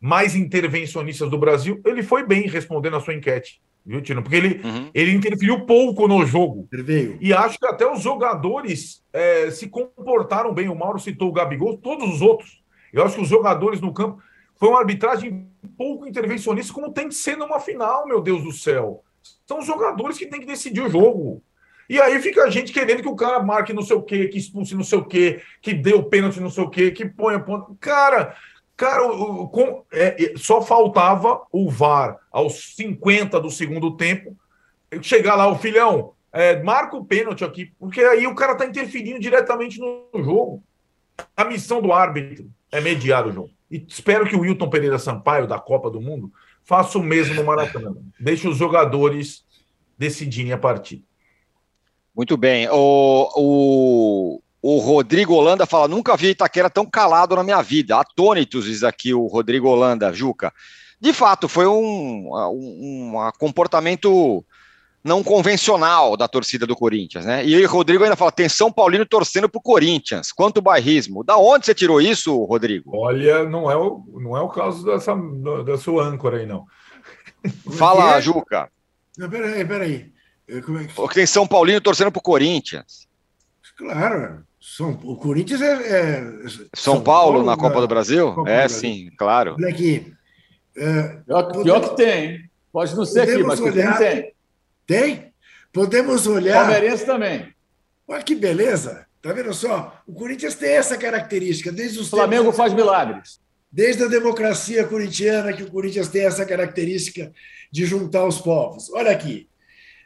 mais 0.00 0.34
intervencionistas 0.34 1.28
do 1.28 1.38
Brasil. 1.38 1.80
Ele 1.84 2.02
foi 2.02 2.26
bem 2.26 2.48
respondendo 2.48 2.96
a 2.96 3.00
sua 3.00 3.14
enquete. 3.14 3.60
viu, 3.84 4.00
Tino? 4.00 4.22
Porque 4.22 4.36
ele, 4.36 4.60
uhum. 4.64 4.90
ele 4.94 5.12
interferiu 5.12 5.66
pouco 5.66 6.08
no 6.08 6.24
jogo. 6.24 6.66
Veio. 6.72 7.18
E 7.20 7.32
acho 7.32 7.58
que 7.58 7.66
até 7.66 7.90
os 7.90 8.00
jogadores 8.00 9.04
é, 9.12 9.50
se 9.50 9.68
comportaram 9.68 10.54
bem. 10.54 10.68
O 10.68 10.74
Mauro 10.74 10.98
citou 10.98 11.28
o 11.28 11.32
Gabigol, 11.32 11.76
todos 11.76 12.08
os 12.08 12.22
outros. 12.22 12.62
Eu 12.92 13.04
acho 13.04 13.16
que 13.16 13.22
os 13.22 13.28
jogadores 13.28 13.80
no 13.80 13.92
campo. 13.92 14.22
Foi 14.56 14.68
uma 14.68 14.80
arbitragem 14.80 15.48
pouco 15.76 16.06
intervencionista, 16.06 16.72
como 16.72 16.92
tem 16.92 17.08
que 17.08 17.14
ser 17.14 17.34
numa 17.34 17.58
final, 17.58 18.06
meu 18.06 18.20
Deus 18.20 18.42
do 18.42 18.52
céu. 18.52 19.02
São 19.46 19.58
os 19.58 19.66
jogadores 19.66 20.18
que 20.18 20.26
têm 20.26 20.40
que 20.40 20.46
decidir 20.46 20.82
o 20.82 20.90
jogo. 20.90 21.42
E 21.88 22.00
aí 22.00 22.20
fica 22.20 22.44
a 22.44 22.50
gente 22.50 22.72
querendo 22.72 23.02
que 23.02 23.08
o 23.08 23.16
cara 23.16 23.42
marque 23.42 23.72
não 23.72 23.82
sei 23.82 23.96
o 23.96 24.02
quê, 24.02 24.28
que 24.28 24.38
expulse 24.38 24.76
não 24.76 24.84
sei 24.84 24.98
o 24.98 25.04
quê, 25.04 25.40
que 25.60 25.74
dê 25.74 25.92
o 25.92 26.04
pênalti 26.04 26.38
não 26.38 26.50
sei 26.50 26.62
o 26.62 26.70
quê, 26.70 26.90
que 26.90 27.04
ponha 27.04 27.40
ponto. 27.40 27.76
Cara, 27.80 28.36
cara, 28.80 29.06
o, 29.06 29.46
com, 29.48 29.84
é, 29.92 30.32
só 30.36 30.62
faltava 30.62 31.42
o 31.52 31.68
VAR 31.70 32.18
aos 32.32 32.74
50 32.76 33.38
do 33.38 33.50
segundo 33.50 33.94
tempo 33.94 34.34
chegar 35.02 35.34
lá, 35.34 35.46
o 35.48 35.58
filhão, 35.58 36.14
é, 36.32 36.62
marca 36.62 36.96
o 36.96 37.04
pênalti 37.04 37.44
aqui, 37.44 37.72
porque 37.78 38.00
aí 38.00 38.26
o 38.26 38.34
cara 38.34 38.54
tá 38.54 38.64
interferindo 38.64 39.20
diretamente 39.20 39.78
no 39.78 40.08
jogo. 40.14 40.64
A 41.36 41.44
missão 41.44 41.82
do 41.82 41.92
árbitro 41.92 42.50
é 42.72 42.80
mediar 42.80 43.26
o 43.26 43.32
jogo. 43.32 43.50
E 43.70 43.84
espero 43.86 44.26
que 44.26 44.34
o 44.34 44.40
Wilton 44.40 44.70
Pereira 44.70 44.98
Sampaio, 44.98 45.46
da 45.46 45.58
Copa 45.58 45.90
do 45.90 46.00
Mundo, 46.00 46.32
faça 46.64 46.96
o 46.96 47.02
mesmo 47.02 47.34
no 47.34 47.44
Maracanã. 47.44 47.94
Deixe 48.18 48.48
os 48.48 48.56
jogadores 48.56 49.44
decidirem 49.98 50.52
a 50.52 50.58
partida. 50.58 51.02
Muito 52.16 52.34
bem. 52.38 52.66
O, 52.70 53.30
o, 53.36 54.42
o 54.62 54.78
Rodrigo 54.78 55.34
Holanda 55.34 55.66
fala: 55.66 55.88
nunca 55.88 56.16
vi 56.16 56.30
Itaquera 56.30 56.68
tão 56.68 56.86
calado 56.86 57.34
na 57.34 57.42
minha 57.42 57.62
vida. 57.62 57.98
Atônitos, 57.98 58.66
diz 58.66 58.82
aqui 58.82 59.14
o 59.14 59.26
Rodrigo 59.26 59.68
Holanda, 59.68 60.12
Juca. 60.12 60.52
De 61.00 61.12
fato, 61.12 61.48
foi 61.48 61.66
um, 61.66 62.30
um, 62.32 63.16
um 63.16 63.30
comportamento 63.38 64.44
não 65.02 65.24
convencional 65.24 66.14
da 66.14 66.28
torcida 66.28 66.66
do 66.66 66.76
Corinthians, 66.76 67.24
né? 67.24 67.44
E 67.44 67.64
o 67.64 67.68
Rodrigo 67.70 68.04
ainda 68.04 68.16
fala: 68.16 68.30
tem 68.30 68.48
São 68.48 68.70
Paulino 68.70 69.06
torcendo 69.06 69.48
pro 69.48 69.62
Corinthians. 69.62 70.30
Quanto 70.30 70.60
bairrismo. 70.60 71.24
Da 71.24 71.38
onde 71.38 71.64
você 71.64 71.74
tirou 71.74 72.00
isso, 72.00 72.44
Rodrigo? 72.44 72.94
Olha, 72.94 73.44
não 73.44 73.70
é 73.70 73.76
o, 73.76 74.04
não 74.20 74.36
é 74.36 74.40
o 74.42 74.48
caso 74.48 74.84
dessa, 74.84 75.16
da 75.64 75.78
sua 75.78 76.04
âncora 76.04 76.36
aí, 76.36 76.46
não. 76.46 76.66
Fala, 77.78 78.16
é? 78.16 78.20
Juca. 78.20 78.70
Não, 79.16 79.30
peraí, 79.30 79.64
peraí. 79.64 80.12
Como 80.66 80.78
é 80.78 80.84
que... 80.84 80.94
Porque 80.94 81.14
tem 81.14 81.26
São 81.26 81.46
Paulino 81.46 81.80
torcendo 81.80 82.12
pro 82.12 82.20
Corinthians. 82.20 83.08
Claro. 83.78 84.44
São, 84.80 84.98
o 85.04 85.14
Corinthians 85.14 85.60
é. 85.60 85.72
é 85.72 86.22
São, 86.48 86.94
São 86.94 87.02
Paulo, 87.02 87.32
Paulo, 87.34 87.44
na 87.44 87.54
Copa 87.54 87.82
do 87.82 87.86
Brasil? 87.86 88.32
Copa 88.32 88.48
é, 88.48 88.54
do 88.54 88.58
Brasil. 88.60 88.78
sim, 88.78 89.10
claro. 89.18 89.54
Olha 89.58 89.68
aqui. 89.68 90.10
É, 90.74 91.02
pior, 91.26 91.42
podemos, 91.42 91.62
pior, 91.64 91.80
que 91.80 91.96
tem. 91.96 92.50
Pode 92.72 92.96
não 92.96 93.04
ser 93.04 93.20
aqui, 93.20 93.42
mas 93.42 93.60
olhar, 93.60 93.98
tem. 93.98 94.32
Tem? 94.86 95.32
Podemos 95.70 96.26
olhar. 96.26 96.64
Palmeirense 96.64 97.04
também. 97.04 97.52
Olha 98.08 98.22
que 98.22 98.34
beleza. 98.34 99.04
Tá 99.20 99.34
vendo 99.34 99.52
só? 99.52 100.00
O 100.06 100.14
Corinthians 100.14 100.54
tem 100.54 100.70
essa 100.70 100.96
característica. 100.96 101.70
Desde 101.70 101.98
os 101.98 102.06
o 102.06 102.10
Flamengo 102.10 102.44
tempos, 102.44 102.56
faz 102.56 102.72
milagres. 102.72 103.38
Desde 103.70 104.04
a 104.04 104.08
democracia 104.08 104.86
corintiana, 104.86 105.52
que 105.52 105.62
o 105.62 105.70
Corinthians 105.70 106.08
tem 106.08 106.24
essa 106.24 106.46
característica 106.46 107.30
de 107.70 107.84
juntar 107.84 108.24
os 108.24 108.40
povos. 108.40 108.90
Olha 108.94 109.10
aqui. 109.10 109.46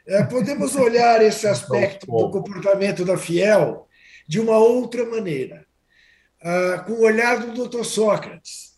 É, 0.05 0.21
podemos 0.23 0.75
olhar 0.75 1.21
esse 1.21 1.47
aspecto 1.47 2.07
do 2.07 2.29
comportamento 2.29 3.05
da 3.05 3.17
Fiel 3.17 3.84
de 4.27 4.39
uma 4.39 4.57
outra 4.57 5.05
maneira, 5.05 5.65
ah, 6.41 6.83
com 6.85 6.93
o 6.93 7.03
olhar 7.03 7.39
do 7.39 7.53
doutor 7.53 7.83
Sócrates. 7.85 8.75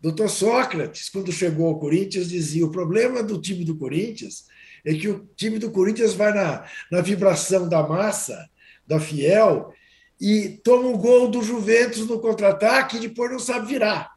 Doutor 0.00 0.30
Sócrates, 0.30 1.08
quando 1.08 1.30
chegou 1.32 1.68
ao 1.68 1.78
Corinthians, 1.78 2.28
dizia: 2.28 2.64
o 2.64 2.70
problema 2.70 3.22
do 3.22 3.40
time 3.40 3.64
do 3.64 3.76
Corinthians 3.76 4.46
é 4.84 4.94
que 4.94 5.08
o 5.08 5.28
time 5.36 5.58
do 5.58 5.70
Corinthians 5.70 6.14
vai 6.14 6.32
na, 6.32 6.64
na 6.90 7.00
vibração 7.00 7.68
da 7.68 7.86
massa, 7.86 8.48
da 8.86 8.98
Fiel, 8.98 9.74
e 10.20 10.60
toma 10.64 10.88
o 10.88 10.94
um 10.94 10.98
gol 10.98 11.28
do 11.28 11.42
Juventus 11.42 12.06
no 12.06 12.18
contra-ataque 12.18 12.96
e 12.96 13.00
depois 13.00 13.30
não 13.30 13.38
sabe 13.38 13.68
virar 13.68 14.14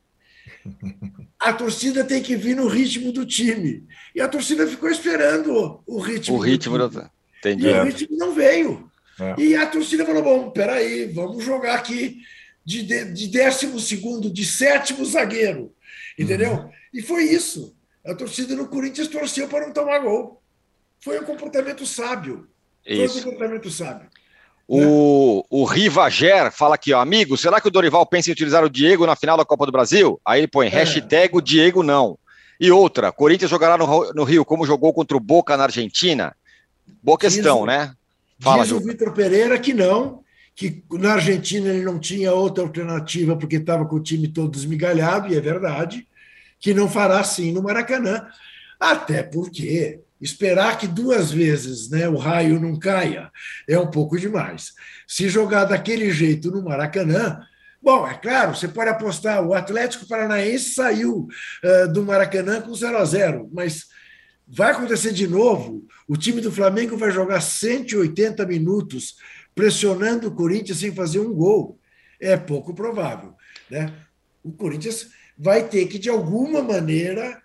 a 1.39 1.53
torcida 1.53 2.03
tem 2.03 2.21
que 2.21 2.35
vir 2.35 2.55
no 2.55 2.67
ritmo 2.67 3.11
do 3.11 3.25
time. 3.25 3.85
E 4.15 4.21
a 4.21 4.27
torcida 4.27 4.65
ficou 4.65 4.89
esperando 4.89 5.81
o 5.85 5.99
ritmo. 5.99 6.37
O 6.37 6.39
ritmo 6.39 6.77
do 6.77 6.89
do... 6.89 7.09
Entendi. 7.39 7.67
E 7.67 7.73
o 7.73 7.83
ritmo 7.83 8.17
não 8.17 8.33
veio. 8.33 8.89
É. 9.19 9.35
E 9.37 9.55
a 9.55 9.67
torcida 9.67 10.05
falou: 10.05 10.23
bom, 10.23 10.49
peraí, 10.51 11.05
vamos 11.05 11.43
jogar 11.43 11.75
aqui 11.75 12.21
de, 12.65 12.83
de, 12.83 13.27
décimo 13.27 13.79
segundo, 13.79 14.29
de 14.29 14.45
sétimo 14.45 15.05
zagueiro. 15.05 15.73
Entendeu? 16.17 16.53
Uhum. 16.53 16.69
E 16.93 17.01
foi 17.01 17.23
isso. 17.23 17.75
A 18.05 18.13
torcida 18.13 18.55
no 18.55 18.67
Corinthians 18.67 19.07
torceu 19.07 19.47
para 19.47 19.65
não 19.65 19.73
tomar 19.73 19.99
gol. 19.99 20.41
Foi 20.99 21.19
um 21.19 21.23
comportamento 21.23 21.85
sábio. 21.85 22.47
Foi 22.85 22.95
isso. 22.95 23.19
um 23.19 23.23
comportamento 23.23 23.69
sábio. 23.69 24.09
O, 24.67 25.43
o 25.49 25.65
Rivager 25.65 26.51
fala 26.51 26.75
aqui, 26.75 26.93
ó, 26.93 27.01
amigo, 27.01 27.35
será 27.35 27.59
que 27.59 27.67
o 27.67 27.71
Dorival 27.71 28.05
pensa 28.05 28.29
em 28.29 28.33
utilizar 28.33 28.63
o 28.63 28.69
Diego 28.69 29.05
na 29.05 29.15
final 29.15 29.37
da 29.37 29.43
Copa 29.43 29.65
do 29.65 29.71
Brasil? 29.71 30.19
Aí 30.25 30.39
ele 30.39 30.47
põe 30.47 30.67
é. 30.67 30.69
hashtag 30.69 31.35
o 31.35 31.41
Diego 31.41 31.83
não. 31.83 32.17
E 32.59 32.71
outra, 32.71 33.11
Corinthians 33.11 33.51
jogará 33.51 33.77
no, 33.77 34.13
no, 34.13 34.23
Rio 34.23 34.45
como 34.45 34.65
jogou 34.65 34.93
contra 34.93 35.17
o 35.17 35.19
Boca 35.19 35.57
na 35.57 35.63
Argentina? 35.63 36.33
Boa 37.01 37.17
questão, 37.17 37.65
né? 37.65 37.93
Fala, 38.43 38.63
diz 38.63 38.71
o 38.71 38.79
Vitor 38.79 39.13
Pereira 39.13 39.57
que 39.57 39.73
não, 39.73 40.23
que 40.55 40.83
na 40.91 41.13
Argentina 41.13 41.69
ele 41.69 41.83
não 41.83 41.97
tinha 41.97 42.33
outra 42.33 42.63
alternativa 42.63 43.35
porque 43.35 43.55
estava 43.55 43.85
com 43.85 43.95
o 43.95 44.03
time 44.03 44.27
todo 44.27 44.51
desmigalhado, 44.51 45.31
e 45.31 45.35
é 45.35 45.41
verdade, 45.41 46.07
que 46.59 46.73
não 46.73 46.89
fará 46.89 47.19
assim 47.19 47.51
no 47.51 47.63
Maracanã. 47.63 48.27
Até 48.79 49.23
porque 49.23 50.01
Esperar 50.23 50.77
que 50.77 50.87
duas 50.87 51.33
vezes 51.33 51.89
né, 51.89 52.07
o 52.07 52.15
raio 52.15 52.57
não 52.57 52.79
caia 52.79 53.29
é 53.67 53.77
um 53.77 53.91
pouco 53.91 54.17
demais. 54.17 54.71
Se 55.05 55.27
jogar 55.27 55.65
daquele 55.65 56.09
jeito 56.11 56.49
no 56.49 56.63
Maracanã, 56.63 57.41
Bom, 57.81 58.07
é 58.07 58.13
claro, 58.13 58.55
você 58.55 58.65
pode 58.65 58.89
apostar, 58.89 59.45
o 59.45 59.53
Atlético 59.53 60.07
Paranaense 60.07 60.73
saiu 60.73 61.27
uh, 61.61 61.91
do 61.91 62.01
Maracanã 62.01 62.61
com 62.61 62.73
0 62.73 62.97
a 62.97 63.03
0 63.03 63.49
mas 63.51 63.87
vai 64.47 64.71
acontecer 64.71 65.11
de 65.11 65.27
novo. 65.27 65.85
O 66.07 66.17
time 66.17 66.41
do 66.41 66.51
Flamengo 66.51 66.97
vai 66.97 67.11
jogar 67.11 67.41
180 67.41 68.45
minutos 68.45 69.15
pressionando 69.55 70.27
o 70.27 70.35
Corinthians 70.35 70.79
sem 70.79 70.93
fazer 70.93 71.19
um 71.19 71.33
gol. 71.33 71.79
É 72.19 72.35
pouco 72.37 72.73
provável. 72.73 73.35
Né? 73.69 73.93
O 74.43 74.51
Corinthians 74.51 75.09
vai 75.37 75.67
ter 75.67 75.87
que, 75.87 75.97
de 75.97 76.09
alguma 76.09 76.61
maneira, 76.61 77.41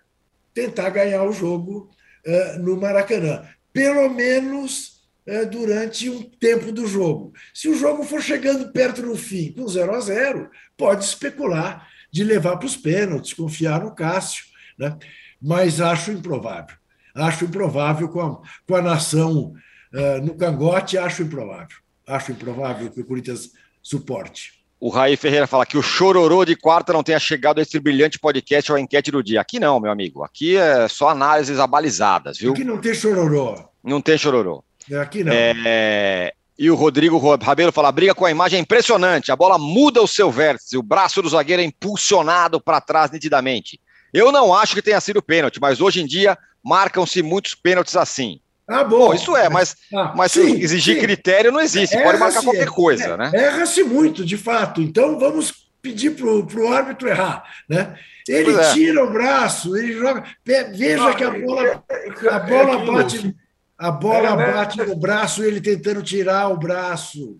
tentar 0.53 0.89
ganhar 0.89 1.23
o 1.23 1.33
jogo 1.33 1.89
eh, 2.25 2.57
no 2.57 2.75
Maracanã, 2.75 3.47
pelo 3.71 4.09
menos 4.09 5.01
eh, 5.25 5.45
durante 5.45 6.09
um 6.09 6.21
tempo 6.21 6.71
do 6.71 6.85
jogo. 6.85 7.33
Se 7.53 7.69
o 7.69 7.75
jogo 7.75 8.03
for 8.03 8.21
chegando 8.21 8.71
perto 8.71 9.01
do 9.01 9.15
fim, 9.15 9.53
com 9.53 9.67
0 9.67 9.95
a 9.95 9.99
0, 10.01 10.49
pode 10.77 11.05
especular 11.05 11.87
de 12.11 12.23
levar 12.23 12.57
para 12.57 12.65
os 12.65 12.75
pênaltis, 12.75 13.33
confiar 13.33 13.83
no 13.83 13.93
Cássio, 13.93 14.45
né? 14.77 14.97
mas 15.41 15.79
acho 15.79 16.11
improvável. 16.11 16.78
Acho 17.19 17.45
improvável 17.45 18.09
com 18.09 18.21
a, 18.21 18.37
com 18.67 18.75
a 18.75 18.81
nação 18.81 19.53
uh, 19.93 20.25
no 20.25 20.35
cangote, 20.35 20.97
acho 20.97 21.23
improvável. 21.23 21.77
Acho 22.07 22.31
improvável 22.31 22.89
que 22.89 23.01
o 23.01 23.05
Corinthians 23.05 23.51
suporte. 23.81 24.59
O 24.79 24.89
Raí 24.89 25.17
Ferreira 25.17 25.45
fala 25.45 25.65
que 25.65 25.77
o 25.77 25.81
chororô 25.81 26.45
de 26.45 26.55
quarta 26.55 26.93
não 26.93 27.03
tenha 27.03 27.19
chegado 27.19 27.59
a 27.59 27.61
esse 27.61 27.77
brilhante 27.79 28.17
podcast 28.17 28.71
ou 28.71 28.77
a 28.77 28.81
enquete 28.81 29.11
do 29.11 29.21
dia. 29.21 29.41
Aqui 29.41 29.59
não, 29.59 29.79
meu 29.79 29.91
amigo. 29.91 30.23
Aqui 30.23 30.55
é 30.55 30.87
só 30.87 31.09
análises 31.09 31.59
abalizadas, 31.59 32.37
viu? 32.37 32.53
Aqui 32.53 32.63
não 32.63 32.77
tem 32.77 32.93
chororô. 32.93 33.55
Não 33.83 33.99
tem 33.99 34.17
chororô. 34.17 34.63
Aqui 35.01 35.23
não. 35.23 35.33
É... 35.33 36.31
E 36.57 36.71
o 36.71 36.75
Rodrigo 36.75 37.17
Rabelo 37.17 37.73
fala: 37.73 37.91
briga 37.91 38.15
com 38.15 38.25
a 38.25 38.31
imagem 38.31 38.57
é 38.57 38.61
impressionante. 38.61 39.31
A 39.31 39.35
bola 39.35 39.57
muda 39.57 40.01
o 40.01 40.07
seu 40.07 40.31
vértice, 40.31 40.77
o 40.77 40.83
braço 40.83 41.21
do 41.21 41.29
zagueiro 41.29 41.61
é 41.61 41.65
impulsionado 41.65 42.61
para 42.61 42.79
trás 42.79 43.11
nitidamente. 43.11 43.79
Eu 44.13 44.31
não 44.31 44.53
acho 44.53 44.75
que 44.75 44.81
tenha 44.81 44.99
sido 44.99 45.21
pênalti, 45.21 45.59
mas 45.59 45.79
hoje 45.81 46.01
em 46.01 46.05
dia 46.05 46.37
marcam-se 46.63 47.21
muitos 47.21 47.55
pênaltis 47.55 47.95
assim. 47.95 48.39
Ah, 48.67 48.83
bom. 48.83 49.07
bom 49.07 49.13
isso 49.13 49.35
é, 49.35 49.49
mas, 49.49 49.75
ah, 49.93 50.13
mas 50.15 50.31
sim, 50.31 50.61
exigir 50.61 50.95
sim. 50.95 51.01
critério 51.01 51.51
não 51.51 51.59
existe, 51.59 51.97
pode 52.03 52.19
marcar 52.19 52.43
qualquer 52.43 52.67
coisa, 52.67 53.05
é, 53.05 53.17
né? 53.17 53.31
Erra-se 53.33 53.83
muito, 53.83 54.23
de 54.23 54.37
fato. 54.37 54.79
Então 54.79 55.17
vamos 55.17 55.69
pedir 55.81 56.11
para 56.11 56.27
o 56.27 56.67
árbitro 56.71 57.07
errar, 57.07 57.43
né? 57.67 57.95
Ele 58.27 58.55
é. 58.55 58.73
tira 58.73 59.03
o 59.03 59.11
braço, 59.11 59.75
ele 59.75 59.93
joga. 59.93 60.23
Veja 60.45 61.15
que 61.15 61.23
a 61.23 61.31
bola, 61.31 61.83
a 62.29 62.39
bola 62.39 62.85
bate, 62.85 63.35
a 63.75 63.91
bola 63.91 64.35
né? 64.35 64.51
bate 64.53 64.77
no 64.77 64.95
braço, 64.95 65.43
ele 65.43 65.59
tentando 65.59 66.03
tirar 66.03 66.49
o 66.49 66.57
braço, 66.57 67.37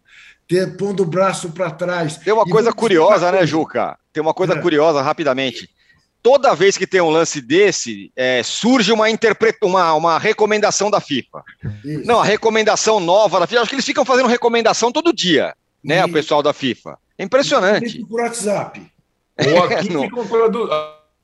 pondo 0.80 1.04
o 1.04 1.06
braço 1.06 1.52
para 1.52 1.70
trás. 1.70 2.18
Tem 2.18 2.34
uma 2.34 2.46
coisa 2.46 2.74
curiosa, 2.74 3.32
né, 3.32 3.46
Juca? 3.46 3.96
Tem 4.12 4.20
uma 4.20 4.34
coisa 4.34 4.54
é. 4.54 4.62
curiosa, 4.62 5.00
rapidamente 5.00 5.70
toda 6.22 6.56
vez 6.56 6.78
que 6.78 6.88
tem 6.88 7.02
um 7.02 7.10
lance 7.10 7.42
desse, 7.42 8.12
é, 8.16 8.42
surge 8.44 8.92
uma, 8.92 9.10
interpreta 9.10 9.66
uma, 9.66 9.94
uma 9.94 10.20
recomendação 10.20 10.92
da 10.92 11.00
FIFA. 11.00 11.44
Isso. 11.84 12.06
Não, 12.06 12.20
a 12.20 12.24
recomendação 12.24 13.00
nova 13.00 13.40
da 13.40 13.48
FIFA. 13.48 13.62
Acho 13.62 13.70
que 13.70 13.76
eles 13.76 13.86
ficam 13.86 14.06
fazendo 14.06 14.28
recomendação 14.28 14.92
todo 14.92 15.14
dia, 15.14 15.56
né, 15.84 16.04
o 16.04 16.12
pessoal 16.12 16.44
da 16.44 16.54
FIFA. 16.54 16.98
É 17.18 17.24
impressionante. 17.24 18.06
Por 18.06 18.22
WhatsApp. 18.22 18.82
Ou 19.38 19.64
aqui, 19.64 19.88
ficam, 19.88 20.26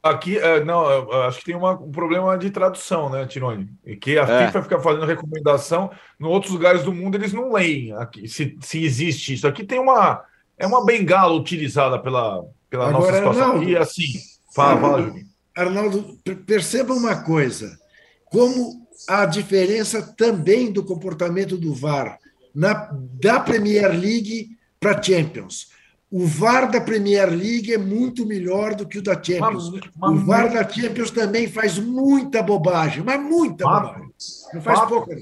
aqui, 0.02 0.38
é, 0.38 0.64
não, 0.64 1.12
acho 1.24 1.40
que 1.40 1.46
tem 1.46 1.56
uma, 1.56 1.74
um 1.74 1.92
problema 1.92 2.38
de 2.38 2.50
tradução, 2.50 3.10
né, 3.10 3.26
Tironi? 3.26 3.68
E 3.86 3.96
que 3.96 4.18
a 4.18 4.24
É. 4.24 4.46
FIFA 4.48 4.64
fica 4.64 4.80
fazendo 4.80 5.06
recomendação, 5.06 5.92
em 6.20 6.26
outros 6.26 6.54
lugares 6.54 6.84
do 6.84 6.94
mundo 6.94 7.16
eles 7.16 7.34
não 7.34 7.52
leem 7.52 7.92
aqui, 7.94 8.28
se, 8.28 8.58
se 8.62 8.84
existe 8.84 9.34
isso. 9.34 9.48
Aqui 9.48 9.64
tem 9.64 9.80
uma. 9.80 10.24
É 10.58 10.66
uma 10.66 10.86
bengala 10.86 11.34
utilizada 11.34 12.00
pela, 12.00 12.42
pela 12.70 12.90
nossa 12.90 13.10
Agora, 13.10 13.18
situação. 13.18 13.44
Arnaldo, 13.44 13.70
E 13.70 13.76
assim, 13.76 14.14
fala, 14.56 14.80
fala. 14.82 15.14
Arnaldo, 15.56 16.18
per- 16.24 16.38
perceba 16.46 16.94
uma 16.94 17.22
coisa: 17.24 17.78
como 18.26 18.88
a 19.08 19.26
diferença 19.26 20.02
também 20.02 20.72
do 20.72 20.84
comportamento 20.84 21.58
do 21.58 21.74
VAR 21.74 22.18
na, 22.54 22.90
da 23.22 23.40
Premier 23.40 23.90
League 23.92 24.58
para 24.80 25.02
Champions. 25.02 25.74
O 26.12 26.26
VAR 26.26 26.70
da 26.72 26.80
Premier 26.80 27.30
League 27.30 27.74
é 27.74 27.78
muito 27.78 28.26
melhor 28.26 28.74
do 28.76 28.88
que 28.88 29.00
o 29.00 29.02
da 29.02 29.14
Champions. 29.22 29.70
Mas- 29.72 29.82
mas- 29.98 30.12
o 30.12 30.26
VAR 30.26 30.54
da 30.54 30.68
Champions 30.68 31.12
também 31.12 31.48
faz 31.48 31.78
muita 31.78 32.42
bobagem, 32.42 33.04
mas 33.04 33.20
muita 33.22 33.66
Fato. 33.66 33.88
bobagem. 33.88 34.10
Não 34.54 34.62
faz 34.62 34.80
Fato. 34.80 34.90
pouca. 34.90 35.16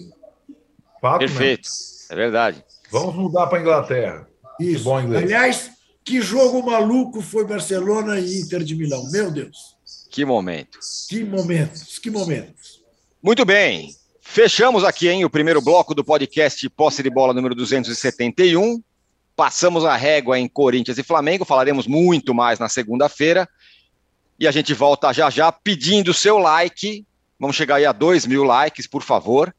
Fato, 1.02 1.22
né? 1.22 1.28
Perfeito. 1.28 1.70
É 2.10 2.16
verdade. 2.16 2.64
Vamos 2.92 3.16
mudar 3.16 3.48
para 3.48 3.58
a 3.58 3.62
Inglaterra. 3.62 4.28
Isso. 4.60 4.84
bom 4.84 5.00
inglês. 5.02 5.24
Aliás, 5.24 5.72
que 6.04 6.22
jogo 6.22 6.66
maluco 6.66 7.22
foi 7.22 7.46
Barcelona 7.46 8.20
e 8.20 8.42
Inter 8.42 8.64
de 8.64 8.76
Milão. 8.76 9.10
Meu 9.10 9.32
Deus. 9.32 9.76
Que 10.10 10.26
momento. 10.26 10.80
Que 11.10 11.24
momentos, 11.24 11.98
que 11.98 12.12
momentos. 12.12 12.82
Muito 13.22 13.46
bem. 13.46 13.96
Fechamos 14.22 14.84
aqui, 14.84 15.08
hein, 15.10 15.26
o 15.26 15.30
primeiro 15.30 15.62
bloco 15.62 15.96
do 15.96 16.04
podcast 16.04 16.70
Posse 16.70 17.02
de 17.02 17.10
Bola 17.10 17.34
número 17.34 17.56
271. 17.56 18.82
Passamos 19.36 19.86
a 19.86 19.96
régua 19.96 20.38
em 20.38 20.48
Corinthians 20.48 20.98
e 20.98 21.04
Flamengo. 21.04 21.46
Falaremos 21.46 21.88
muito 21.88 22.34
mais 22.34 22.60
na 22.60 22.70
segunda-feira. 22.70 23.48
E 24.40 24.48
a 24.48 24.52
gente 24.52 24.74
volta 24.74 25.12
já 25.14 25.30
já 25.30 25.52
pedindo 25.52 26.12
o 26.12 26.14
seu 26.14 26.38
like. 26.38 27.06
Vamos 27.40 27.56
chegar 27.56 27.76
aí 27.76 27.86
a 27.86 27.92
2 27.92 28.26
mil 28.26 28.44
likes, 28.44 28.88
por 28.88 29.02
favor. 29.02 29.54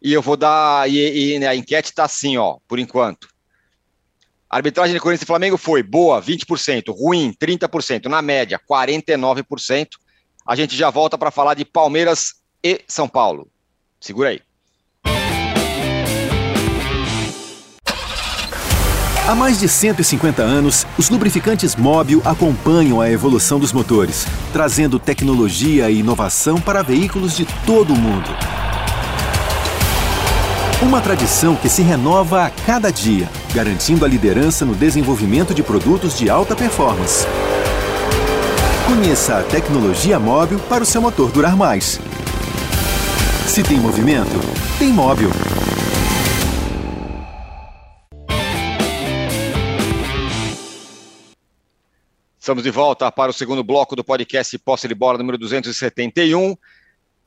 E 0.00 0.12
eu 0.12 0.22
vou 0.22 0.36
dar. 0.36 0.88
E, 0.90 1.36
e 1.38 1.46
a 1.46 1.54
enquete 1.54 1.90
está 1.90 2.04
assim, 2.04 2.36
ó, 2.36 2.58
por 2.66 2.78
enquanto. 2.78 3.28
A 4.48 4.56
arbitragem 4.56 4.94
de 4.94 5.00
Corinthians 5.00 5.22
e 5.22 5.26
Flamengo 5.26 5.56
foi 5.56 5.82
boa, 5.82 6.22
20%, 6.22 6.94
ruim, 6.96 7.34
30%, 7.40 8.06
na 8.06 8.22
média, 8.22 8.60
49%. 8.70 9.88
A 10.46 10.54
gente 10.54 10.76
já 10.76 10.88
volta 10.88 11.18
para 11.18 11.32
falar 11.32 11.54
de 11.54 11.64
Palmeiras 11.64 12.34
e 12.62 12.80
São 12.86 13.08
Paulo. 13.08 13.48
Segura 14.00 14.28
aí. 14.28 14.40
Há 19.28 19.34
mais 19.34 19.58
de 19.58 19.68
150 19.68 20.40
anos, 20.40 20.86
os 20.96 21.10
lubrificantes 21.10 21.74
Móbil 21.74 22.22
acompanham 22.24 23.00
a 23.00 23.10
evolução 23.10 23.58
dos 23.58 23.72
motores, 23.72 24.24
trazendo 24.52 25.00
tecnologia 25.00 25.90
e 25.90 25.98
inovação 25.98 26.60
para 26.60 26.80
veículos 26.80 27.36
de 27.36 27.44
todo 27.66 27.92
o 27.92 27.96
mundo. 27.96 28.30
Uma 30.82 31.00
tradição 31.00 31.56
que 31.56 31.70
se 31.70 31.80
renova 31.80 32.44
a 32.44 32.50
cada 32.50 32.92
dia, 32.92 33.30
garantindo 33.54 34.04
a 34.04 34.08
liderança 34.08 34.62
no 34.62 34.74
desenvolvimento 34.74 35.54
de 35.54 35.62
produtos 35.62 36.18
de 36.18 36.28
alta 36.28 36.54
performance. 36.54 37.26
Conheça 38.86 39.38
a 39.38 39.42
tecnologia 39.42 40.20
móvel 40.20 40.60
para 40.68 40.82
o 40.82 40.86
seu 40.86 41.00
motor 41.00 41.32
durar 41.32 41.56
mais. 41.56 41.98
Se 43.48 43.62
tem 43.62 43.80
movimento, 43.80 44.38
tem 44.78 44.88
móvel. 44.88 45.30
Estamos 52.38 52.62
de 52.62 52.70
volta 52.70 53.10
para 53.10 53.30
o 53.30 53.34
segundo 53.34 53.64
bloco 53.64 53.96
do 53.96 54.04
podcast 54.04 54.58
Posse 54.58 54.86
de 54.86 54.94
Bola 54.94 55.16
número 55.16 55.38
271. 55.38 56.54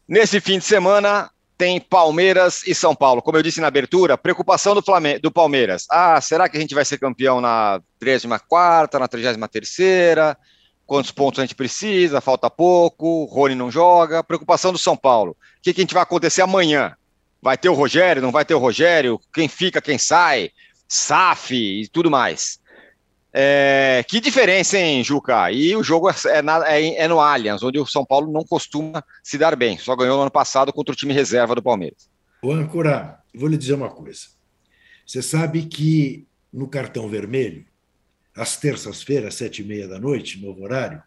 Nesse 0.07 0.39
fim 0.39 0.59
de 0.59 0.65
semana 0.65 1.31
tem 1.59 1.77
Palmeiras 1.77 2.65
e 2.65 2.73
São 2.73 2.95
Paulo. 2.95 3.21
Como 3.21 3.37
eu 3.37 3.43
disse 3.43 3.59
na 3.59 3.67
abertura, 3.67 4.17
preocupação 4.17 4.73
do, 4.73 4.81
Flamengo, 4.81 5.19
do 5.19 5.29
Palmeiras. 5.29 5.85
Ah, 5.91 6.21
será 6.21 6.47
que 6.47 6.55
a 6.55 6.59
gente 6.59 6.73
vai 6.73 6.85
ser 6.85 6.97
campeão 6.97 7.41
na 7.41 7.81
34ª, 8.01 8.97
na 8.97 9.09
33ª? 9.09 10.37
Quantos 10.85 11.11
pontos 11.11 11.37
a 11.37 11.43
gente 11.43 11.55
precisa? 11.55 12.21
Falta 12.21 12.49
pouco, 12.49 13.25
Rony 13.25 13.55
não 13.55 13.69
joga. 13.69 14.23
Preocupação 14.23 14.71
do 14.71 14.77
São 14.77 14.95
Paulo. 14.95 15.31
O 15.31 15.35
que, 15.61 15.73
que 15.73 15.81
a 15.81 15.83
gente 15.83 15.93
vai 15.93 16.01
acontecer 16.01 16.41
amanhã? 16.41 16.95
Vai 17.41 17.57
ter 17.57 17.67
o 17.67 17.73
Rogério, 17.73 18.21
não 18.21 18.31
vai 18.31 18.45
ter 18.45 18.53
o 18.53 18.59
Rogério? 18.59 19.19
Quem 19.33 19.49
fica, 19.49 19.81
quem 19.81 19.97
sai? 19.97 20.51
SAF 20.87 21.53
e 21.53 21.89
tudo 21.89 22.09
mais. 22.09 22.61
É, 23.31 24.03
que 24.07 24.19
diferença, 24.19 24.77
hein, 24.77 25.03
Juca? 25.03 25.51
E 25.51 25.75
o 25.75 25.83
jogo 25.83 26.09
é, 26.09 26.41
na- 26.41 26.67
é- 26.67 26.95
é 26.95 27.07
no 27.07 27.19
Allianz, 27.19 27.61
onde 27.61 27.77
o 27.79 27.85
São 27.85 28.03
Paulo 28.05 28.31
não 28.31 28.43
costuma 28.43 29.03
se 29.23 29.37
dar 29.37 29.55
bem. 29.55 29.77
Só 29.77 29.95
ganhou 29.95 30.15
no 30.15 30.23
ano 30.23 30.31
passado 30.31 30.73
contra 30.73 30.93
o 30.93 30.95
time 30.95 31.13
reserva 31.13 31.53
do 31.53 31.61
Palmeiras. 31.61 32.09
Ô, 32.41 32.51
Ancora, 32.51 33.19
vou 33.35 33.47
lhe 33.47 33.57
dizer 33.57 33.73
uma 33.75 33.89
coisa. 33.89 34.21
Você 35.05 35.21
sabe 35.21 35.63
que 35.65 36.27
no 36.51 36.67
cartão 36.67 37.07
vermelho, 37.07 37.65
às 38.35 38.57
terças-feiras, 38.57 39.35
sete 39.35 39.61
e 39.61 39.65
meia 39.65 39.87
da 39.87 39.99
noite, 39.99 40.41
novo 40.41 40.63
horário, 40.63 41.01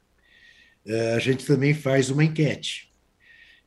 eh, 0.86 1.14
a 1.14 1.18
gente 1.18 1.44
também 1.44 1.74
faz 1.74 2.10
uma 2.10 2.22
enquete. 2.24 2.92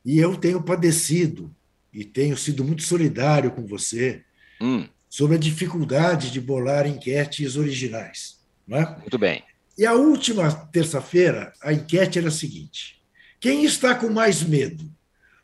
E 0.04 0.18
eu 0.18 0.36
tenho 0.36 0.62
padecido 0.62 1.54
e 1.92 2.04
tenho 2.04 2.36
sido 2.36 2.64
muito 2.64 2.82
solidário 2.82 3.50
com 3.50 3.66
você 3.66 4.22
Hum, 4.60 4.86
sobre 5.10 5.36
a 5.36 5.38
dificuldade 5.40 6.30
de 6.30 6.40
bolar 6.40 6.86
enquetes 6.86 7.56
originais. 7.56 8.35
Não 8.66 8.78
é? 8.78 8.96
muito 9.00 9.18
bem. 9.18 9.42
E 9.78 9.84
a 9.84 9.92
última 9.92 10.50
terça-feira, 10.72 11.52
a 11.62 11.72
enquete 11.72 12.18
era 12.18 12.28
a 12.28 12.32
seguinte: 12.32 13.00
quem 13.38 13.64
está 13.64 13.94
com 13.94 14.08
mais 14.08 14.42
medo? 14.42 14.84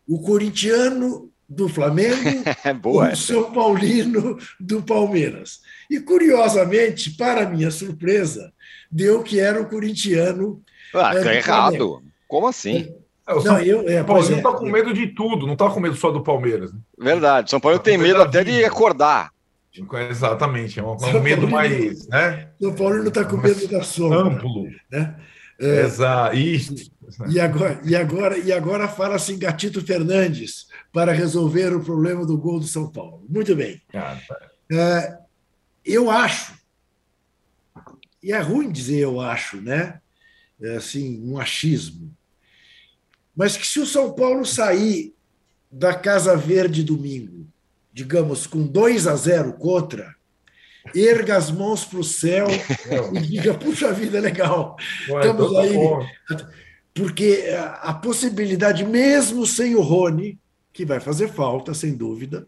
O 0.06 0.20
corintiano 0.20 1.30
do 1.48 1.68
Flamengo 1.68 2.42
É 2.64 2.72
boa. 2.72 3.04
o 3.04 3.06
essa. 3.08 3.34
São 3.34 3.52
Paulino 3.52 4.38
do 4.58 4.82
Palmeiras. 4.82 5.60
E, 5.90 6.00
curiosamente, 6.00 7.10
para 7.10 7.48
minha 7.48 7.70
surpresa, 7.70 8.52
deu 8.90 9.22
que 9.22 9.38
era 9.38 9.60
o 9.60 9.68
corintiano. 9.68 10.62
Ah, 10.94 11.14
é 11.14 11.22
tá 11.22 11.22
do 11.22 11.30
errado. 11.30 12.02
Como 12.26 12.48
assim? 12.48 12.92
É, 13.26 13.32
o 13.34 13.36
Não, 13.36 13.42
São 13.42 13.60
eu, 13.60 13.88
é, 13.88 14.02
pois 14.02 14.28
Paulo 14.28 14.40
é, 14.40 14.42
tá 14.42 14.52
com 14.58 14.66
medo 14.66 14.92
de 14.92 15.08
tudo, 15.08 15.46
não 15.46 15.54
tá 15.54 15.70
com 15.70 15.80
medo 15.80 15.94
só 15.96 16.10
do 16.10 16.22
Palmeiras. 16.22 16.72
né? 16.72 16.80
Verdade. 16.98 17.50
São 17.50 17.60
Paulo 17.60 17.78
tem 17.78 17.96
Com 17.96 18.04
medo 18.04 18.22
até 18.22 18.42
de 18.42 18.64
acordar. 18.64 19.30
Exatamente, 20.10 20.78
é 20.78 20.82
um, 20.82 20.94
é 20.94 20.98
São 20.98 21.22
medo 21.22 21.48
Paulino- 21.48 21.50
mais 21.50 22.06
né, 22.08 22.50
São 22.60 22.74
Paulino 22.74 23.08
está 23.08 23.24
com 23.24 23.36
medo 23.38 23.66
da 23.68 23.82
sombra. 23.82 24.18
amplo. 24.18 24.68
Né? 24.90 25.16
É, 25.60 25.80
Exato. 25.84 26.36
E, 26.36 27.40
agora, 27.40 27.80
e, 27.84 27.94
agora, 27.96 28.38
e 28.38 28.52
agora 28.52 28.88
fala-se 28.88 29.32
em 29.32 29.38
Gatito 29.38 29.80
Fernandes 29.84 30.66
para 30.92 31.12
resolver 31.12 31.74
o 31.74 31.82
problema 31.84 32.26
do 32.26 32.36
gol 32.36 32.58
do 32.60 32.66
São 32.66 32.90
Paulo. 32.90 33.24
Muito 33.28 33.54
bem. 33.56 33.80
Cara, 33.90 34.20
É, 34.70 35.18
eu 35.84 36.10
acho, 36.10 36.54
e 38.22 38.32
é 38.32 38.40
ruim 38.40 38.70
dizer 38.70 38.98
eu 39.00 39.20
acho, 39.20 39.60
né? 39.60 40.00
É 40.60 40.76
assim, 40.76 41.20
um 41.24 41.38
achismo. 41.38 42.14
Mas 43.34 43.56
que 43.56 43.66
se 43.66 43.80
o 43.80 43.86
São 43.86 44.12
Paulo 44.12 44.44
sair 44.44 45.14
da 45.70 45.94
Casa 45.94 46.36
Verde 46.36 46.82
domingo, 46.84 47.46
digamos, 47.92 48.46
com 48.46 48.66
2 48.66 49.06
a 49.06 49.14
0 49.14 49.52
contra, 49.54 50.14
erga 50.94 51.36
as 51.36 51.50
mãos 51.50 51.84
para 51.84 52.00
o 52.00 52.04
céu 52.04 52.46
e 53.12 53.20
diga, 53.20 53.54
puxa 53.54 53.92
vida, 53.92 54.20
legal. 54.20 54.76
Ué, 55.08 55.20
Estamos 55.20 55.52
tá 55.52 55.60
aí. 55.60 55.78
Porque 56.94 57.44
a 57.80 57.94
possibilidade, 57.94 58.84
mesmo 58.84 59.46
sem 59.46 59.74
o 59.74 59.80
Rony, 59.80 60.38
que 60.72 60.84
vai 60.84 61.00
fazer 61.00 61.28
falta, 61.28 61.72
sem 61.72 61.94
dúvida, 61.94 62.46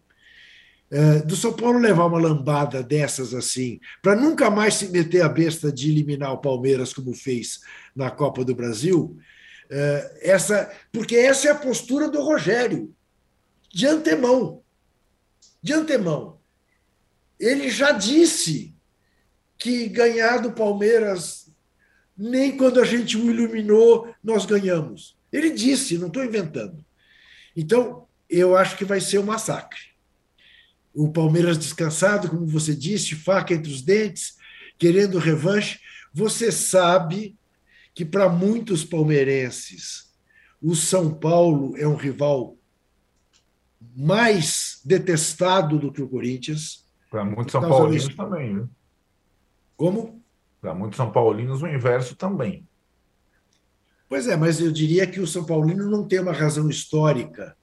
eh, 0.91 1.21
do 1.21 1.35
São 1.35 1.53
Paulo 1.53 1.79
levar 1.79 2.07
uma 2.07 2.21
lambada 2.21 2.83
dessas 2.83 3.35
assim, 3.35 3.81
para 4.03 4.15
nunca 4.15 4.51
mais 4.51 4.75
se 4.75 4.89
meter 4.89 5.23
a 5.23 5.29
besta 5.29 5.73
de 5.73 5.91
eliminar 5.91 6.33
o 6.33 6.39
Palmeiras, 6.39 6.93
como 6.93 7.15
fez 7.15 7.61
na 7.97 8.11
Copa 8.11 8.45
do 8.45 8.55
Brasil, 8.55 9.17
eh, 9.71 10.21
essa, 10.23 10.71
porque 10.93 11.17
essa 11.17 11.49
é 11.49 11.51
a 11.51 11.57
postura 11.57 12.09
do 12.09 12.23
Rogério, 12.23 12.95
de 13.73 13.87
antemão. 13.87 14.63
De 15.65 15.73
antemão. 15.73 16.39
Ele 17.41 17.71
já 17.71 17.91
disse 17.91 18.77
que 19.57 19.89
ganhar 19.89 20.37
do 20.37 20.53
Palmeiras, 20.53 21.51
nem 22.15 22.55
quando 22.55 22.79
a 22.79 22.85
gente 22.85 23.17
o 23.17 23.31
iluminou, 23.31 24.15
nós 24.23 24.45
ganhamos. 24.45 25.17
Ele 25.33 25.49
disse, 25.49 25.97
não 25.97 26.09
estou 26.09 26.23
inventando. 26.23 26.85
Então, 27.57 28.07
eu 28.29 28.55
acho 28.55 28.77
que 28.77 28.85
vai 28.85 29.01
ser 29.01 29.19
um 29.21 29.25
massacre. 29.25 29.81
O 30.93 31.11
Palmeiras 31.11 31.57
descansado, 31.57 32.29
como 32.29 32.47
você 32.47 32.77
disse, 32.77 33.15
faca 33.15 33.55
entre 33.55 33.73
os 33.73 33.81
dentes, 33.81 34.37
querendo 34.79 35.19
revanche. 35.19 35.81
Você 36.13 36.53
sabe 36.53 37.39
que 37.95 38.05
para 38.05 38.29
muitos 38.29 38.85
palmeirenses 38.85 40.13
o 40.61 40.75
São 40.77 41.15
Paulo 41.15 41.75
é 41.79 41.89
um 41.89 41.97
rival 41.97 42.55
mais 43.97 44.74
detestado 44.85 45.79
do 45.79 45.91
que 45.91 46.03
o 46.03 46.09
Corinthians. 46.09 46.85
Para 47.11 47.25
muitos 47.25 47.53
São 47.53 47.63
Paulinos 47.63 48.15
também, 48.15 48.55
viu? 48.55 48.71
Como? 49.77 50.23
Para 50.61 50.75
muitos 50.75 50.97
São 50.97 51.11
Paulinos 51.11 51.63
o 51.63 51.67
inverso 51.67 52.15
também. 52.17 52.67
Pois 54.09 54.29
é, 54.29 54.37
mas 54.37 54.61
eu 54.61 54.71
diria 54.71 55.07
que 55.07 55.21
o 55.21 55.27
São 55.27 55.45
Paulino 55.45 55.91
não 55.91 56.07
tem 56.07 56.21
uma 56.21 56.33
razão 56.33 56.69
histórica 56.69 57.57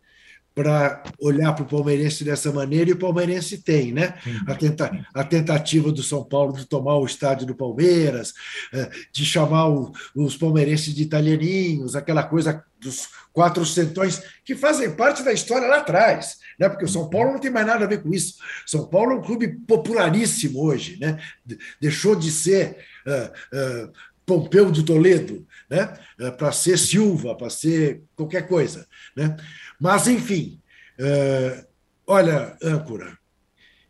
para 0.53 1.01
olhar 1.19 1.53
para 1.53 1.63
o 1.63 1.67
palmeirense 1.67 2.23
dessa 2.23 2.51
maneira, 2.51 2.89
e 2.89 2.93
o 2.93 2.99
palmeirense 2.99 3.57
tem, 3.57 3.91
né? 3.91 4.13
A, 4.45 4.53
tenta, 4.55 5.05
a, 5.13 5.23
tentativa 5.23 5.91
do 5.91 6.03
São 6.03 6.23
Paulo 6.23 6.53
de 6.53 6.65
tomar 6.65 6.97
o 6.97 7.05
estádio 7.05 7.47
do 7.47 7.55
Palmeiras, 7.55 8.33
eh, 8.73 8.89
de 9.13 9.25
chamar 9.25 9.69
o, 9.69 9.91
os 10.15 10.35
palmeirenses 10.35 10.93
de 10.93 11.03
italianinhos, 11.03 11.95
aquela 11.95 12.23
coisa 12.23 12.63
dos 12.79 13.07
quatro 13.31 13.65
centões, 13.65 14.21
que 14.43 14.55
fazem 14.55 14.93
parte 14.93 15.23
da 15.23 15.31
história 15.31 15.67
lá 15.67 15.77
atrás, 15.77 16.37
né? 16.59 16.67
porque 16.67 16.85
o 16.85 16.89
São 16.89 17.09
Paulo 17.09 17.31
não 17.31 17.39
tem 17.39 17.51
mais 17.51 17.65
nada 17.65 17.85
a 17.85 17.87
ver 17.87 18.03
com 18.03 18.13
isso. 18.13 18.35
São 18.65 18.87
Paulo 18.87 19.13
é 19.13 19.15
um 19.15 19.21
clube 19.21 19.47
popularíssimo 19.67 20.61
hoje, 20.61 20.97
né? 20.99 21.17
deixou 21.79 22.15
de 22.15 22.31
ser. 22.31 22.77
Uh, 23.05 23.87
uh, 23.87 23.91
Pompeu 24.31 24.71
de 24.71 24.83
Toledo, 24.83 25.45
né? 25.69 25.93
para 26.37 26.53
ser 26.53 26.77
Silva, 26.77 27.35
para 27.35 27.49
ser 27.49 28.03
qualquer 28.15 28.47
coisa. 28.47 28.87
Né? 29.13 29.35
Mas, 29.77 30.07
enfim, 30.07 30.61
uh, 30.97 31.67
olha, 32.07 32.55
âncora, 32.63 33.17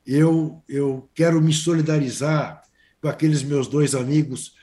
eu, 0.03 0.63
eu 0.67 1.07
quero 1.13 1.39
me 1.39 1.53
solidarizar 1.53 2.63
com 2.99 3.07
aqueles 3.07 3.43
meus 3.43 3.67
dois 3.67 3.93
amigos. 3.93 4.55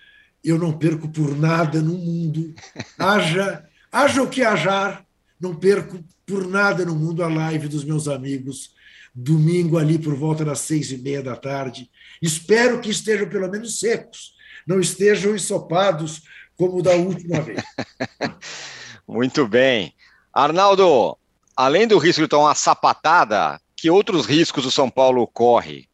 Eu 0.42 0.58
não 0.58 0.76
perco 0.76 1.08
por 1.08 1.38
nada 1.38 1.80
no 1.80 1.96
mundo. 1.96 2.52
Haja, 2.98 3.64
haja 3.92 4.20
o 4.20 4.28
que 4.28 4.42
hajar, 4.42 5.06
não 5.40 5.54
perco 5.54 6.02
por 6.26 6.44
nada 6.44 6.84
no 6.84 6.96
mundo 6.96 7.22
a 7.22 7.28
live 7.28 7.68
dos 7.68 7.84
meus 7.84 8.08
amigos, 8.08 8.72
domingo 9.14 9.78
ali 9.78 9.96
por 9.96 10.16
volta 10.16 10.44
das 10.44 10.58
seis 10.58 10.90
e 10.90 10.98
meia 10.98 11.22
da 11.22 11.36
tarde. 11.36 11.88
Espero 12.20 12.80
que 12.80 12.90
estejam 12.90 13.28
pelo 13.28 13.48
menos 13.48 13.78
secos, 13.78 14.36
não 14.68 14.78
estejam 14.78 15.34
ensopados 15.34 16.22
como 16.54 16.82
da 16.82 16.94
última 16.94 17.40
vez. 17.40 17.62
Muito 19.08 19.48
bem. 19.48 19.94
Arnaldo, 20.32 21.16
além 21.56 21.88
do 21.88 21.96
risco 21.96 22.20
de 22.20 22.28
tomar 22.28 22.48
uma 22.48 22.54
sapatada, 22.54 23.58
que 23.74 23.90
outros 23.90 24.26
riscos 24.26 24.66
o 24.66 24.70
São 24.70 24.90
Paulo 24.90 25.26
corre? 25.26 25.88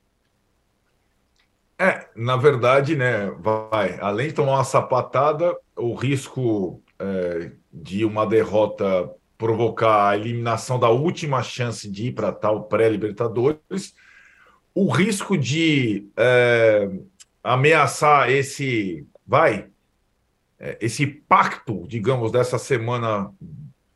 É, 1.79 2.09
na 2.17 2.37
verdade, 2.37 2.97
né, 2.97 3.31
vai, 3.39 3.99
além 4.01 4.29
de 4.29 4.35
tomar 4.35 4.55
uma 4.55 4.65
sapatada, 4.65 5.57
o 5.77 5.95
risco 5.95 6.83
é, 6.99 7.53
de 7.73 8.05
uma 8.05 8.27
derrota 8.27 9.11
provocar 9.39 10.09
a 10.09 10.17
eliminação 10.17 10.79
da 10.79 10.89
última 10.89 11.43
chance 11.43 11.89
de 11.91 12.07
ir 12.07 12.13
para 12.13 12.33
tal 12.33 12.65
pré-Libertadores, 12.65 13.95
o 14.75 14.91
risco 14.91 15.37
de 15.37 16.09
é, 16.17 16.89
ameaçar 17.45 18.31
esse, 18.31 19.07
vai, 19.27 19.69
é, 20.59 20.79
esse 20.81 21.07
pacto, 21.07 21.87
digamos, 21.87 22.33
dessa 22.33 22.59
semana 22.59 23.31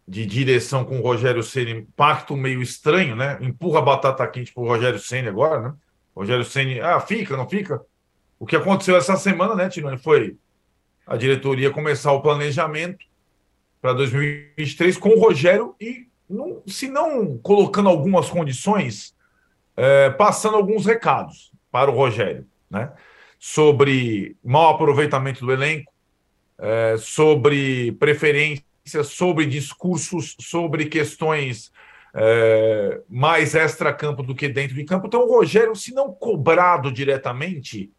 de 0.07 0.27
direção 0.27 0.85
com 0.85 0.99
o 0.99 1.03
Rogério 1.03 1.43
Ceni, 1.43 1.89
pacto 1.97 2.37
meio 2.37 2.61
estranho, 2.61 3.17
né? 3.17 3.39
Empurra 3.41 3.79
a 3.79 3.83
batata 3.83 4.27
quente 4.27 4.53
para 4.53 4.63
o 4.63 4.67
Rogério 4.67 4.99
Ceni 4.99 5.29
agora, 5.29 5.61
né? 5.61 5.75
Rogério 6.15 6.45
Ceni, 6.45 6.81
ah, 6.81 7.01
fica, 7.01 7.37
não 7.37 7.49
fica? 7.49 7.81
O 8.39 8.47
que 8.47 8.57
aconteceu 8.57 8.97
essa 8.97 9.17
semana, 9.17 9.55
né, 9.55 9.69
Tirone, 9.69 9.99
foi 9.99 10.37
a 11.07 11.17
diretoria 11.17 11.71
começar 11.71 12.13
o 12.13 12.21
planejamento 12.21 13.05
para 13.81 13.93
2023 13.93 14.97
com 14.99 15.11
o 15.11 15.21
Rogério 15.21 15.75
e, 15.81 16.07
não, 16.29 16.63
se 16.67 16.89
não 16.89 17.39
colocando 17.39 17.89
algumas 17.89 18.29
condições, 18.29 19.15
é, 19.77 20.11
passando 20.11 20.57
alguns 20.57 20.87
recados 20.87 21.53
para 21.71 21.91
o 21.91 21.95
Rogério, 21.95 22.47
né? 22.71 22.93
Sobre 23.39 24.37
mau 24.43 24.71
aproveitamento 24.71 25.45
do 25.45 25.53
elenco, 25.53 25.93
é, 26.59 26.97
sobre 26.99 27.93
preferência 27.93 28.69
sobre 29.05 29.47
discursos, 29.47 30.35
sobre 30.41 30.87
questões 30.87 31.71
é, 32.15 33.01
mais 33.09 33.55
extra-campo 33.55 34.23
do 34.23 34.35
que 34.35 34.49
dentro 34.49 34.75
de 34.75 34.85
campo. 34.85 35.07
Então, 35.07 35.23
o 35.23 35.31
Rogério, 35.31 35.77
se 35.77 35.95
não 35.95 36.13
cobrado 36.13 36.91
diretamente, 36.91 37.93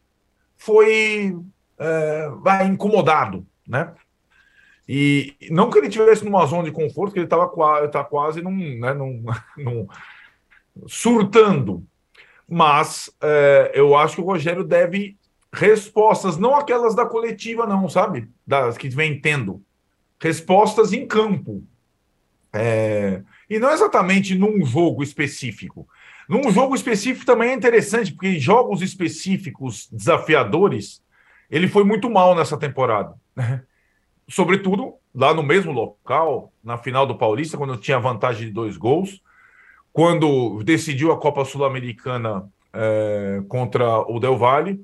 foi 0.57 1.35
é, 1.77 2.65
incomodado, 2.65 3.45
né? 3.67 3.93
E 4.91 5.35
não 5.51 5.69
que 5.69 5.77
ele 5.77 5.87
tivesse 5.87 6.25
numa 6.25 6.45
zona 6.47 6.63
de 6.63 6.71
conforto, 6.71 7.13
que 7.13 7.19
ele 7.19 7.27
estava 7.27 7.47
tá 7.89 8.03
quase 8.03 8.41
num, 8.41 8.79
né, 8.79 8.91
num, 8.91 9.23
num, 9.55 9.87
surtando. 10.87 11.85
Mas 12.47 13.11
é, 13.21 13.71
eu 13.75 13.95
acho 13.95 14.15
que 14.15 14.21
o 14.21 14.25
Rogério 14.25 14.63
deve 14.63 15.18
respostas, 15.51 16.37
não 16.37 16.55
aquelas 16.55 16.95
da 16.95 17.05
coletiva, 17.05 17.65
não, 17.65 17.89
sabe? 17.89 18.29
Das 18.45 18.77
que 18.77 18.89
vem 18.89 19.19
tendo 19.19 19.63
respostas 20.21 20.93
em 20.93 21.07
campo. 21.07 21.63
É, 22.51 23.21
e 23.49 23.59
não 23.59 23.71
exatamente 23.71 24.35
num 24.35 24.65
jogo 24.65 25.03
específico. 25.03 25.87
Num 26.27 26.51
jogo 26.51 26.75
específico 26.75 27.25
também 27.25 27.49
é 27.49 27.53
interessante, 27.53 28.13
porque 28.13 28.39
jogos 28.39 28.81
específicos 28.81 29.87
desafiadores, 29.91 31.01
ele 31.49 31.67
foi 31.67 31.83
muito 31.83 32.09
mal 32.09 32.35
nessa 32.35 32.57
temporada. 32.57 33.15
Né? 33.35 33.63
Sobretudo 34.27 34.95
lá 35.13 35.33
no 35.33 35.41
mesmo 35.41 35.71
local, 35.71 36.53
na 36.63 36.77
final 36.77 37.07
do 37.07 37.17
Paulista, 37.17 37.57
quando 37.57 37.77
tinha 37.77 37.99
vantagem 37.99 38.47
de 38.47 38.53
dois 38.53 38.77
gols, 38.77 39.21
quando 39.91 40.61
decidiu 40.63 41.11
a 41.11 41.19
Copa 41.19 41.43
Sul-Americana 41.43 42.47
é, 42.71 43.41
contra 43.47 43.99
o 44.01 44.19
Del 44.19 44.37
Valle, 44.37 44.79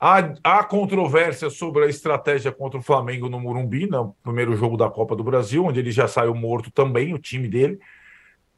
Há, 0.00 0.32
há 0.42 0.64
controvérsia 0.64 1.50
sobre 1.50 1.84
a 1.84 1.88
estratégia 1.88 2.50
contra 2.50 2.80
o 2.80 2.82
Flamengo 2.82 3.28
no 3.28 3.38
Morumbi, 3.38 3.86
no 3.86 4.16
primeiro 4.22 4.56
jogo 4.56 4.74
da 4.74 4.88
Copa 4.88 5.14
do 5.14 5.22
Brasil, 5.22 5.66
onde 5.66 5.78
ele 5.78 5.90
já 5.90 6.08
saiu 6.08 6.34
morto 6.34 6.70
também, 6.70 7.12
o 7.12 7.18
time 7.18 7.46
dele. 7.46 7.78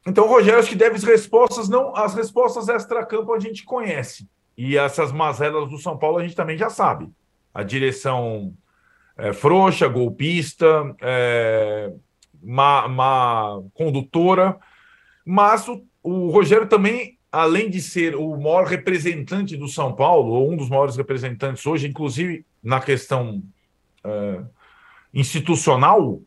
Então, 0.07 0.25
Rogério, 0.25 0.59
acho 0.59 0.69
que 0.69 0.75
deve 0.75 0.95
as 0.95 1.03
respostas, 1.03 1.67
não, 1.67 1.93
as 1.95 2.15
respostas 2.15 2.69
extra-campo 2.69 3.33
a 3.33 3.39
gente 3.39 3.65
conhece. 3.65 4.25
E 4.57 4.77
essas 4.77 5.11
mazelas 5.11 5.69
do 5.69 5.77
São 5.77 5.97
Paulo 5.97 6.19
a 6.19 6.23
gente 6.23 6.35
também 6.35 6.57
já 6.57 6.69
sabe. 6.69 7.09
A 7.53 7.61
direção 7.61 8.53
é, 9.17 9.33
frouxa, 9.33 9.87
golpista, 9.87 10.95
é, 11.01 11.91
má, 12.41 12.87
má 12.87 13.61
condutora. 13.73 14.57
Mas 15.25 15.67
o, 15.67 15.85
o 16.01 16.29
Rogério 16.29 16.67
também 16.67 17.12
além 17.33 17.67
de 17.67 17.81
ser 17.81 18.15
o 18.15 18.37
maior 18.37 18.65
representante 18.65 19.57
do 19.57 19.67
São 19.67 19.91
Paulo, 19.91 20.33
ou 20.33 20.51
um 20.51 20.55
dos 20.55 20.69
maiores 20.69 20.95
representantes 20.95 21.65
hoje, 21.65 21.87
inclusive 21.87 22.45
na 22.61 22.79
questão 22.79 23.41
uh, 24.05 24.45
institucional, 25.11 26.21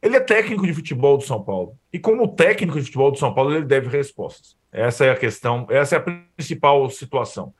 ele 0.00 0.16
é 0.16 0.20
técnico 0.20 0.64
de 0.64 0.72
futebol 0.72 1.18
do 1.18 1.24
São 1.24 1.42
Paulo. 1.42 1.76
E 1.92 1.98
como 1.98 2.28
técnico 2.28 2.78
de 2.78 2.84
futebol 2.84 3.10
do 3.10 3.18
São 3.18 3.34
Paulo, 3.34 3.52
ele 3.52 3.64
deve 3.64 3.88
respostas. 3.88 4.56
Essa 4.70 5.04
é 5.04 5.10
a 5.10 5.16
questão, 5.16 5.66
essa 5.68 5.96
é 5.96 5.98
a 5.98 6.22
principal 6.36 6.88
situação. 6.88 7.52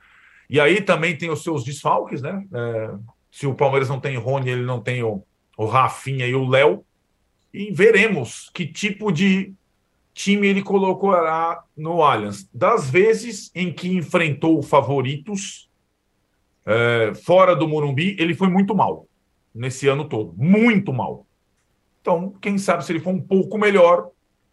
E 0.49 0.57
aí 0.57 0.79
também 0.81 1.17
tem 1.17 1.29
os 1.29 1.43
seus 1.43 1.65
desfalques, 1.65 2.21
né? 2.21 2.45
É, 2.53 2.89
se 3.29 3.45
o 3.45 3.53
Palmeiras 3.53 3.89
não 3.89 3.99
tem 3.99 4.15
Rony, 4.15 4.49
ele 4.49 4.63
não 4.63 4.79
tem 4.79 5.03
o, 5.03 5.21
o 5.57 5.65
Rafinha 5.65 6.25
e 6.25 6.35
o 6.35 6.47
Léo. 6.47 6.85
E 7.53 7.69
veremos 7.69 8.49
que 8.53 8.65
tipo 8.65 9.11
de 9.11 9.53
time 10.13 10.47
ele 10.47 10.61
colocará 10.61 11.63
no 11.75 12.03
Allianz. 12.03 12.47
Das 12.53 12.89
vezes 12.89 13.51
em 13.55 13.71
que 13.71 13.89
enfrentou 13.89 14.61
favoritos 14.61 15.69
é, 16.65 17.13
fora 17.15 17.55
do 17.55 17.67
Morumbi, 17.67 18.15
ele 18.19 18.35
foi 18.35 18.47
muito 18.47 18.75
mal 18.75 19.07
nesse 19.53 19.87
ano 19.87 20.07
todo. 20.07 20.33
Muito 20.37 20.93
mal. 20.93 21.25
Então, 22.01 22.33
quem 22.41 22.57
sabe 22.57 22.85
se 22.85 22.91
ele 22.91 22.99
for 22.99 23.11
um 23.11 23.21
pouco 23.21 23.57
melhor, 23.57 24.09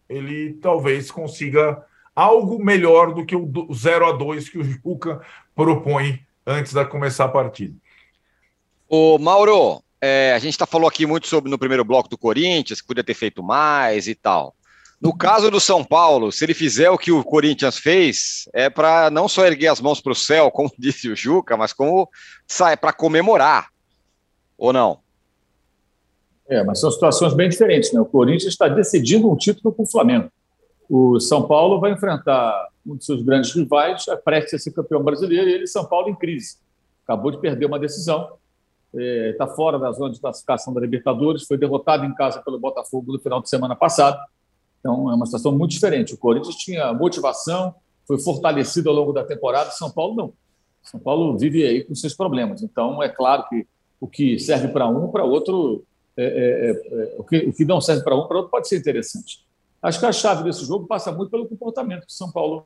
ele 0.09 0.53
talvez 0.53 1.11
consiga 1.11 1.83
algo 2.15 2.63
melhor 2.63 3.13
do 3.13 3.25
que 3.25 3.35
o 3.35 3.73
0 3.73 4.05
a 4.07 4.11
2 4.11 4.49
que 4.49 4.57
o 4.57 4.63
Juca 4.63 5.21
propõe 5.55 6.19
antes 6.45 6.73
de 6.73 6.85
começar 6.85 7.25
a 7.25 7.29
partida. 7.29 7.75
O 8.87 9.17
Mauro, 9.17 9.81
é, 10.01 10.33
a 10.33 10.39
gente 10.39 10.57
tá 10.57 10.65
falou 10.65 10.87
aqui 10.87 11.05
muito 11.05 11.27
sobre 11.27 11.49
no 11.49 11.57
primeiro 11.57 11.85
bloco 11.85 12.09
do 12.09 12.17
Corinthians, 12.17 12.81
que 12.81 12.87
podia 12.87 13.03
ter 13.03 13.13
feito 13.13 13.41
mais 13.41 14.07
e 14.07 14.15
tal. 14.15 14.55
No 15.01 15.17
caso 15.17 15.49
do 15.49 15.59
São 15.59 15.83
Paulo, 15.83 16.31
se 16.31 16.45
ele 16.45 16.53
fizer 16.53 16.91
o 16.91 16.97
que 16.97 17.11
o 17.11 17.23
Corinthians 17.23 17.79
fez, 17.79 18.47
é 18.53 18.69
para 18.69 19.09
não 19.09 19.27
só 19.27 19.47
erguer 19.47 19.69
as 19.69 19.81
mãos 19.81 19.99
para 19.99 20.11
o 20.11 20.15
céu, 20.15 20.51
como 20.53 20.71
disse 20.77 21.09
o 21.09 21.15
Juca, 21.15 21.57
mas 21.57 21.73
como 21.73 22.07
sai 22.47 22.77
para 22.77 22.93
comemorar, 22.93 23.69
ou 24.55 24.71
não? 24.71 24.99
É, 26.47 26.63
mas 26.63 26.79
são 26.79 26.91
situações 26.91 27.33
bem 27.33 27.49
diferentes. 27.49 27.91
Né? 27.91 27.99
O 27.99 28.05
Corinthians 28.05 28.51
está 28.51 28.67
decidindo 28.67 29.31
um 29.31 29.35
título 29.35 29.73
com 29.73 29.83
o 29.83 29.89
Flamengo. 29.89 30.29
O 30.87 31.19
São 31.19 31.47
Paulo 31.47 31.79
vai 31.79 31.93
enfrentar 31.93 32.67
um 32.85 32.95
de 32.95 33.03
seus 33.03 33.23
grandes 33.23 33.55
rivais, 33.55 34.07
é 34.07 34.15
prestes 34.15 34.53
a 34.55 34.59
ser 34.59 34.71
campeão 34.71 35.01
brasileiro, 35.01 35.49
e 35.49 35.53
ele, 35.53 35.65
São 35.65 35.85
Paulo, 35.85 36.09
em 36.09 36.15
crise. 36.15 36.57
Acabou 37.05 37.31
de 37.31 37.39
perder 37.39 37.65
uma 37.65 37.79
decisão, 37.79 38.33
está 38.93 39.45
é, 39.45 39.55
fora 39.55 39.79
da 39.79 39.91
zona 39.93 40.13
de 40.13 40.19
classificação 40.19 40.73
da 40.73 40.81
Libertadores, 40.81 41.47
foi 41.47 41.57
derrotado 41.57 42.05
em 42.05 42.13
casa 42.13 42.41
pelo 42.43 42.59
Botafogo 42.59 43.13
no 43.13 43.19
final 43.19 43.41
de 43.41 43.49
semana 43.49 43.75
passado 43.75 44.19
então, 44.81 45.09
é 45.11 45.15
uma 45.15 45.25
situação 45.25 45.55
muito 45.55 45.71
diferente. 45.71 46.13
O 46.13 46.17
Corinthians 46.17 46.55
tinha 46.55 46.91
motivação, 46.91 47.73
foi 48.07 48.19
fortalecido 48.19 48.89
ao 48.89 48.95
longo 48.95 49.13
da 49.13 49.23
temporada, 49.23 49.69
São 49.71 49.89
Paulo 49.89 50.15
não. 50.15 50.33
São 50.83 50.99
Paulo 50.99 51.37
vive 51.37 51.63
aí 51.63 51.83
com 51.83 51.93
seus 51.93 52.15
problemas. 52.15 52.63
Então, 52.63 53.01
é 53.01 53.07
claro 53.07 53.47
que 53.47 53.67
o 53.99 54.07
que 54.07 54.39
serve 54.39 54.69
para 54.69 54.87
um, 54.87 55.09
para 55.09 55.23
outro 55.23 55.85
é, 56.17 56.23
é, 56.23 56.71
é, 56.71 57.15
o, 57.17 57.23
que, 57.23 57.37
o 57.37 57.53
que 57.53 57.63
não 57.63 57.79
serve 57.79 58.03
para 58.03 58.15
um, 58.15 58.27
para 58.27 58.37
outro 58.37 58.49
pode 58.49 58.67
ser 58.67 58.79
interessante. 58.79 59.45
Acho 59.81 59.99
que 59.99 60.05
a 60.05 60.11
chave 60.11 60.43
desse 60.43 60.65
jogo 60.65 60.87
passa 60.87 61.11
muito 61.11 61.29
pelo 61.29 61.47
comportamento 61.47 62.07
que 62.07 62.13
São 62.13 62.31
Paulo 62.31 62.65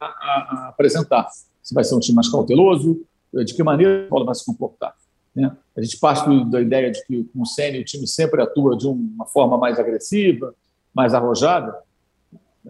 a, 0.00 0.06
a, 0.06 0.10
a 0.10 0.68
apresentar. 0.68 1.28
Se 1.60 1.74
vai 1.74 1.82
ser 1.82 1.96
um 1.96 2.00
time 2.00 2.14
mais 2.14 2.28
cauteloso, 2.28 3.04
de 3.44 3.52
que 3.52 3.62
maneira 3.64 3.92
o 3.92 4.00
São 4.02 4.10
Paulo 4.10 4.24
vai 4.24 4.34
se 4.36 4.46
comportar. 4.46 4.94
Né? 5.34 5.54
A 5.76 5.82
gente 5.82 5.98
parte 5.98 6.44
da 6.46 6.60
ideia 6.60 6.90
de 6.90 7.04
que 7.04 7.24
com 7.24 7.42
o 7.42 7.46
Senna 7.46 7.78
o 7.78 7.84
time 7.84 8.06
sempre 8.06 8.40
atua 8.40 8.76
de 8.76 8.86
uma 8.86 9.26
forma 9.26 9.58
mais 9.58 9.78
agressiva, 9.78 10.54
mais 10.96 11.12
arrojada. 11.12 11.78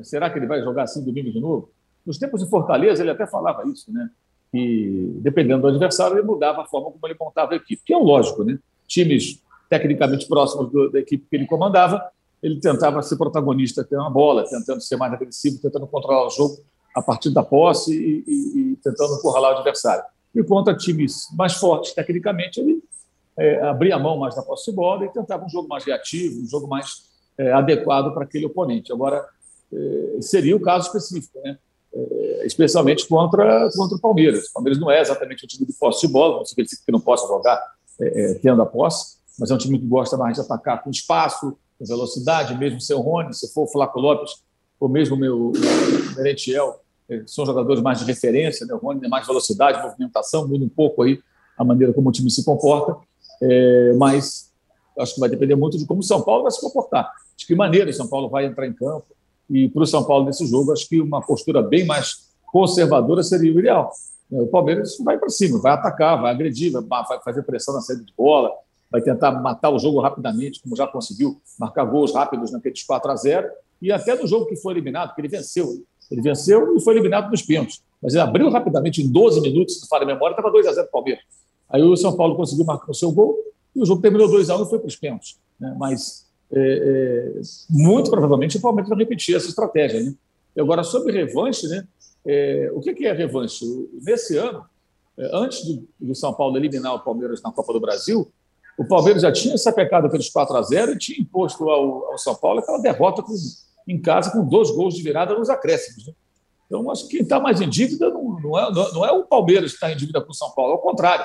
Será 0.03 0.29
que 0.29 0.37
ele 0.37 0.47
vai 0.47 0.61
jogar 0.61 0.83
assim 0.83 1.05
domingo 1.05 1.31
de 1.31 1.41
novo? 1.41 1.71
Nos 2.05 2.19
tempos 2.19 2.43
de 2.43 2.51
Fortaleza, 2.51 3.03
ele 3.03 3.13
até 3.13 3.25
falava 3.27 3.65
isso, 3.69 3.93
né? 3.93 4.11
que 4.51 5.13
dependendo 5.21 5.63
do 5.63 5.69
adversário, 5.69 6.17
ele 6.17 6.27
mudava 6.27 6.63
a 6.63 6.67
forma 6.67 6.91
como 6.91 7.07
ele 7.07 7.17
montava 7.19 7.53
a 7.53 7.57
equipe, 7.57 7.83
que 7.85 7.95
é 7.95 7.97
lógico, 7.97 8.45
né? 8.45 8.59
Times 8.87 9.41
tecnicamente 9.69 10.27
próximos 10.27 10.71
do, 10.71 10.91
da 10.91 11.01
equipe 11.01 11.27
que 11.29 11.37
ele 11.37 11.47
comandava, 11.47 12.03
ele 12.43 12.61
tentava 12.61 13.03
ser 13.03 13.17
protagonista, 13.17 13.85
ter 13.85 13.97
uma 13.97 14.11
bola, 14.11 14.45
tentando 14.49 14.81
ser 14.81 14.97
mais 14.97 15.13
agressivo, 15.13 15.61
tentando 15.61 15.87
controlar 15.87 16.27
o 16.27 16.31
jogo 16.31 16.59
a 16.95 17.03
partir 17.03 17.31
da 17.31 17.43
posse 17.43 17.93
e, 17.93 18.25
e, 18.27 18.73
e 18.73 18.77
tentando 18.77 19.15
encurralar 19.15 19.53
o 19.53 19.57
adversário. 19.57 20.05
E 20.35 20.43
contra 20.45 20.77
times 20.77 21.27
mais 21.37 21.55
fortes 21.55 21.93
tecnicamente, 21.93 22.61
ele 22.61 22.83
é, 23.39 23.63
abria 23.63 23.97
a 23.97 23.99
mão 23.99 24.17
mais 24.19 24.35
da 24.35 24.43
posse 24.43 24.71
de 24.71 24.77
bola 24.77 25.05
e 25.05 25.09
tentava 25.09 25.45
um 25.45 25.49
jogo 25.49 25.69
mais 25.69 25.85
reativo, 25.85 26.41
um 26.43 26.49
jogo 26.49 26.67
mais 26.67 27.05
é, 27.39 27.53
adequado 27.53 28.13
para 28.13 28.25
aquele 28.25 28.47
oponente. 28.47 28.93
Agora, 28.93 29.25
é, 29.73 30.21
seria 30.21 30.57
o 30.57 30.61
caso 30.61 30.87
específico, 30.87 31.39
né? 31.45 31.59
É, 31.95 32.47
especialmente 32.47 33.09
contra, 33.09 33.69
contra 33.75 33.97
o 33.97 34.01
Palmeiras. 34.01 34.49
O 34.49 34.53
Palmeiras 34.55 34.79
não 34.79 34.91
é 34.91 35.01
exatamente 35.01 35.45
um 35.45 35.49
time 35.49 35.67
de 35.67 35.73
posse 35.73 36.07
de 36.07 36.13
bola, 36.13 36.39
não 36.39 36.45
significa 36.45 36.83
que 36.85 36.93
não 36.93 37.01
possa 37.01 37.27
jogar 37.27 37.59
é, 38.01 38.33
é, 38.33 38.35
tendo 38.35 38.61
a 38.61 38.67
posse, 38.67 39.17
mas 39.39 39.51
é 39.51 39.55
um 39.55 39.59
time 39.59 39.79
que 39.79 39.87
gosta 39.87 40.17
mais 40.17 40.35
de 40.35 40.41
atacar 40.43 40.83
com 40.83 40.91
espaço, 40.91 41.57
com 41.79 41.85
velocidade, 41.87 42.57
mesmo 42.59 42.81
seu 42.81 43.01
Rony, 43.01 43.33
se 43.33 43.53
for 43.53 43.63
o 43.63 43.67
Flaco 43.67 43.99
Lopes, 43.99 44.33
ou 44.79 44.89
mesmo 44.89 45.17
o 45.17 45.19
meu 45.19 45.53
Merentiel, 46.17 46.81
é, 47.09 47.23
são 47.27 47.47
jogadores 47.47 47.83
mais 47.83 48.01
de 48.01 48.05
referência, 48.05 48.67
né? 48.67 48.75
o 48.75 48.79
Rony 48.79 49.01
tem 49.01 49.09
mais 49.09 49.27
velocidade, 49.27 49.83
movimentação, 49.83 50.47
muda 50.47 50.65
um 50.65 50.69
pouco 50.69 51.03
aí 51.03 51.19
a 51.57 51.65
maneira 51.65 51.93
como 51.93 52.09
o 52.09 52.13
time 52.13 52.31
se 52.31 52.45
comporta, 52.45 52.97
é, 53.43 53.95
mas 53.95 54.53
acho 54.99 55.15
que 55.15 55.21
vai 55.21 55.29
depender 55.29 55.55
muito 55.55 55.79
de 55.79 55.87
como 55.87 56.01
o 56.01 56.03
São 56.03 56.21
Paulo 56.23 56.43
vai 56.43 56.53
se 56.53 56.61
comportar, 56.61 57.11
de 57.37 57.47
que 57.47 57.55
maneira 57.55 57.91
o 57.91 57.93
São 57.93 58.09
Paulo 58.09 58.29
vai 58.29 58.47
entrar 58.47 58.67
em 58.67 58.73
campo, 58.73 59.07
e 59.49 59.69
para 59.69 59.83
o 59.83 59.87
São 59.87 60.05
Paulo 60.05 60.25
nesse 60.25 60.47
jogo, 60.47 60.73
acho 60.73 60.89
que 60.89 61.01
uma 61.01 61.21
postura 61.21 61.63
bem 61.63 61.87
mais 61.87 62.27
conservadora 62.47 63.23
seria 63.23 63.55
o 63.55 63.59
ideal. 63.59 63.93
É, 64.33 64.41
o 64.41 64.47
Palmeiras 64.47 64.97
vai 65.05 65.19
para 65.19 65.29
cima, 65.29 65.61
vai 65.61 65.73
atacar, 65.73 66.21
vai 66.21 66.33
agredir, 66.33 66.73
vai 66.73 67.05
fazer 67.23 67.43
pressão 67.43 67.75
na 67.75 67.81
saída 67.81 68.05
de 68.05 68.13
bola, 68.17 68.51
vai 68.91 69.01
tentar 69.01 69.31
matar 69.33 69.71
o 69.71 69.79
jogo 69.79 70.01
rapidamente, 70.01 70.61
como 70.63 70.77
já 70.77 70.87
conseguiu 70.87 71.41
marcar 71.59 71.85
gols 71.85 72.13
rápidos 72.13 72.51
naqueles 72.51 72.83
4 72.83 73.11
a 73.11 73.17
0 73.17 73.49
e 73.81 73.93
até 73.93 74.15
no 74.17 74.27
jogo 74.27 74.47
que 74.47 74.57
foi 74.57 74.75
eliminado, 74.75 75.15
que 75.15 75.21
ele 75.21 75.29
venceu. 75.29 75.69
Ele 76.11 76.23
venceu 76.23 76.77
e 76.77 76.81
foi 76.81 76.95
eliminado 76.95 77.31
nos 77.31 77.43
pênaltis. 77.43 77.83
Mas 78.03 78.15
ele 78.15 78.23
abriu 78.23 78.49
rapidamente, 78.49 79.03
em 79.03 79.11
12 79.11 79.41
minutos, 79.41 79.81
se 79.81 79.89
fala 79.89 80.05
a 80.05 80.07
memória, 80.07 80.33
estava 80.33 80.51
2 80.51 80.67
a 80.67 80.73
0 80.73 80.83
para 80.83 80.89
o 80.89 80.93
Palmeiras. 80.93 81.25
Aí 81.69 81.83
o 81.83 81.97
São 81.97 82.17
Paulo 82.17 82.37
conseguiu 82.37 82.65
marcar 82.65 82.91
o 82.91 82.95
seu 82.95 83.11
gol 83.11 83.37
e 83.75 83.83
o 83.83 83.87
jogo 83.87 84.01
terminou 84.01 84.29
2 84.29 84.51
a 84.51 84.57
1 84.57 84.63
e 84.63 84.69
foi 84.69 84.79
para 84.79 84.89
os 84.89 84.97
pênaltis. 84.97 85.37
Né? 85.59 85.75
Mas 85.79 86.26
é, 86.53 87.35
é, 87.39 87.41
muito 87.69 88.11
provavelmente 88.11 88.57
o 88.57 88.61
Palmeiras 88.61 88.89
vai 88.89 88.99
repetir 88.99 89.35
essa 89.35 89.49
estratégia. 89.49 90.01
Né? 90.03 90.15
Agora, 90.59 90.85
sobre 90.85 91.13
revanche, 91.13 91.67
né? 91.69 91.87
É, 92.25 92.71
o 92.73 92.81
que, 92.81 93.07
é 93.07 93.13
revanche? 93.13 93.65
Nesse 94.03 94.37
ano, 94.37 94.65
é, 95.19 95.31
antes 95.33 95.65
do, 95.65 95.87
do 96.01 96.15
São 96.15 96.33
Paulo 96.33 96.57
eliminar 96.57 96.95
o 96.95 97.01
Palmeiras 97.01 97.41
na 97.43 97.53
Copa 97.53 97.73
do 97.73 97.81
Brasil, 97.81 98.31
o 98.79 98.85
Palmeiras 98.85 99.23
já 99.23 99.33
tinha 99.33 99.57
sapecado 99.57 100.07
aqueles 100.07 100.29
4 100.29 100.57
a 100.57 100.63
0 100.63 100.93
e 100.93 100.99
tinha 100.99 101.21
imposto 101.21 101.69
ao, 101.69 102.13
ao 102.13 102.19
São 102.19 102.35
Paulo 102.35 102.61
aquela 102.61 102.79
derrota 102.79 103.23
com, 103.23 103.33
em 103.89 104.01
casa 104.01 104.31
com 104.31 104.45
dois 104.45 104.71
gols 104.71 104.95
de 104.95 105.03
virada 105.03 105.35
nos 105.35 105.49
acréscimos. 105.49 106.07
Né? 106.07 106.13
Então, 106.67 106.91
acho 106.91 107.05
que 107.05 107.17
quem 107.17 107.23
está 107.23 107.39
mais 107.39 107.61
em 107.61 107.69
dívida 107.69 108.11
não, 108.11 108.41
não, 108.41 108.59
é, 108.59 108.73
não 108.73 109.05
é 109.05 109.13
o 109.13 109.25
Palmeiras 109.25 109.71
que 109.71 109.77
está 109.77 109.93
em 109.93 109.97
dívida 109.97 110.21
com 110.21 110.31
o 110.31 110.35
São 110.35 110.51
Paulo, 110.51 110.73
ao 110.73 110.79
contrário. 110.79 111.25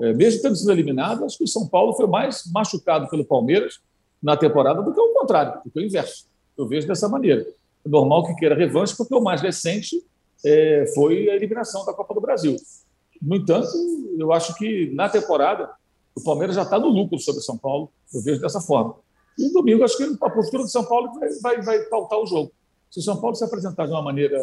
É, 0.00 0.12
mesmo 0.12 0.42
tendo 0.42 0.56
sido 0.56 0.72
eliminado, 0.72 1.24
acho 1.24 1.36
que 1.36 1.44
o 1.44 1.48
São 1.48 1.66
Paulo 1.66 1.92
foi 1.94 2.06
mais 2.06 2.44
machucado 2.52 3.08
pelo 3.08 3.24
Palmeiras 3.24 3.80
na 4.24 4.38
temporada 4.38 4.80
do 4.80 4.90
que 4.94 4.98
o 4.98 5.12
contrário, 5.12 5.60
do 5.62 5.70
que 5.70 5.78
o 5.78 5.82
inverso. 5.84 6.26
Eu 6.56 6.66
vejo 6.66 6.88
dessa 6.88 7.06
maneira. 7.06 7.46
É 7.84 7.88
normal 7.88 8.24
que 8.24 8.34
queira 8.36 8.54
revanche, 8.54 8.96
porque 8.96 9.14
o 9.14 9.20
mais 9.20 9.42
recente 9.42 10.02
é, 10.42 10.86
foi 10.94 11.28
a 11.28 11.36
eliminação 11.36 11.84
da 11.84 11.92
Copa 11.92 12.14
do 12.14 12.22
Brasil. 12.22 12.56
No 13.20 13.36
entanto, 13.36 13.68
eu 14.18 14.32
acho 14.32 14.54
que 14.54 14.90
na 14.94 15.10
temporada 15.10 15.70
o 16.16 16.24
Palmeiras 16.24 16.56
já 16.56 16.62
está 16.62 16.78
no 16.78 16.88
lucro 16.88 17.18
sobre 17.18 17.42
São 17.42 17.58
Paulo, 17.58 17.92
eu 18.14 18.22
vejo 18.22 18.40
dessa 18.40 18.62
forma. 18.62 18.96
E 19.38 19.52
domingo, 19.52 19.84
acho 19.84 19.98
que 19.98 20.04
a 20.04 20.30
postura 20.30 20.62
do 20.62 20.70
São 20.70 20.86
Paulo 20.86 21.12
vai, 21.18 21.28
vai, 21.42 21.62
vai 21.62 21.78
pautar 21.84 22.18
o 22.18 22.26
jogo. 22.26 22.50
Se 22.90 23.00
o 23.00 23.02
São 23.02 23.20
Paulo 23.20 23.36
se 23.36 23.44
apresentar 23.44 23.84
de 23.84 23.92
uma 23.92 24.02
maneira 24.02 24.40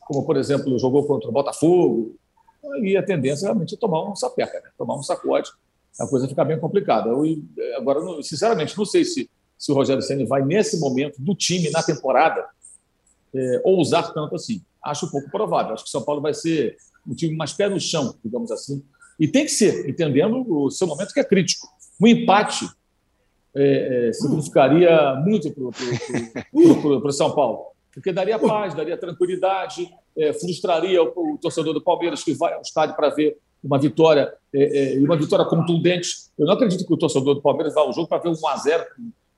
como, 0.00 0.26
por 0.26 0.36
exemplo, 0.36 0.78
jogou 0.78 1.06
contra 1.06 1.30
o 1.30 1.32
Botafogo, 1.32 2.16
aí 2.74 2.98
a 2.98 3.02
tendência 3.02 3.46
é 3.46 3.48
realmente 3.48 3.74
é 3.74 3.78
tomar 3.78 4.04
um 4.04 4.14
sapeca, 4.14 4.60
né? 4.60 4.70
tomar 4.76 4.94
um 4.94 5.02
sacode, 5.02 5.50
a 5.98 6.06
coisa 6.06 6.28
fica 6.28 6.44
bem 6.44 6.58
complicada. 6.58 7.08
Eu, 7.08 7.24
agora, 7.76 8.00
sinceramente, 8.22 8.76
não 8.76 8.84
sei 8.84 9.04
se, 9.04 9.30
se 9.56 9.72
o 9.72 9.74
Rogério 9.74 10.02
Senna 10.02 10.26
vai, 10.26 10.42
nesse 10.44 10.78
momento 10.78 11.20
do 11.20 11.34
time, 11.34 11.70
na 11.70 11.82
temporada, 11.82 12.44
é, 13.34 13.60
ousar 13.64 14.12
tanto 14.12 14.34
assim. 14.34 14.62
Acho 14.84 15.10
pouco 15.10 15.30
provável. 15.30 15.74
Acho 15.74 15.84
que 15.84 15.88
o 15.88 15.92
São 15.92 16.02
Paulo 16.02 16.20
vai 16.20 16.34
ser 16.34 16.76
um 17.06 17.14
time 17.14 17.36
mais 17.36 17.52
pé 17.52 17.68
no 17.68 17.80
chão, 17.80 18.16
digamos 18.24 18.50
assim, 18.50 18.82
e 19.18 19.26
tem 19.28 19.44
que 19.44 19.50
ser, 19.50 19.88
entendendo 19.88 20.44
o 20.48 20.70
seu 20.70 20.86
momento 20.86 21.12
que 21.12 21.20
é 21.20 21.24
crítico. 21.24 21.68
Um 22.00 22.06
empate 22.06 22.68
é, 23.54 24.08
é, 24.08 24.12
significaria 24.12 25.14
muito 25.24 25.50
para 25.50 25.64
o 26.52 27.12
São 27.12 27.34
Paulo, 27.34 27.68
porque 27.92 28.12
daria 28.12 28.38
paz, 28.38 28.74
daria 28.74 28.98
tranquilidade, 28.98 29.88
é, 30.16 30.32
frustraria 30.34 31.02
o, 31.02 31.34
o, 31.34 31.38
torcedor 31.38 31.72
do 31.72 31.80
Palmeiras 31.80 32.22
que 32.22 32.34
vai 32.34 32.52
ao 32.52 32.60
estádio 32.60 32.94
para 32.94 33.08
ver 33.10 33.38
uma 33.62 33.78
vitória 33.78 34.32
é, 34.54 34.94
é, 34.94 34.98
uma 34.98 35.16
vitória 35.16 35.44
contundente. 35.44 36.08
Eu 36.38 36.46
não 36.46 36.54
acredito 36.54 36.86
que 36.86 36.92
o 36.92 36.96
torcedor 36.96 37.34
do 37.34 37.42
Palmeiras 37.42 37.74
vá 37.74 37.82
ao 37.82 37.92
jogo 37.92 38.08
para 38.08 38.18
ver 38.18 38.28
um 38.28 38.34
1x0 38.34 38.84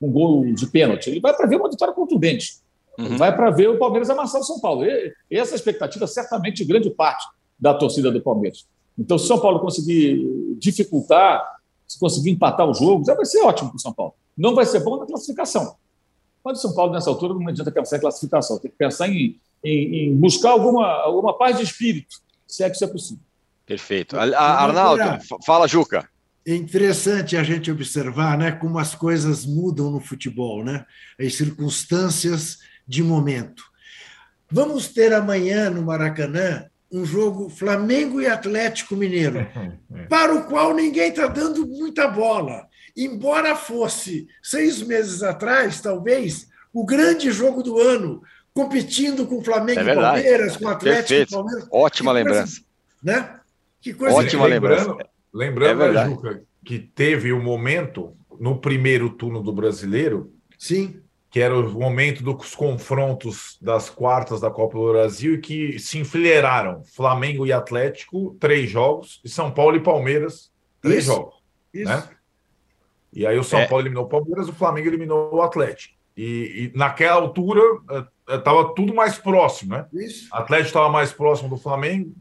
um 0.00 0.12
gol 0.12 0.52
de 0.52 0.66
pênalti. 0.68 1.08
Ele 1.08 1.20
vai 1.20 1.34
para 1.34 1.46
ver 1.46 1.56
uma 1.56 1.68
vitória 1.68 1.92
contundente. 1.92 2.58
Uhum. 2.98 3.16
Vai 3.16 3.34
para 3.34 3.50
ver 3.50 3.68
o 3.68 3.78
Palmeiras 3.78 4.10
amassar 4.10 4.40
o 4.40 4.44
São 4.44 4.60
Paulo. 4.60 4.84
E, 4.84 5.12
essa 5.30 5.54
expectativa, 5.54 6.06
certamente, 6.06 6.58
de 6.58 6.64
grande 6.64 6.90
parte 6.90 7.26
da 7.58 7.74
torcida 7.74 8.10
do 8.10 8.20
Palmeiras. 8.20 8.66
Então, 8.96 9.18
se 9.18 9.24
o 9.24 9.28
São 9.28 9.40
Paulo 9.40 9.60
conseguir 9.60 10.56
dificultar, 10.58 11.44
se 11.86 11.98
conseguir 11.98 12.30
empatar 12.30 12.68
os 12.68 12.78
jogos, 12.78 13.06
vai 13.06 13.24
ser 13.24 13.40
ótimo 13.42 13.70
para 13.70 13.76
o 13.76 13.80
São 13.80 13.92
Paulo. 13.92 14.14
Não 14.36 14.54
vai 14.54 14.66
ser 14.66 14.80
bom 14.80 14.98
na 14.98 15.06
classificação. 15.06 15.76
Mas 16.44 16.58
o 16.58 16.62
São 16.62 16.74
Paulo, 16.74 16.92
nessa 16.92 17.10
altura, 17.10 17.34
não 17.34 17.48
adianta 17.48 17.70
pensar 17.70 17.96
em 17.96 18.00
classificação, 18.00 18.58
tem 18.58 18.70
que 18.70 18.76
pensar 18.76 19.08
em, 19.08 19.38
em, 19.64 20.08
em 20.08 20.16
buscar 20.16 20.50
alguma, 20.50 20.86
alguma 20.86 21.36
paz 21.36 21.56
de 21.56 21.64
espírito, 21.64 22.16
se 22.46 22.62
é 22.62 22.70
que 22.70 22.76
isso 22.76 22.84
é 22.84 22.88
possível. 22.88 23.22
Perfeito. 23.68 24.18
Arnaldo, 24.18 25.02
fala, 25.44 25.68
Juca. 25.68 26.08
É 26.46 26.54
interessante 26.54 27.36
a 27.36 27.42
gente 27.42 27.70
observar 27.70 28.38
né, 28.38 28.50
como 28.50 28.78
as 28.78 28.94
coisas 28.94 29.44
mudam 29.44 29.90
no 29.90 30.00
futebol, 30.00 30.64
né? 30.64 30.86
as 31.20 31.34
circunstâncias 31.34 32.56
de 32.86 33.02
momento. 33.02 33.62
Vamos 34.50 34.88
ter 34.88 35.12
amanhã 35.12 35.68
no 35.68 35.82
Maracanã 35.82 36.64
um 36.90 37.04
jogo 37.04 37.50
Flamengo 37.50 38.18
e 38.22 38.26
Atlético 38.26 38.96
Mineiro, 38.96 39.40
é. 39.94 40.06
para 40.08 40.34
o 40.34 40.44
qual 40.44 40.74
ninguém 40.74 41.10
está 41.10 41.26
dando 41.26 41.66
muita 41.66 42.08
bola. 42.08 42.66
Embora 42.96 43.54
fosse 43.54 44.26
seis 44.42 44.82
meses 44.82 45.22
atrás, 45.22 45.82
talvez, 45.82 46.48
o 46.72 46.86
grande 46.86 47.30
jogo 47.30 47.62
do 47.62 47.78
ano, 47.78 48.22
competindo 48.54 49.26
com 49.26 49.44
Flamengo 49.44 49.80
é 49.80 49.92
e 49.92 49.94
Palmeiras, 49.94 50.56
com 50.56 50.68
Atlético 50.68 51.08
Perfeito. 51.08 51.28
e 51.30 51.34
Palmeiras. 51.34 51.68
Ótima 51.70 52.12
que 52.12 52.18
lembrança. 52.18 52.60
Né? 53.02 53.37
Que 53.80 53.94
coisa 53.94 54.16
Ótima 54.16 54.46
lembrança. 54.46 54.96
Lembrando, 55.32 55.82
é 55.82 55.92
né, 55.92 56.06
Juca, 56.06 56.42
que 56.64 56.78
teve 56.78 57.32
o 57.32 57.38
um 57.38 57.42
momento 57.42 58.16
no 58.40 58.58
primeiro 58.58 59.10
turno 59.10 59.42
do 59.42 59.52
brasileiro. 59.52 60.32
Sim 60.58 61.00
que 61.30 61.40
era 61.40 61.56
o 61.56 61.70
momento 61.72 62.22
dos 62.22 62.54
confrontos 62.54 63.58
das 63.60 63.90
quartas 63.90 64.40
da 64.40 64.50
Copa 64.50 64.78
do 64.78 64.92
Brasil 64.92 65.34
e 65.34 65.40
que 65.40 65.78
se 65.78 65.98
enfileiraram 65.98 66.82
Flamengo 66.84 67.46
e 67.46 67.52
Atlético, 67.52 68.36
três 68.40 68.70
jogos, 68.70 69.20
e 69.24 69.28
São 69.28 69.50
Paulo 69.50 69.76
e 69.76 69.80
Palmeiras, 69.80 70.50
três 70.80 71.04
isso, 71.04 71.14
jogos. 71.14 71.34
Isso. 71.72 71.90
Né? 71.90 72.08
E 73.12 73.26
aí 73.26 73.38
o 73.38 73.44
São 73.44 73.60
é. 73.60 73.66
Paulo 73.66 73.82
eliminou 73.82 74.04
o 74.04 74.08
Palmeiras, 74.08 74.48
o 74.48 74.54
Flamengo 74.54 74.88
eliminou 74.88 75.34
o 75.34 75.42
Atlético. 75.42 75.94
E, 76.16 76.72
e 76.74 76.78
naquela 76.78 77.20
altura 77.20 77.62
estava 78.26 78.62
eh, 78.62 78.72
tudo 78.74 78.94
mais 78.94 79.18
próximo, 79.18 79.76
né? 79.76 79.86
Isso. 79.92 80.28
Atlético 80.32 80.68
estava 80.68 80.88
mais 80.88 81.12
próximo 81.12 81.48
do 81.48 81.56
Flamengo, 81.56 82.12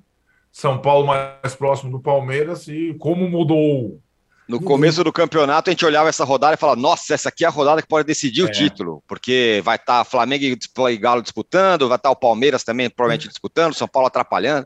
São 0.58 0.82
Paulo 0.82 1.06
mais 1.06 1.56
próximo 1.56 1.92
do 1.92 2.00
Palmeiras, 2.00 2.68
e 2.68 2.96
como 2.98 3.30
mudou 3.30 4.02
no 4.48 4.60
começo 4.60 5.04
do 5.04 5.12
campeonato, 5.12 5.70
a 5.70 5.72
gente 5.74 5.86
olhava 5.86 6.08
essa 6.10 6.24
rodada 6.24 6.54
e 6.56 6.58
falava: 6.58 6.80
nossa, 6.80 7.14
essa 7.14 7.30
aqui 7.30 7.44
é 7.44 7.48
a 7.48 7.52
rodada 7.52 7.82
que 7.82 7.88
pode 7.88 8.08
decidir 8.08 8.42
é. 8.42 8.46
o 8.46 8.52
título, 8.52 9.04
porque 9.06 9.62
vai 9.64 9.76
estar 9.76 10.00
tá 10.00 10.04
Flamengo 10.06 10.46
e 10.46 10.98
Galo 10.98 11.22
disputando, 11.22 11.88
vai 11.88 11.98
estar 11.98 12.10
tá 12.10 12.14
o 12.14 12.16
Palmeiras 12.16 12.64
também 12.64 12.90
provavelmente 12.90 13.28
disputando, 13.28 13.76
São 13.76 13.88
Paulo 13.88 14.08
atrapalhando. 14.08 14.66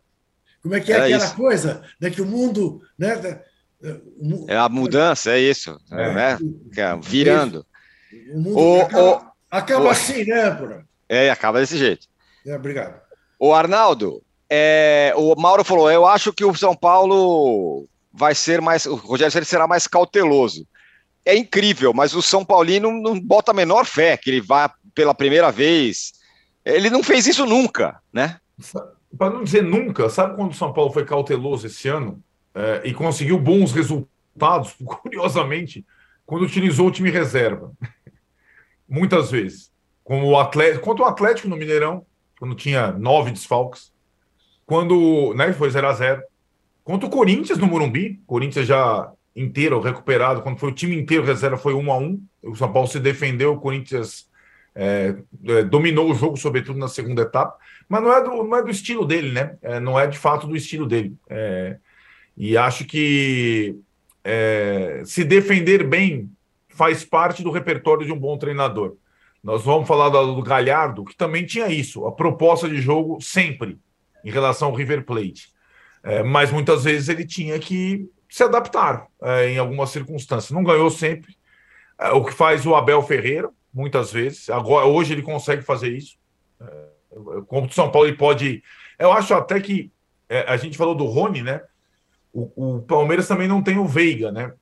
Como 0.62 0.76
é 0.76 0.80
que 0.80 0.94
é 0.94 0.96
Era 0.96 1.06
aquela 1.06 1.26
isso. 1.26 1.36
coisa 1.36 1.82
né, 2.00 2.10
que 2.10 2.22
o 2.22 2.26
mundo 2.26 2.82
né, 2.98 3.42
É 4.48 4.56
a 4.56 4.70
mudança, 4.70 5.32
é 5.32 5.40
isso. 5.40 5.76
É. 5.92 6.14
Né? 6.14 6.38
Virando. 7.02 7.66
O 8.34 8.40
mundo 8.40 8.60
o, 8.60 8.82
acaba, 8.82 9.04
o, 9.04 9.22
acaba 9.50 9.86
o, 9.86 9.90
assim, 9.90 10.24
né, 10.24 10.52
Pura? 10.52 10.86
É, 11.10 11.32
acaba 11.32 11.60
desse 11.60 11.78
jeito. 11.78 12.08
É, 12.46 12.56
obrigado. 12.56 13.02
O 13.40 13.52
Arnaldo, 13.54 14.22
é, 14.54 15.14
o 15.16 15.34
Mauro 15.40 15.64
falou: 15.64 15.90
eu 15.90 16.06
acho 16.06 16.34
que 16.34 16.44
o 16.44 16.54
São 16.54 16.76
Paulo 16.76 17.88
vai 18.12 18.36
ser 18.36 18.60
mais. 18.60 18.86
O 18.86 18.96
Rogério 18.96 19.32
Ceni 19.32 19.46
será 19.46 19.66
mais 19.66 19.88
cauteloso. 19.88 20.68
É 21.26 21.34
incrível, 21.38 21.94
mas 21.94 22.14
o 22.14 22.22
São 22.22 22.44
Paulino 22.44 22.92
não 22.92 23.18
bota 23.18 23.52
a 23.52 23.54
menor 23.54 23.86
fé 23.86 24.18
que 24.18 24.30
ele 24.30 24.42
vá 24.42 24.74
pela 24.94 25.16
primeira 25.16 25.52
vez. 25.52 26.12
Ele 26.66 26.90
não 26.90 27.02
fez 27.02 27.28
isso 27.28 27.46
nunca, 27.46 28.02
né? 28.12 28.40
Para 29.18 29.30
não 29.30 29.44
dizer 29.44 29.64
nunca, 29.64 30.10
sabe 30.10 30.36
quando 30.36 30.52
o 30.52 30.56
São 30.56 30.74
Paulo 30.74 30.92
foi 30.92 31.06
cauteloso 31.06 31.68
esse 31.68 31.88
ano 31.88 32.22
é, 32.54 32.82
e 32.84 32.94
conseguiu 32.94 33.40
bons 33.40 33.72
resultados? 33.72 34.76
Curiosamente, 34.84 35.86
quando 36.26 36.44
utilizou 36.44 36.88
o 36.88 36.92
time 36.92 37.10
reserva. 37.10 37.72
Muitas 38.88 39.32
vezes. 39.32 39.72
Como 40.04 40.28
o 40.28 40.38
Atlético, 40.38 40.84
contra 40.84 41.06
o 41.06 41.08
Atlético 41.08 41.48
no 41.48 41.56
Mineirão, 41.56 42.06
quando 42.38 42.54
tinha 42.54 42.92
nove 42.92 43.32
desfalques. 43.32 43.94
Quando 44.72 45.34
né, 45.34 45.52
foi 45.52 45.70
0 45.70 45.86
a 45.86 45.92
0 45.92 46.24
Contra 46.82 47.06
o 47.06 47.12
Corinthians 47.12 47.60
no 47.60 47.68
Morumbi, 47.68 48.22
Corinthians 48.26 48.66
já 48.66 49.12
inteiro 49.36 49.82
recuperado, 49.82 50.42
quando 50.42 50.60
foi 50.60 50.70
o 50.70 50.74
time 50.74 50.96
inteiro 50.98 51.26
reserva, 51.26 51.58
foi 51.58 51.74
1 51.74 51.92
a 51.92 51.98
1 51.98 52.24
O 52.44 52.56
São 52.56 52.72
Paulo 52.72 52.88
se 52.88 52.98
defendeu, 52.98 53.52
o 53.52 53.60
Corinthians 53.60 54.30
é, 54.74 55.14
é, 55.46 55.64
dominou 55.66 56.10
o 56.10 56.14
jogo, 56.14 56.38
sobretudo 56.38 56.80
na 56.80 56.88
segunda 56.88 57.24
etapa, 57.24 57.58
mas 57.90 58.02
não 58.02 58.14
é 58.14 58.24
do, 58.24 58.44
não 58.46 58.56
é 58.56 58.64
do 58.64 58.70
estilo 58.70 59.06
dele, 59.06 59.34
né? 59.34 59.58
É, 59.62 59.78
não 59.78 60.00
é 60.00 60.08
de 60.08 60.18
fato 60.18 60.48
do 60.48 60.56
estilo 60.56 60.88
dele. 60.88 61.18
É, 61.30 61.76
e 62.38 62.56
acho 62.56 62.86
que 62.86 63.76
é, 64.24 65.02
se 65.04 65.26
defender 65.26 65.86
bem 65.86 66.32
faz 66.70 67.04
parte 67.04 67.44
do 67.44 67.52
repertório 67.52 68.06
de 68.06 68.14
um 68.14 68.18
bom 68.18 68.38
treinador. 68.38 68.96
Nós 69.44 69.66
vamos 69.66 69.86
falar 69.86 70.08
do 70.08 70.42
Galhardo, 70.42 71.04
que 71.04 71.18
também 71.18 71.46
tinha 71.46 71.68
isso, 71.68 72.06
a 72.06 72.12
proposta 72.14 72.70
de 72.70 72.80
jogo 72.80 73.20
sempre 73.20 73.78
em 74.24 74.32
relação 74.32 74.70
ao 74.70 74.76
River 74.76 75.04
Plate. 75.06 75.52
É, 76.04 76.24
mas 76.24 76.52
muitas 76.52 76.84
vezes 76.84 77.10
ele 77.10 77.26
tinha 77.26 77.58
que 77.60 78.10
se 78.30 78.44
adaptar 78.44 79.08
é, 79.22 79.50
em 79.50 79.58
algumas 79.58 79.90
circunstâncias. 79.90 80.52
Não 80.52 80.64
ganhou 80.64 80.90
sempre. 80.90 81.36
É, 82.00 82.10
o 82.10 82.24
que 82.24 82.34
faz 82.34 82.66
o 82.66 82.76
Abel 82.76 83.02
Ferreira, 83.04 83.50
muitas 83.74 84.12
vezes. 84.12 84.50
Agora, 84.50 84.86
hoje 84.86 85.14
ele 85.14 85.22
consegue 85.22 85.62
fazer 85.62 85.90
isso. 85.90 86.18
É, 86.60 86.66
como 87.48 87.68
o 87.68 87.72
São 87.72 87.92
Paulo 87.92 88.08
ele 88.08 88.18
pode. 88.18 88.64
Eu 88.98 89.12
acho 89.12 89.34
até 89.34 89.60
que 89.60 89.92
é, 90.30 90.42
a 90.48 90.58
gente 90.58 90.78
falou 90.78 90.96
do 90.96 91.06
Rony, 91.06 91.44
né? 91.44 91.62
O, 92.34 92.76
o, 92.76 92.82
Palmeiras 92.84 93.28
também 93.28 93.48
não 93.48 93.62
tem 93.62 93.78
o 93.78 93.86
Veiga, 93.86 94.32
né? 94.32 94.54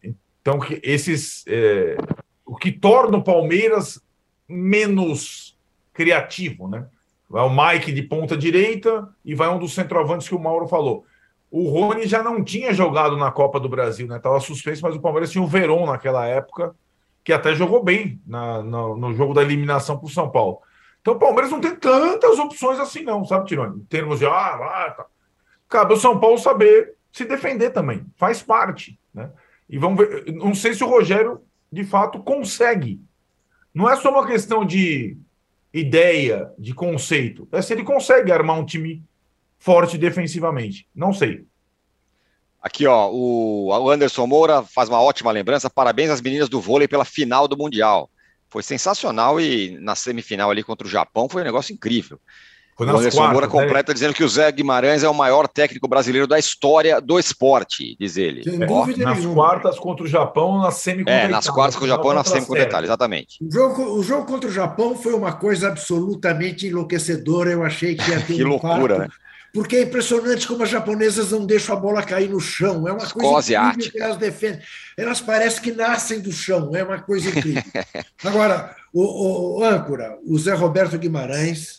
Então, 0.41 0.60
que 0.60 0.82
esses. 0.84 1.45
É, 1.47 1.95
o 2.43 2.55
que 2.55 2.72
torna 2.72 3.18
o 3.18 3.24
Palmeiras 3.24 4.01
menos 4.47 5.55
criativo, 5.93 6.68
né? 6.68 6.88
Vai 7.30 7.46
o 7.46 7.50
Mike 7.50 7.92
de 7.92 8.02
ponta 8.02 8.36
direita 8.36 9.08
e 9.24 9.36
vai 9.36 9.48
um 9.50 9.60
dos 9.60 9.74
centroavantes 9.74 10.28
que 10.28 10.36
o 10.36 10.40
Mauro 10.40 10.68
falou. 10.68 11.06
O 11.52 11.70
Rony 11.70 12.08
já 12.08 12.24
não 12.24 12.44
tinha 12.44 12.74
jogado 12.74 13.16
na 13.18 13.32
Copa 13.32 13.60
do 13.60 13.70
Brasil, 13.70 14.08
né? 14.08 14.20
Tava 14.20 14.40
suspenso, 14.40 14.82
mas 14.82 14.96
o 14.96 15.02
Palmeiras 15.02 15.32
tinha 15.32 15.44
o 15.44 15.48
Verón 15.48 15.86
naquela 15.86 16.26
época, 16.26 16.76
que 17.24 17.32
até 17.34 17.54
jogou 17.56 17.84
bem 17.84 18.22
na, 18.26 18.62
no, 18.62 18.98
no 18.98 19.14
jogo 19.14 19.34
da 19.34 19.42
eliminação 19.42 19.98
para 19.98 20.08
o 20.08 20.10
São 20.10 20.30
Paulo. 20.30 20.60
Então 21.02 21.14
o 21.14 21.20
Palmeiras 21.20 21.52
não 21.52 21.62
tem 21.62 21.76
tantas 21.76 22.38
opções 22.40 22.80
assim, 22.80 23.04
não, 23.04 23.24
sabe, 23.24 23.48
Tironi? 23.48 23.80
Em 23.80 23.86
termos 23.86 24.20
de 24.20 24.26
ah, 24.26 24.30
ah 24.32 24.94
tá. 24.98 25.06
Cabe 25.68 25.94
o 25.94 25.98
São 25.98 26.20
Paulo 26.20 26.38
saber 26.38 26.96
se 27.12 27.26
defender 27.26 27.70
também. 27.70 28.06
Faz 28.16 28.42
parte. 28.42 29.00
Né? 29.14 29.30
E 29.70 29.78
vamos 29.78 30.00
ver. 30.00 30.32
Não 30.34 30.54
sei 30.56 30.74
se 30.74 30.84
o 30.84 30.88
Rogério, 30.88 31.42
de 31.72 31.84
fato, 31.84 32.20
consegue 32.20 33.00
não 33.74 33.90
é 33.90 33.96
só 33.96 34.10
uma 34.10 34.26
questão 34.26 34.66
de 34.66 35.18
ideia, 35.74 36.51
de 36.57 36.74
conceito. 36.74 37.47
É 37.51 37.61
se 37.61 37.74
ele 37.74 37.84
consegue 37.84 38.32
armar 38.32 38.59
um 38.59 38.65
time 38.65 39.03
forte 39.57 39.97
defensivamente. 39.97 40.88
Não 40.95 41.13
sei. 41.13 41.45
Aqui, 42.61 42.86
ó, 42.86 43.09
o 43.11 43.89
Anderson 43.89 44.28
Moura 44.28 44.63
faz 44.63 44.89
uma 44.89 45.01
ótima 45.01 45.32
lembrança. 45.32 45.70
Parabéns 45.70 46.09
às 46.09 46.22
meninas 46.22 46.49
do 46.49 46.59
vôlei 46.59 46.88
pela 46.88 47.05
final 47.05 47.47
do 47.47 47.57
Mundial. 47.57 48.09
Foi 48.49 48.63
sensacional 48.63 49.39
e 49.39 49.78
na 49.80 49.95
semifinal 49.95 50.49
ali 50.49 50.63
contra 50.63 50.88
o 50.88 50.89
Japão 50.89 51.30
foi 51.30 51.41
um 51.41 51.45
negócio 51.45 51.74
incrível. 51.74 52.20
Foi 52.80 52.88
o 52.88 52.92
Anderson 52.92 53.18
quartas, 53.18 53.34
Moura 53.34 53.46
né? 53.46 53.52
completa 53.52 53.92
né? 53.92 53.94
dizendo 53.94 54.14
que 54.14 54.24
o 54.24 54.30
Zé 54.30 54.50
Guimarães 54.50 55.04
é 55.04 55.10
o 55.10 55.14
maior 55.14 55.50
técnico 55.50 55.86
brasileiro 55.86 56.26
da 56.26 56.40
história 56.40 57.02
do 57.02 57.20
esporte, 57.20 57.98
diz 58.00 58.16
ele. 58.16 58.42
Sem 58.42 58.58
dúvida 58.58 59.04
nas 59.04 59.18
nenhuma. 59.18 59.36
quartas 59.36 59.78
contra 59.78 60.06
o 60.06 60.08
Japão, 60.08 60.62
na 60.62 60.72
semi 60.72 61.04
É, 61.06 61.28
nas 61.28 61.50
quartas 61.50 61.76
contra 61.76 61.94
o 61.94 61.98
Japão, 61.98 62.14
na 62.14 62.24
semi 62.24 62.46
contra 62.46 62.64
Itália, 62.64 62.88
exatamente. 62.88 63.44
O 63.44 63.52
jogo, 63.52 63.84
o 63.84 64.02
jogo 64.02 64.26
contra 64.26 64.50
o 64.50 64.54
Japão 64.54 64.96
foi 64.96 65.14
uma 65.14 65.34
coisa 65.34 65.68
absolutamente 65.68 66.68
enlouquecedora. 66.68 67.52
Eu 67.52 67.66
achei 67.66 67.96
que 67.96 68.12
ia 68.12 68.22
ter 68.26 68.36
que 68.36 68.46
um 68.46 68.48
loucura, 68.48 68.96
quarto, 68.96 68.98
né? 68.98 69.08
Porque 69.54 69.76
é 69.76 69.82
impressionante 69.82 70.48
como 70.48 70.64
as 70.64 70.70
japonesas 70.70 71.32
não 71.32 71.46
deixam 71.46 71.76
a 71.76 71.80
bola 71.82 72.02
cair 72.02 72.30
no 72.30 72.40
chão. 72.40 72.88
É 72.88 72.94
uma 72.94 73.10
coisa 73.10 73.58
incrível 73.58 73.92
que 73.92 74.00
elas 74.02 74.18
defendem. 74.18 74.62
Elas 74.96 75.20
parecem 75.20 75.62
que 75.62 75.72
nascem 75.74 76.22
do 76.22 76.32
chão. 76.32 76.74
É 76.74 76.82
uma 76.82 77.00
coisa 77.00 77.28
incrível. 77.28 77.64
Agora, 78.24 78.74
o, 78.94 79.04
o, 79.04 79.60
o 79.60 79.64
âncora, 79.66 80.18
o 80.26 80.40
Zé 80.40 80.54
Roberto 80.54 80.98
Guimarães 80.98 81.79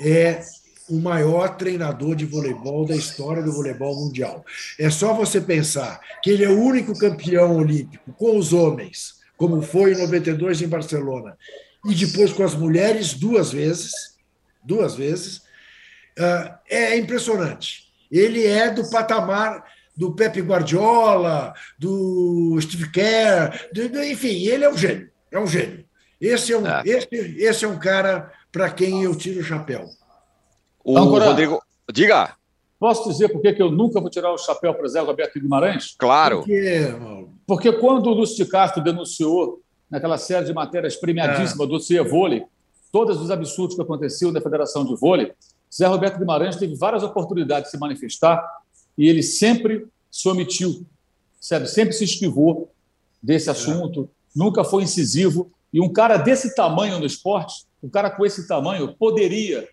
é 0.00 0.40
o 0.88 1.00
maior 1.00 1.56
treinador 1.56 2.16
de 2.16 2.24
voleibol 2.24 2.84
da 2.84 2.96
história 2.96 3.42
do 3.42 3.52
voleibol 3.52 3.94
mundial. 3.94 4.44
É 4.78 4.90
só 4.90 5.14
você 5.14 5.40
pensar 5.40 6.00
que 6.22 6.30
ele 6.30 6.44
é 6.44 6.48
o 6.48 6.60
único 6.60 6.98
campeão 6.98 7.56
olímpico 7.56 8.12
com 8.14 8.36
os 8.36 8.52
homens, 8.52 9.14
como 9.36 9.62
foi 9.62 9.92
em 9.92 9.98
92 9.98 10.62
em 10.62 10.68
Barcelona, 10.68 11.36
e 11.84 11.94
depois 11.94 12.32
com 12.32 12.42
as 12.42 12.54
mulheres 12.54 13.14
duas 13.14 13.52
vezes, 13.52 13.92
duas 14.64 14.96
vezes, 14.96 15.42
ah, 16.18 16.58
é 16.68 16.98
impressionante. 16.98 17.84
Ele 18.10 18.44
é 18.44 18.68
do 18.70 18.90
patamar 18.90 19.64
do 19.96 20.14
Pepe 20.14 20.40
Guardiola, 20.40 21.54
do 21.78 22.58
Steve 22.60 22.90
Kerr, 22.90 23.68
do, 23.72 24.02
enfim, 24.02 24.46
ele 24.46 24.64
é 24.64 24.70
um 24.70 24.76
gênio, 24.76 25.10
é 25.30 25.38
um 25.38 25.46
gênio. 25.46 25.84
Esse 26.20 26.52
é 26.52 26.58
um, 26.58 26.66
é. 26.66 26.82
Esse, 26.84 27.08
esse 27.38 27.64
é 27.64 27.68
um 27.68 27.78
cara 27.78 28.30
para 28.52 28.70
quem 28.70 29.02
eu 29.02 29.14
tiro 29.14 29.40
o 29.40 29.44
chapéu. 29.44 29.88
O 30.84 30.96
Agora, 30.98 31.26
Rodrigo. 31.26 31.62
Diga. 31.92 32.34
Posso 32.78 33.08
dizer 33.10 33.28
por 33.28 33.42
que 33.42 33.54
eu 33.60 33.70
nunca 33.70 34.00
vou 34.00 34.08
tirar 34.08 34.32
o 34.32 34.38
chapéu 34.38 34.72
para 34.72 34.88
Zé 34.88 35.00
Roberto 35.00 35.38
Guimarães? 35.38 35.94
Claro. 35.98 36.38
Porque, 36.38 36.94
porque 37.46 37.72
quando 37.72 38.06
o 38.06 38.14
Lúcio 38.14 38.42
de 38.42 38.50
Castro 38.50 38.82
denunciou 38.82 39.60
naquela 39.90 40.16
série 40.16 40.46
de 40.46 40.54
matérias 40.54 40.96
premiadíssimas 40.96 41.66
é. 41.66 41.70
do 41.70 41.78
CIE 41.78 42.00
Vôlei, 42.00 42.44
todos 42.90 43.20
os 43.20 43.30
absurdos 43.30 43.76
que 43.76 43.82
aconteciam 43.82 44.32
na 44.32 44.40
Federação 44.40 44.84
de 44.84 44.96
Vôlei, 44.96 45.32
Zé 45.72 45.86
Roberto 45.86 46.18
Guimarães 46.18 46.56
teve 46.56 46.74
várias 46.74 47.02
oportunidades 47.02 47.64
de 47.64 47.70
se 47.72 47.78
manifestar 47.78 48.42
e 48.96 49.08
ele 49.08 49.22
sempre 49.22 49.86
se 50.10 50.28
omitiu, 50.28 50.84
sabe? 51.40 51.68
sempre 51.68 51.92
se 51.92 52.04
esquivou 52.04 52.72
desse 53.22 53.50
assunto, 53.50 54.04
é. 54.04 54.38
nunca 54.38 54.64
foi 54.64 54.84
incisivo. 54.84 55.50
E 55.72 55.80
um 55.80 55.92
cara 55.92 56.16
desse 56.16 56.54
tamanho 56.54 56.98
no 56.98 57.06
esporte, 57.06 57.64
um 57.82 57.88
cara 57.88 58.10
com 58.10 58.24
esse 58.24 58.46
tamanho, 58.46 58.94
poderia 58.98 59.68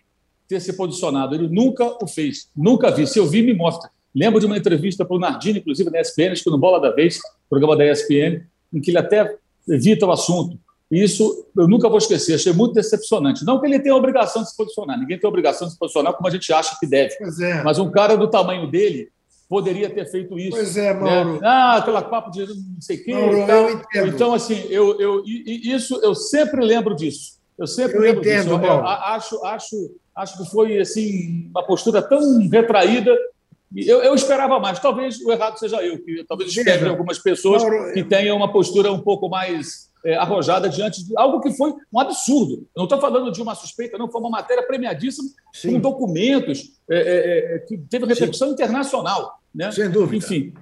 ter 0.48 0.60
se 0.60 0.72
posicionado. 0.72 1.34
Ele 1.34 1.48
nunca 1.48 1.84
o 2.02 2.06
fez, 2.06 2.48
nunca 2.56 2.90
vi. 2.90 3.06
Se 3.06 3.18
eu 3.18 3.26
vi, 3.26 3.42
me 3.42 3.54
mostra. 3.54 3.90
Lembro 4.14 4.40
de 4.40 4.46
uma 4.46 4.56
entrevista 4.56 5.04
para 5.04 5.16
o 5.16 5.18
Nardini, 5.18 5.58
inclusive 5.58 5.90
na 5.90 6.00
ESPN, 6.00 6.32
acho 6.32 6.42
que 6.42 6.50
no 6.50 6.58
Bola 6.58 6.80
da 6.80 6.90
Vez, 6.90 7.20
programa 7.48 7.76
da 7.76 7.86
ESPN, 7.90 8.42
em 8.72 8.80
que 8.80 8.90
ele 8.90 8.98
até 8.98 9.36
evita 9.68 10.06
o 10.06 10.10
assunto. 10.10 10.58
E 10.90 11.02
isso 11.04 11.46
eu 11.54 11.68
nunca 11.68 11.88
vou 11.88 11.98
esquecer, 11.98 12.34
achei 12.34 12.52
muito 12.52 12.72
decepcionante. 12.72 13.44
Não 13.44 13.60
que 13.60 13.66
ele 13.66 13.78
tenha 13.78 13.94
a 13.94 13.98
obrigação 13.98 14.42
de 14.42 14.50
se 14.50 14.56
posicionar, 14.56 14.98
ninguém 14.98 15.18
tem 15.18 15.26
a 15.26 15.28
obrigação 15.28 15.66
de 15.66 15.74
se 15.74 15.78
posicionar 15.78 16.14
como 16.14 16.26
a 16.26 16.30
gente 16.30 16.50
acha 16.50 16.76
que 16.80 16.86
deve. 16.86 17.14
É. 17.42 17.62
Mas 17.62 17.78
um 17.78 17.90
cara 17.90 18.16
do 18.16 18.26
tamanho 18.26 18.66
dele 18.70 19.10
poderia 19.48 19.90
ter 19.90 20.06
feito 20.10 20.38
isso. 20.38 20.50
Pois 20.56 20.76
é, 20.76 20.94
Mauro. 20.94 21.34
Né? 21.34 21.40
Ah, 21.42 21.76
aquela 21.76 22.02
papo 22.02 22.30
de 22.30 22.46
não 22.46 22.80
sei 22.80 22.98
quem. 22.98 23.14
Mauro, 23.14 23.38
então, 23.38 24.06
então, 24.06 24.34
assim, 24.34 24.64
eu, 24.68 24.98
eu, 24.98 25.22
isso, 25.24 26.00
eu 26.02 26.14
sempre 26.14 26.64
lembro 26.64 26.94
disso. 26.94 27.37
Eu 27.58 27.66
sempre 27.66 27.96
eu 27.96 28.06
entendo, 28.06 28.58
disso. 28.58 28.66
Eu, 28.66 28.86
acho, 28.86 29.44
acho, 29.44 29.96
acho 30.14 30.38
que 30.38 30.50
foi 30.50 30.78
assim, 30.78 31.48
uma 31.50 31.66
postura 31.66 32.00
tão 32.00 32.48
retraída. 32.48 33.14
Eu, 33.74 34.02
eu 34.02 34.14
esperava 34.14 34.60
mais. 34.60 34.78
Talvez 34.78 35.20
o 35.20 35.32
errado 35.32 35.58
seja 35.58 35.82
eu, 35.82 36.02
que 36.02 36.24
talvez 36.24 36.50
espere 36.50 36.88
algumas 36.88 37.18
pessoas 37.18 37.62
Mauro, 37.62 37.92
que 37.92 38.04
tenham 38.04 38.36
uma 38.36 38.52
postura 38.52 38.92
um 38.92 39.00
pouco 39.00 39.28
mais 39.28 39.88
é, 40.04 40.14
arrojada 40.14 40.68
diante 40.68 41.04
de 41.04 41.16
algo 41.18 41.40
que 41.40 41.52
foi 41.52 41.74
um 41.92 42.00
absurdo. 42.00 42.66
Eu 42.74 42.78
não 42.78 42.84
estou 42.84 43.00
falando 43.00 43.32
de 43.32 43.42
uma 43.42 43.54
suspeita, 43.54 43.98
não, 43.98 44.10
foi 44.10 44.20
uma 44.20 44.30
matéria 44.30 44.62
premiadíssima 44.62 45.28
Sim. 45.52 45.72
com 45.72 45.80
documentos 45.80 46.78
é, 46.88 46.96
é, 46.96 47.56
é 47.56 47.58
que 47.58 47.76
teve 47.76 48.06
repercussão 48.06 48.48
Sim. 48.48 48.54
internacional. 48.54 49.38
Né? 49.54 49.70
Sem 49.72 49.90
dúvida. 49.90 50.16
Enfim, 50.16 50.54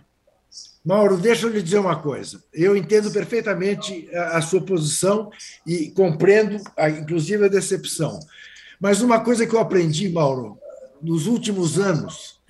Mauro, 0.87 1.16
deixa 1.16 1.47
eu 1.47 1.51
lhe 1.51 1.61
dizer 1.61 1.80
uma 1.80 1.97
coisa. 1.97 2.41
Eu 2.55 2.76
entendo 2.76 3.11
perfeitamente 3.11 4.09
a, 4.14 4.41
sua 4.41 4.61
posição 4.61 5.30
e 5.66 5.91
compreendo, 5.91 6.62
inclusive, 7.01 7.45
a 7.45 7.49
decepção. 7.49 8.20
Mas 8.80 9.03
uma 9.03 9.18
coisa 9.18 9.45
que 9.45 9.53
eu 9.53 9.59
aprendi, 9.59 10.09
Mauro, 10.09 10.57
nos 11.03 11.26
últimos 11.26 11.76
anos, 11.76 12.41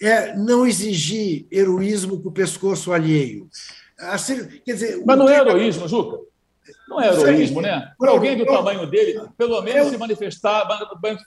é 0.00 0.34
não 0.34 0.66
exigir 0.66 1.46
heroísmo 1.52 2.22
com 2.22 2.30
o 2.30 2.32
pescoço 2.32 2.90
alheio. 2.90 3.50
Assim, 3.98 4.46
quer 4.64 4.72
dizer, 4.72 5.02
Mas 5.04 5.18
não 5.18 5.28
é 5.28 5.38
heroísmo, 5.38 5.86
Juca? 5.86 6.20
Não 6.88 7.02
é 7.02 7.08
heroísmo, 7.08 7.60
né? 7.60 7.92
Para 7.98 8.12
alguém 8.12 8.34
do 8.34 8.46
tamanho 8.46 8.86
dele, 8.86 9.20
pelo 9.36 9.60
menos 9.60 9.90
se 9.90 9.98
manifestar, 9.98 10.66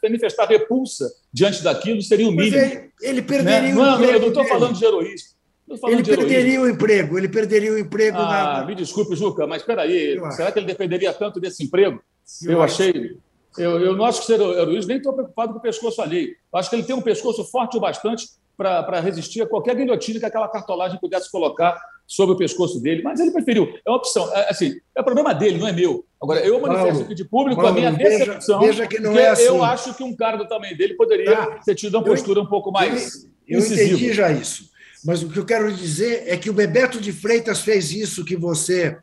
manifestar 0.02 0.48
repulsa 0.48 1.08
diante 1.32 1.64
daquilo 1.64 2.02
seria 2.02 2.28
o 2.28 2.32
mínimo. 2.32 2.58
Ele, 2.58 2.92
ele, 3.00 3.22
perderia 3.22 3.76
né? 3.76 3.80
o 3.80 3.86
não, 3.86 3.94
emprego. 3.94 4.14
Eu 4.14 4.22
não 4.22 4.28
estou 4.30 4.46
falando 4.46 4.76
de 4.76 4.84
heroísmo. 4.84 5.41
Ele 5.88 6.04
perderia 6.04 6.62
o 6.62 6.70
emprego, 6.70 7.18
ele 7.18 7.30
perderia 7.30 7.74
o 7.74 7.78
emprego 7.78 8.18
ah, 8.18 8.60
na. 8.60 8.66
Me 8.66 8.76
desculpe, 8.76 9.16
Juca, 9.16 9.48
mas 9.48 9.62
espera 9.62 9.84
aí, 9.84 10.20
será 10.32 10.52
que 10.52 10.60
ele 10.60 10.68
dependeria 10.68 11.14
tanto 11.14 11.40
desse 11.40 11.64
emprego? 11.64 12.02
Eu, 12.44 12.52
eu 12.54 12.62
achei. 12.62 13.18
Eu, 13.58 13.80
eu 13.80 13.96
não 13.96 14.06
acho 14.06 14.22
que 14.22 14.28
ser 14.28 14.40
heroísmo, 14.40 14.88
nem 14.88 14.98
estou 14.98 15.14
preocupado 15.14 15.54
com 15.54 15.60
o 15.60 15.62
pescoço 15.62 16.02
alheio. 16.02 16.30
Eu 16.30 16.60
acho 16.60 16.70
que 16.70 16.76
ele 16.76 16.84
tem 16.84 16.96
um 16.96 17.02
pescoço 17.02 17.44
forte 17.44 17.76
o 17.76 17.82
bastante 17.82 18.26
para 18.58 19.00
resistir 19.00 19.42
a 19.42 19.48
qualquer 19.48 19.76
guilhotina 19.76 20.20
que 20.20 20.26
aquela 20.26 20.48
cartolagem 20.48 21.00
pudesse 21.00 21.32
colocar 21.32 21.80
sobre 22.08 22.36
o 22.36 22.38
pescoço 22.38 22.82
dele, 22.82 23.02
mas 23.02 23.20
ele 23.20 23.32
preferiu. 23.32 23.74
É 23.86 23.90
uma 23.90 23.98
opção. 23.98 24.30
É, 24.36 24.50
assim, 24.50 24.76
é 24.96 25.02
problema 25.02 25.34
dele, 25.34 25.58
não 25.58 25.68
é 25.68 25.72
meu. 25.72 26.06
Agora, 26.22 26.42
eu 26.42 26.60
manifesto 26.60 27.04
aqui 27.04 27.16
de 27.16 27.24
público 27.26 27.62
Paulo, 27.62 27.78
a 27.78 27.80
minha 27.80 27.92
decepção. 27.92 28.60
Veja, 28.60 28.86
que 28.86 29.00
não 29.00 29.18
é 29.18 29.30
assim. 29.30 29.44
Eu 29.44 29.64
acho 29.64 29.94
que 29.94 30.04
um 30.04 30.16
cara 30.16 30.38
do 30.38 30.48
tamanho 30.48 30.78
dele 30.78 30.94
poderia 30.96 31.36
tá. 31.36 31.60
ter 31.66 31.76
tido 31.76 31.96
uma 31.96 32.04
postura 32.04 32.40
eu, 32.40 32.44
um 32.44 32.48
pouco 32.48 32.72
mais. 32.72 33.26
Eu, 33.48 33.60
eu 33.60 33.66
entendi 33.66 34.14
já 34.14 34.32
isso. 34.32 34.71
Mas 35.04 35.24
o 35.24 35.30
que 35.30 35.40
eu 35.40 35.46
quero 35.46 35.72
dizer 35.72 36.24
é 36.28 36.38
que 36.38 36.50
o 36.50 36.54
Bebeto 36.54 37.00
de 37.00 37.12
Freitas 37.12 37.62
fez 37.62 37.92
isso 37.92 38.26
que 38.26 38.36
você 38.36 38.98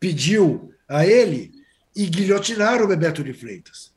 pediu 0.00 0.72
a 0.88 1.06
ele 1.06 1.52
e 1.94 2.06
guilhotinaram 2.06 2.84
o 2.84 2.88
Bebeto 2.88 3.22
de 3.22 3.32
Freitas. 3.32 3.92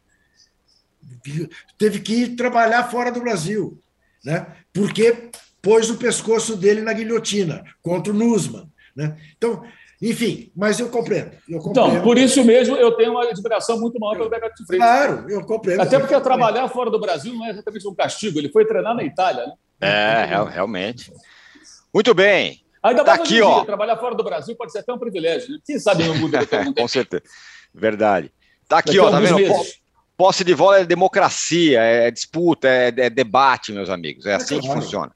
Teve 1.78 2.00
que 2.00 2.14
ir 2.14 2.36
trabalhar 2.36 2.90
fora 2.90 3.12
do 3.12 3.20
Brasil 3.20 3.82
né? 4.28 4.46
porque 4.74 5.30
pôs 5.62 5.90
o 5.90 5.98
pescoço 5.98 6.58
dele 6.58 6.82
na 6.82 6.92
guilhotina 6.92 7.64
contra 7.82 8.12
o 8.12 8.16
Nussmann. 8.16 8.70
Né? 8.96 9.16
Então, 9.38 9.64
enfim, 10.02 10.52
mas 10.56 10.80
eu 10.80 10.90
compreendo, 10.90 11.32
eu 11.50 11.60
compreendo. 11.60 11.92
Então, 11.92 12.04
por 12.04 12.18
isso 12.18 12.44
mesmo 12.44 12.76
eu 12.76 12.92
tenho 12.92 13.12
uma 13.12 13.24
admiração 13.24 13.80
muito 13.80 14.00
maior 14.00 14.18
pelo 14.18 14.30
Bebeto 14.30 14.56
de 14.58 14.66
Freitas. 14.66 14.88
Claro, 14.88 15.30
eu 15.30 15.46
compreendo. 15.46 15.82
Até 15.82 15.98
porque 15.98 16.20
trabalhar 16.20 16.68
fora 16.68 16.92
do 16.92 17.00
Brasil 17.00 17.34
não 17.34 17.46
é 17.46 17.52
exatamente 17.52 17.88
um 17.88 17.96
castigo, 17.96 18.38
ele 18.38 18.50
foi 18.50 18.66
treinar 18.66 18.96
na 18.96 19.04
Itália. 19.04 19.46
Né? 19.46 19.54
É, 19.80 20.26
realmente. 20.52 21.12
Muito 21.98 22.14
bem. 22.14 22.62
Ainda 22.84 23.04
tá 23.04 23.18
mais 23.18 23.22
aqui, 23.22 23.42
ó. 23.42 23.66
Trabalhar 23.66 23.98
fora 23.98 24.14
do 24.14 24.24
Brasil 24.24 24.56
pode 24.56 24.72
ser 24.72 24.78
até 24.78 24.94
um 24.94 25.00
privilégio. 25.00 25.52
Né? 25.52 25.58
Quem 25.66 25.80
sabe 25.80 26.04
não 26.04 26.16
muda. 26.16 26.42
Com 26.78 26.88
certeza. 26.88 27.24
Verdade. 27.74 28.32
Tá 28.68 28.78
aqui, 28.78 28.90
Daqui 28.90 29.00
ó, 29.00 29.10
tá 29.10 29.20
vendo? 29.20 29.38
Meses. 29.38 29.80
Posse 30.16 30.44
de 30.44 30.54
bola 30.54 30.82
é 30.82 30.86
democracia, 30.86 31.82
é 31.82 32.12
disputa, 32.12 32.68
é, 32.68 32.94
é 32.96 33.10
debate, 33.10 33.72
meus 33.72 33.90
amigos. 33.90 34.28
É 34.28 34.36
assim 34.36 34.60
que 34.60 34.68
funciona. 34.68 35.12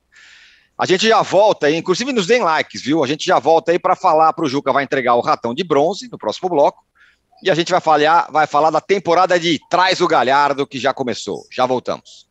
A 0.75 0.88
gente 0.88 1.07
já 1.07 1.21
volta 1.21 1.67
aí, 1.67 1.75
inclusive 1.75 2.11
nos 2.11 2.25
deem 2.25 2.41
likes, 2.41 2.82
viu? 2.82 3.03
A 3.03 3.07
gente 3.07 3.25
já 3.25 3.38
volta 3.38 3.71
aí 3.71 3.77
para 3.77 3.95
falar 3.95 4.34
para 4.34 4.45
o 4.45 4.49
Juca 4.49 4.73
vai 4.73 4.84
entregar 4.84 5.13
o 5.13 5.21
ratão 5.21 5.53
de 5.53 5.63
bronze 5.63 6.09
no 6.11 6.17
próximo 6.17 6.49
bloco. 6.49 6.84
E 7.43 7.51
a 7.51 7.53
gente 7.53 7.71
vai 7.71 7.79
falar, 7.79 8.27
vai 8.32 8.47
falar 8.47 8.71
da 8.71 8.82
temporada 8.82 9.39
de 9.39 9.59
Traz 9.69 10.01
o 10.01 10.07
Galhardo, 10.07 10.65
que 10.65 10.79
já 10.79 10.95
começou. 10.95 11.45
Já 11.51 11.67
voltamos. 11.67 12.30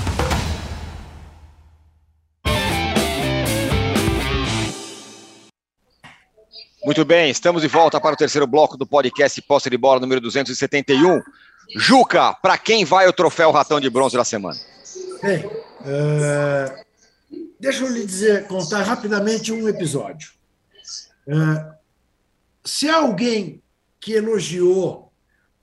Muito 6.83 7.05
bem, 7.05 7.29
estamos 7.29 7.61
de 7.61 7.67
volta 7.67 8.01
para 8.01 8.13
o 8.13 8.17
terceiro 8.17 8.47
bloco 8.47 8.75
do 8.75 8.87
podcast 8.87 9.39
Posse 9.43 9.69
de 9.69 9.77
Bola 9.77 9.99
número 9.99 10.19
271. 10.19 11.21
Juca, 11.75 12.33
para 12.33 12.57
quem 12.57 12.83
vai 12.83 13.07
o 13.07 13.13
troféu 13.13 13.51
Ratão 13.51 13.79
de 13.79 13.87
Bronze 13.87 14.17
da 14.17 14.25
semana? 14.25 14.59
Bem, 15.21 15.45
uh, 15.45 16.83
deixa 17.59 17.83
eu 17.83 17.89
lhe 17.91 18.03
dizer, 18.03 18.47
contar 18.47 18.81
rapidamente 18.81 19.51
um 19.51 19.69
episódio. 19.69 20.31
Uh, 21.27 21.71
se 22.65 22.89
alguém 22.89 23.61
que 23.99 24.13
elogiou 24.13 25.13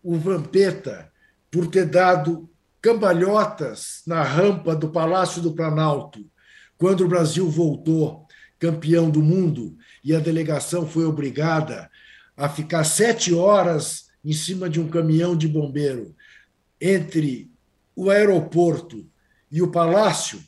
o 0.04 0.16
Vampeta 0.16 1.10
por 1.50 1.66
ter 1.66 1.86
dado 1.86 2.48
cambalhotas 2.80 4.02
na 4.06 4.22
rampa 4.22 4.76
do 4.76 4.88
Palácio 4.90 5.42
do 5.42 5.52
Planalto 5.52 6.24
quando 6.76 7.00
o 7.00 7.08
Brasil 7.08 7.50
voltou 7.50 8.24
campeão 8.58 9.10
do 9.10 9.20
mundo 9.20 9.76
e 10.04 10.14
a 10.14 10.20
delegação 10.20 10.86
foi 10.86 11.04
obrigada 11.04 11.90
a 12.36 12.48
ficar 12.48 12.84
sete 12.84 13.34
horas 13.34 14.08
em 14.24 14.32
cima 14.32 14.68
de 14.68 14.80
um 14.80 14.88
caminhão 14.88 15.36
de 15.36 15.48
bombeiro 15.48 16.14
entre 16.80 17.50
o 17.94 18.10
aeroporto 18.10 19.06
e 19.50 19.60
o 19.60 19.70
palácio. 19.70 20.40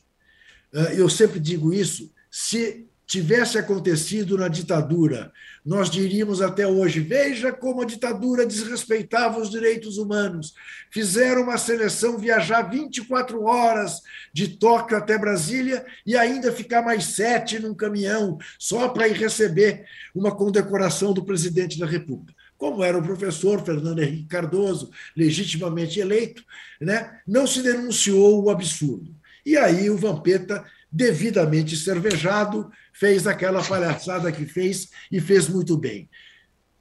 Eh, 0.72 1.00
eu 1.00 1.08
sempre 1.08 1.40
digo 1.40 1.72
isso. 1.72 2.12
Se 2.30 2.86
tivesse 3.06 3.58
acontecido 3.58 4.38
na 4.38 4.46
ditadura, 4.46 5.32
nós 5.64 5.90
diríamos 5.90 6.40
até 6.40 6.66
hoje: 6.66 7.00
veja 7.00 7.52
como 7.52 7.82
a 7.82 7.84
ditadura 7.84 8.46
desrespeitava 8.46 9.40
os 9.40 9.50
direitos 9.50 9.98
humanos. 9.98 10.54
Fizeram 10.90 11.42
uma 11.42 11.58
seleção 11.58 12.18
viajar 12.18 12.62
24 12.62 13.42
horas 13.44 14.00
de 14.32 14.48
Tóquio 14.48 14.96
até 14.96 15.18
Brasília 15.18 15.84
e 16.06 16.16
ainda 16.16 16.52
ficar 16.52 16.82
mais 16.82 17.04
sete 17.04 17.58
num 17.58 17.74
caminhão, 17.74 18.38
só 18.58 18.88
para 18.88 19.08
ir 19.08 19.16
receber 19.16 19.84
uma 20.14 20.34
condecoração 20.34 21.12
do 21.12 21.24
presidente 21.24 21.78
da 21.78 21.86
República. 21.86 22.34
Como 22.56 22.84
era 22.84 22.98
o 22.98 23.02
professor 23.02 23.64
Fernando 23.64 24.02
Henrique 24.02 24.28
Cardoso, 24.28 24.90
legitimamente 25.16 25.98
eleito, 25.98 26.44
né? 26.80 27.20
não 27.26 27.46
se 27.46 27.62
denunciou 27.62 28.44
o 28.44 28.50
absurdo. 28.50 29.14
E 29.46 29.56
aí 29.56 29.88
o 29.88 29.96
Vampeta 29.96 30.64
devidamente 30.90 31.76
cervejado, 31.76 32.70
fez 32.92 33.26
aquela 33.26 33.62
palhaçada 33.62 34.32
que 34.32 34.44
fez 34.44 34.90
e 35.10 35.20
fez 35.20 35.48
muito 35.48 35.76
bem. 35.76 36.08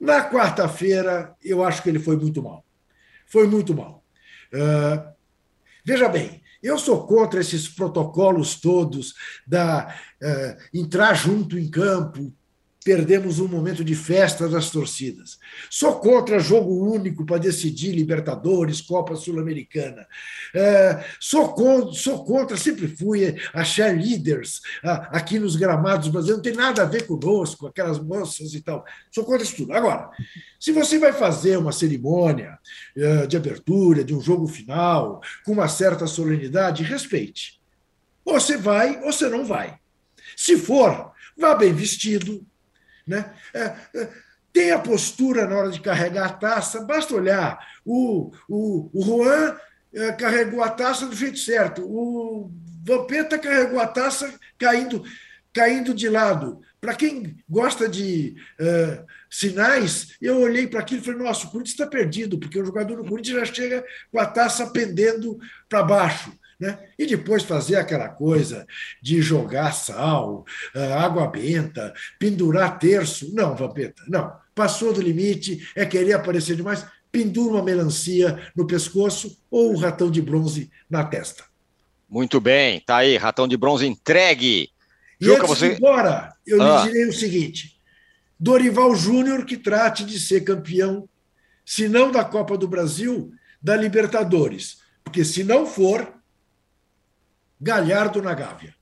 Na 0.00 0.28
quarta-feira, 0.28 1.34
eu 1.42 1.62
acho 1.62 1.82
que 1.82 1.88
ele 1.88 1.98
foi 1.98 2.16
muito 2.16 2.42
mal. 2.42 2.64
Foi 3.26 3.46
muito 3.46 3.74
mal. 3.74 4.04
Uh, 4.52 5.12
veja 5.84 6.08
bem, 6.08 6.42
eu 6.62 6.78
sou 6.78 7.06
contra 7.06 7.40
esses 7.40 7.68
protocolos 7.68 8.56
todos 8.60 9.14
da 9.46 9.94
uh, 10.22 10.62
entrar 10.74 11.14
junto 11.14 11.58
em 11.58 11.70
campo, 11.70 12.34
perdemos 12.82 13.38
um 13.38 13.46
momento 13.46 13.84
de 13.84 13.94
festa 13.94 14.48
das 14.48 14.70
torcidas. 14.70 15.38
Sou 15.68 16.00
contra 16.00 16.40
jogo 16.40 16.90
único 16.90 17.26
para 17.26 17.38
decidir 17.38 17.92
Libertadores, 17.92 18.80
Copa 18.80 19.14
Sul-Americana. 19.16 20.06
É, 20.54 21.04
sou, 21.20 21.52
contra, 21.52 21.92
sou 21.92 22.24
contra, 22.24 22.56
sempre 22.56 22.88
fui 22.88 23.36
a 23.52 23.64
cheerleaders 23.64 24.62
aqui 24.82 25.38
nos 25.38 25.56
gramados 25.56 26.08
brasileiros, 26.08 26.42
não 26.42 26.52
tem 26.52 26.54
nada 26.54 26.82
a 26.82 26.86
ver 26.86 27.06
conosco, 27.06 27.66
aquelas 27.66 27.98
moças 27.98 28.54
e 28.54 28.62
tal. 28.62 28.84
Sou 29.10 29.24
contra 29.24 29.42
isso 29.42 29.56
tudo. 29.56 29.74
Agora, 29.74 30.10
se 30.58 30.72
você 30.72 30.98
vai 30.98 31.12
fazer 31.12 31.58
uma 31.58 31.72
cerimônia 31.72 32.58
é, 32.96 33.26
de 33.26 33.36
abertura, 33.36 34.02
de 34.02 34.14
um 34.14 34.20
jogo 34.20 34.46
final, 34.46 35.20
com 35.44 35.52
uma 35.52 35.68
certa 35.68 36.06
solenidade, 36.06 36.82
respeite. 36.82 37.60
Ou 38.24 38.40
você 38.40 38.56
vai 38.56 38.98
ou 39.02 39.12
você 39.12 39.28
não 39.28 39.44
vai. 39.44 39.78
Se 40.36 40.56
for, 40.56 41.12
vá 41.36 41.54
bem 41.54 41.72
vestido, 41.72 42.46
né? 43.06 43.32
É, 43.54 43.74
é, 43.94 44.08
tem 44.52 44.72
a 44.72 44.78
postura 44.78 45.46
na 45.46 45.56
hora 45.56 45.70
de 45.70 45.80
carregar 45.80 46.26
a 46.26 46.32
taça, 46.32 46.84
basta 46.84 47.14
olhar. 47.14 47.58
O, 47.84 48.32
o, 48.48 48.90
o 48.92 49.02
Juan 49.04 49.56
é, 49.94 50.12
carregou 50.12 50.62
a 50.62 50.70
taça 50.70 51.06
do 51.06 51.14
jeito 51.14 51.38
certo, 51.38 51.82
o 51.82 52.50
Vampeta 52.84 53.38
carregou 53.38 53.78
a 53.78 53.86
taça 53.86 54.32
caindo 54.58 55.04
caindo 55.52 55.94
de 55.94 56.08
lado. 56.08 56.60
Para 56.80 56.94
quem 56.94 57.36
gosta 57.48 57.88
de 57.88 58.36
uh, 58.58 59.04
sinais, 59.28 60.16
eu 60.20 60.40
olhei 60.40 60.66
para 60.66 60.80
aquilo 60.80 61.02
e 61.02 61.04
falei: 61.04 61.20
nossa, 61.20 61.46
o 61.46 61.50
Corinthians 61.50 61.74
está 61.74 61.86
perdido, 61.86 62.38
porque 62.38 62.58
o 62.58 62.64
jogador 62.64 62.96
do 62.96 63.08
Corinthians 63.08 63.48
já 63.48 63.54
chega 63.54 63.84
com 64.10 64.18
a 64.18 64.26
taça 64.26 64.70
pendendo 64.70 65.38
para 65.68 65.82
baixo. 65.82 66.32
Né? 66.60 66.78
E 66.98 67.06
depois 67.06 67.42
fazer 67.42 67.76
aquela 67.76 68.08
coisa 68.08 68.66
de 69.00 69.22
jogar 69.22 69.72
sal, 69.72 70.44
uh, 70.74 70.94
água 70.94 71.26
benta, 71.26 71.94
pendurar 72.18 72.78
terço. 72.78 73.34
Não, 73.34 73.56
Vampeta, 73.56 74.02
não. 74.06 74.30
Passou 74.54 74.92
do 74.92 75.00
limite, 75.00 75.66
é 75.74 75.86
querer 75.86 76.12
aparecer 76.12 76.54
demais. 76.54 76.84
Pendura 77.10 77.54
uma 77.54 77.62
melancia 77.62 78.38
no 78.54 78.66
pescoço 78.66 79.38
ou 79.50 79.72
um 79.72 79.76
ratão 79.76 80.10
de 80.10 80.20
bronze 80.20 80.70
na 80.88 81.02
testa. 81.02 81.44
Muito 82.08 82.40
bem, 82.40 82.80
tá 82.80 82.98
aí, 82.98 83.16
ratão 83.16 83.48
de 83.48 83.56
bronze 83.56 83.86
entregue. 83.86 84.68
E 85.18 85.24
Juca, 85.24 85.44
antes 85.44 85.48
você... 85.48 85.68
de 85.70 85.76
embora, 85.76 86.34
eu 86.46 86.60
ah. 86.60 86.82
lhe 86.84 86.92
direi 86.92 87.08
o 87.08 87.12
seguinte: 87.12 87.76
Dorival 88.38 88.94
Júnior 88.94 89.46
que 89.46 89.56
trate 89.56 90.04
de 90.04 90.20
ser 90.20 90.42
campeão, 90.42 91.08
se 91.64 91.88
não 91.88 92.10
da 92.10 92.24
Copa 92.24 92.58
do 92.58 92.68
Brasil, 92.68 93.32
da 93.62 93.76
Libertadores. 93.76 94.78
Porque 95.02 95.24
se 95.24 95.42
não 95.42 95.66
for, 95.66 96.19
Galhardo 97.60 98.22
na 98.22 98.34
Gávea. 98.34 98.74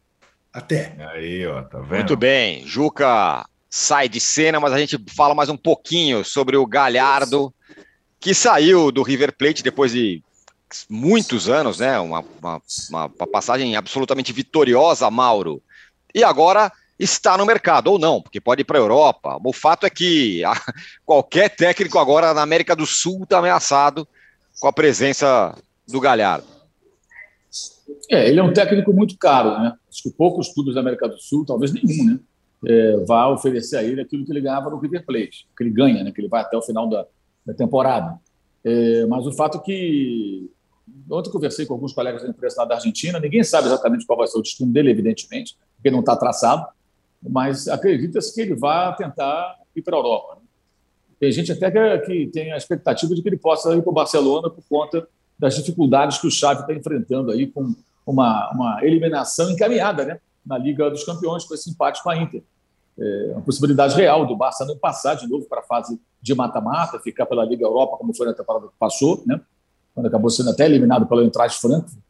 Até. 0.53 0.95
Aí, 1.13 1.47
ó, 1.47 1.63
tá 1.63 1.79
vendo? 1.81 1.95
Muito 1.97 2.17
bem. 2.17 2.67
Juca 2.67 3.45
sai 3.69 4.09
de 4.09 4.21
cena, 4.21 4.59
mas 4.61 4.73
a 4.73 4.79
gente 4.79 4.99
fala 5.15 5.35
mais 5.35 5.49
um 5.49 5.57
pouquinho 5.57 6.25
sobre 6.25 6.57
o 6.57 6.67
Galhardo, 6.67 7.53
que 8.19 8.33
saiu 8.33 8.91
do 8.91 9.03
River 9.03 9.37
Plate 9.37 9.63
depois 9.63 9.93
de 9.93 10.23
muitos 10.89 11.49
anos, 11.49 11.79
né? 11.79 11.99
Uma, 11.99 12.25
uma, 12.41 12.63
uma 12.91 13.09
passagem 13.09 13.77
absolutamente 13.77 14.33
vitoriosa, 14.33 15.11
Mauro. 15.11 15.63
E 16.15 16.25
agora 16.25 16.73
está 16.99 17.37
no 17.37 17.47
mercado, 17.47 17.89
ou 17.93 17.99
não, 17.99 18.21
porque 18.21 18.41
pode 18.41 18.63
ir 18.63 18.65
para 18.65 18.79
a 18.79 18.81
Europa. 18.81 19.39
O 19.45 19.53
fato 19.53 19.87
é 19.87 19.91
que 19.91 20.43
a, 20.45 20.55
qualquer 21.05 21.51
técnico 21.51 21.99
agora 21.99 22.35
na 22.35 22.43
América 22.43 22.75
do 22.75 22.87
Sul 22.87 23.23
está 23.23 23.39
ameaçado 23.39 24.07
com 24.59 24.67
a 24.67 24.73
presença 24.73 25.57
do 25.87 26.01
Galhardo. 26.01 26.58
É, 28.11 28.29
ele 28.29 28.41
é 28.41 28.43
um 28.43 28.53
técnico 28.53 28.93
muito 28.93 29.17
caro, 29.19 29.59
né? 29.61 29.75
Acho 29.89 30.03
que 30.03 30.11
poucos 30.11 30.53
clubes 30.53 30.75
da 30.75 30.81
América 30.81 31.09
do 31.09 31.19
Sul, 31.19 31.45
talvez 31.45 31.73
nenhum, 31.73 32.13
né? 32.13 32.21
É, 32.67 32.97
vai 33.05 33.31
oferecer 33.33 33.77
a 33.77 33.85
ele 33.85 34.01
aquilo 34.01 34.25
que 34.25 34.33
ele 34.33 34.41
ganhava 34.41 34.69
no 34.69 34.79
River 34.79 35.05
Plate, 35.07 35.47
que 35.57 35.63
ele 35.63 35.71
ganha, 35.71 36.03
né? 36.03 36.13
Que 36.13 36.21
ele 36.21 36.29
vai 36.29 36.43
até 36.43 36.57
o 36.57 36.63
final 36.63 36.89
da, 36.89 37.07
da 37.47 37.55
temporada. 37.55 38.19
É, 38.65 39.07
mas 39.07 39.27
o 39.27 39.33
fato 39.33 39.59
é 39.59 39.61
que 39.61 40.51
ontem 41.11 41.31
conversei 41.31 41.67
com 41.67 41.75
alguns 41.75 41.93
colegas 41.93 42.23
da 42.23 42.29
imprensa 42.29 42.65
da 42.65 42.75
Argentina, 42.75 43.21
ninguém 43.21 43.43
sabe 43.45 43.67
exatamente 43.67 44.07
qual 44.07 44.19
vai 44.19 44.27
ser 44.27 44.39
o 44.39 44.43
destino 44.43 44.73
dele, 44.73 44.91
evidentemente, 44.91 45.57
porque 45.77 45.91
não 45.91 46.01
está 46.01 46.17
traçado, 46.17 46.67
mas 47.23 47.69
acredita-se 47.69 48.35
que 48.35 48.41
ele 48.41 48.55
vai 48.55 48.95
tentar 48.97 49.57
ir 49.75 49.83
para 49.83 49.97
a 49.97 49.99
Europa. 49.99 50.37
Né? 50.37 50.43
Tem 51.21 51.33
gente 51.33 51.53
até 51.53 51.71
que, 51.71 51.99
que, 52.07 52.27
tem 52.29 52.53
a 52.53 52.57
expectativa 52.57 53.15
de 53.15 53.23
que 53.23 53.29
ele 53.29 53.39
possa 53.39 53.75
ir 53.75 53.83
para 53.83 53.91
o 53.91 53.95
Barcelona 53.95 54.51
por 54.51 54.63
conta 54.69 55.07
das 55.39 55.55
dificuldades 55.55 56.19
que 56.19 56.27
o 56.27 56.31
Xavi 56.31 56.63
está 56.63 56.75
enfrentando 56.75 57.31
aí 57.31 57.47
com 57.47 57.75
uma, 58.07 58.51
uma 58.53 58.85
eliminação 58.85 59.51
encaminhada 59.51 60.05
né, 60.05 60.21
na 60.45 60.59
Liga 60.59 60.91
dos 60.91 61.05
Campeões 61.05 61.45
com 61.45 61.55
esse 61.55 61.71
empate 61.71 62.03
com 62.03 62.11
a 62.11 62.17
Inter. 62.17 62.43
É 62.99 63.33
uma 63.33 63.43
possibilidade 63.43 63.95
real 63.95 64.27
do 64.27 64.37
Barça 64.37 64.65
não 64.65 64.77
passar 64.77 65.15
de 65.15 65.29
novo 65.29 65.47
para 65.47 65.61
a 65.61 65.63
fase 65.63 66.01
de 66.21 66.35
mata-mata, 66.35 66.99
ficar 66.99 67.27
pela 67.27 67.45
Liga 67.45 67.65
Europa, 67.65 67.97
como 67.97 68.15
foi 68.15 68.27
na 68.27 68.35
temporada 68.35 68.67
que 68.67 68.73
passou, 68.79 69.23
né, 69.25 69.41
quando 69.95 70.07
acabou 70.07 70.31
sendo 70.31 70.51
até 70.51 70.65
eliminado 70.65 71.07
pelo 71.07 71.23
Eintracht 71.23 71.61
Frankfurt, 71.61 72.03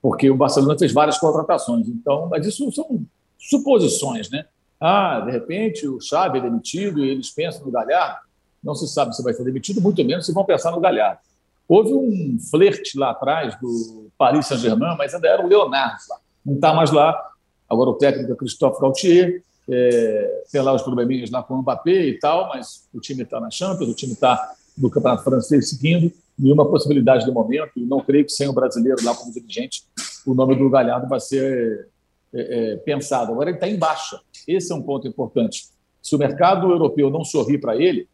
porque 0.00 0.30
o 0.30 0.36
Barcelona 0.36 0.78
fez 0.78 0.92
várias 0.92 1.18
contratações. 1.18 1.88
Então, 1.88 2.28
mas 2.30 2.46
isso 2.46 2.70
são 2.70 3.04
suposições, 3.38 4.30
né? 4.30 4.44
Ah, 4.80 5.20
de 5.20 5.32
repente 5.32 5.88
o 5.88 6.00
Xavi 6.00 6.38
é 6.38 6.42
demitido 6.42 7.04
e 7.04 7.08
eles 7.08 7.30
pensam 7.30 7.64
no 7.64 7.72
Galhardo. 7.72 8.20
Não 8.62 8.74
se 8.74 8.86
sabe 8.86 9.16
se 9.16 9.22
vai 9.22 9.32
ser 9.32 9.44
demitido, 9.44 9.80
muito 9.80 10.04
menos 10.04 10.26
se 10.26 10.32
vão 10.32 10.44
pensar 10.44 10.70
no 10.70 10.80
Galhardo. 10.80 11.20
Houve 11.68 11.92
um 11.92 12.38
flerte 12.50 12.98
lá 12.98 13.10
atrás 13.10 13.58
do 13.60 14.08
Paris 14.16 14.46
Saint-Germain, 14.46 14.96
mas 14.96 15.14
ainda 15.14 15.28
era 15.28 15.44
o 15.44 15.48
Leonardo 15.48 15.98
lá. 16.08 16.16
Não 16.44 16.54
está 16.54 16.72
mais 16.72 16.92
lá. 16.92 17.30
Agora 17.68 17.90
o 17.90 17.94
técnico 17.94 18.32
é 18.32 18.36
Christophe 18.36 18.80
Gaultier. 18.80 19.42
É, 19.68 20.44
tem 20.52 20.60
lá 20.62 20.72
os 20.72 20.82
probleminhas 20.82 21.30
lá 21.30 21.42
com 21.42 21.54
o 21.54 21.58
Mbappé 21.58 22.06
e 22.06 22.18
tal, 22.20 22.48
mas 22.48 22.88
o 22.94 23.00
time 23.00 23.24
está 23.24 23.40
na 23.40 23.50
Champions, 23.50 23.88
o 23.88 23.94
time 23.94 24.12
está 24.12 24.54
no 24.78 24.88
Campeonato 24.88 25.24
Francês 25.24 25.70
seguindo. 25.70 26.12
Nenhuma 26.38 26.68
possibilidade 26.68 27.24
de 27.24 27.32
momento. 27.32 27.72
E 27.76 27.84
não 27.84 28.00
creio 28.00 28.24
que 28.24 28.32
sem 28.32 28.48
o 28.48 28.52
brasileiro 28.52 29.02
lá 29.02 29.14
como 29.14 29.32
dirigente, 29.32 29.82
o 30.24 30.34
nome 30.34 30.54
do 30.54 30.70
Galhardo 30.70 31.08
vai 31.08 31.18
ser 31.18 31.88
é, 32.32 32.72
é, 32.72 32.76
pensado. 32.76 33.32
Agora 33.32 33.50
ele 33.50 33.56
está 33.56 33.68
em 33.68 33.78
baixa. 33.78 34.20
Esse 34.46 34.72
é 34.72 34.74
um 34.74 34.82
ponto 34.82 35.08
importante. 35.08 35.66
Se 36.00 36.14
o 36.14 36.18
mercado 36.18 36.70
europeu 36.70 37.10
não 37.10 37.24
sorrir 37.24 37.58
para 37.58 37.74
ele, 37.76 38.08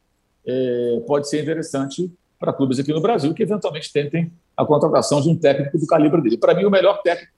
é, 0.47 1.03
pode 1.07 1.29
ser 1.29 1.43
interessante 1.43 2.11
para 2.43 2.53
clubes 2.53 2.81
aqui 2.81 2.93
no 2.93 3.01
Brasil 3.01 3.33
que 3.33 3.43
eventualmente 3.45 3.93
tentem 3.93 4.33
a 4.57 4.65
contratação 4.67 5.21
de 5.21 5.29
um 5.29 5.37
técnico 5.37 5.79
do 5.79 5.87
calibre 5.87 6.21
dele. 6.21 6.37
Para 6.37 6.55
mim, 6.55 6.65
o 6.65 6.71
melhor 6.71 7.01
técnico 7.01 7.33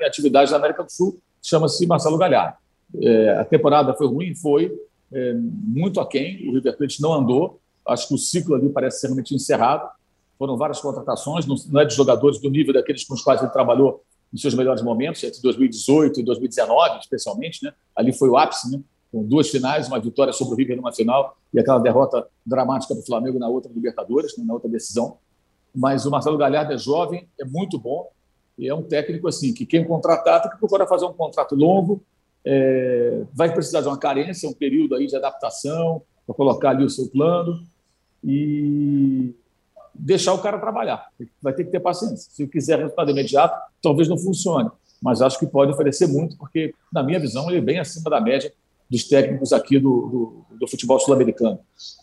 em 0.00 0.04
atividade 0.06 0.52
na 0.52 0.56
América 0.56 0.84
do 0.84 0.90
Sul 0.90 1.18
chama-se 1.42 1.84
Marcelo 1.84 2.16
Galhardo. 2.16 2.56
É, 3.02 3.30
a 3.38 3.44
temporada 3.44 3.92
foi 3.94 4.06
ruim, 4.06 4.34
foi 4.36 4.72
é, 5.12 5.34
muito 5.34 6.00
aquém, 6.00 6.48
o 6.48 6.54
River 6.54 6.76
Plate 6.76 7.02
não 7.02 7.12
andou, 7.12 7.60
acho 7.88 8.06
que 8.06 8.14
o 8.14 8.18
ciclo 8.18 8.54
ali 8.54 8.68
parece 8.68 9.00
ser 9.00 9.08
realmente 9.08 9.34
encerrado. 9.34 9.90
Foram 10.38 10.56
várias 10.56 10.80
contratações, 10.80 11.44
não 11.66 11.80
é 11.80 11.84
de 11.84 11.94
jogadores 11.94 12.40
do 12.40 12.48
nível 12.48 12.72
daqueles 12.72 13.04
com 13.04 13.14
os 13.14 13.22
quais 13.22 13.42
ele 13.42 13.50
trabalhou 13.50 14.02
nos 14.32 14.40
seus 14.40 14.54
melhores 14.54 14.80
momentos, 14.80 15.22
entre 15.24 15.42
2018 15.42 16.20
e 16.20 16.22
2019, 16.22 17.00
especialmente. 17.00 17.64
Né? 17.64 17.72
Ali 17.96 18.12
foi 18.12 18.28
o 18.28 18.36
ápice, 18.36 18.70
né? 18.70 18.80
Com 19.10 19.22
duas 19.24 19.48
finais, 19.48 19.88
uma 19.88 19.98
vitória 19.98 20.32
sobre 20.32 20.54
o 20.54 20.56
River 20.56 20.76
numa 20.76 20.92
final 20.92 21.36
e 21.52 21.58
aquela 21.58 21.78
derrota 21.78 22.26
dramática 22.46 22.94
do 22.94 23.02
Flamengo 23.02 23.38
na 23.38 23.48
outra 23.48 23.70
Libertadores, 23.72 24.36
né, 24.36 24.44
na 24.44 24.54
outra 24.54 24.68
decisão. 24.68 25.18
Mas 25.74 26.06
o 26.06 26.10
Marcelo 26.10 26.38
Galhardo 26.38 26.72
é 26.72 26.78
jovem, 26.78 27.28
é 27.40 27.44
muito 27.44 27.78
bom 27.78 28.08
e 28.58 28.68
é 28.68 28.74
um 28.74 28.82
técnico 28.82 29.26
assim 29.26 29.52
que 29.52 29.66
quem 29.66 29.84
contratar 29.84 30.42
tem 30.42 30.50
que 30.50 30.58
procurar 30.58 30.86
fazer 30.86 31.06
um 31.06 31.12
contrato 31.12 31.54
longo, 31.54 32.02
é, 32.44 33.22
vai 33.32 33.52
precisar 33.52 33.80
de 33.80 33.88
uma 33.88 33.98
carência, 33.98 34.48
um 34.48 34.52
período 34.52 34.94
aí 34.94 35.06
de 35.06 35.16
adaptação 35.16 36.02
para 36.26 36.34
colocar 36.34 36.70
ali 36.70 36.84
o 36.84 36.90
seu 36.90 37.08
plano 37.08 37.64
e 38.22 39.34
deixar 39.94 40.32
o 40.32 40.38
cara 40.38 40.58
trabalhar. 40.58 41.06
Vai 41.42 41.52
ter 41.52 41.64
que 41.64 41.70
ter 41.70 41.80
paciência. 41.80 42.30
Se 42.30 42.46
quiser 42.46 42.78
resultado 42.78 43.10
imediato, 43.10 43.60
talvez 43.82 44.08
não 44.08 44.16
funcione, 44.16 44.70
mas 45.02 45.20
acho 45.20 45.38
que 45.38 45.46
pode 45.46 45.72
oferecer 45.72 46.06
muito, 46.06 46.36
porque, 46.36 46.74
na 46.92 47.02
minha 47.02 47.18
visão, 47.18 47.48
ele 47.48 47.58
é 47.58 47.62
bem 47.62 47.78
acima 47.78 48.08
da 48.10 48.20
média 48.20 48.52
dos 48.90 49.04
técnicos 49.04 49.52
aqui 49.52 49.78
do, 49.78 50.44
do, 50.50 50.56
do 50.58 50.68
futebol 50.68 50.98
sul-americano. 50.98 51.60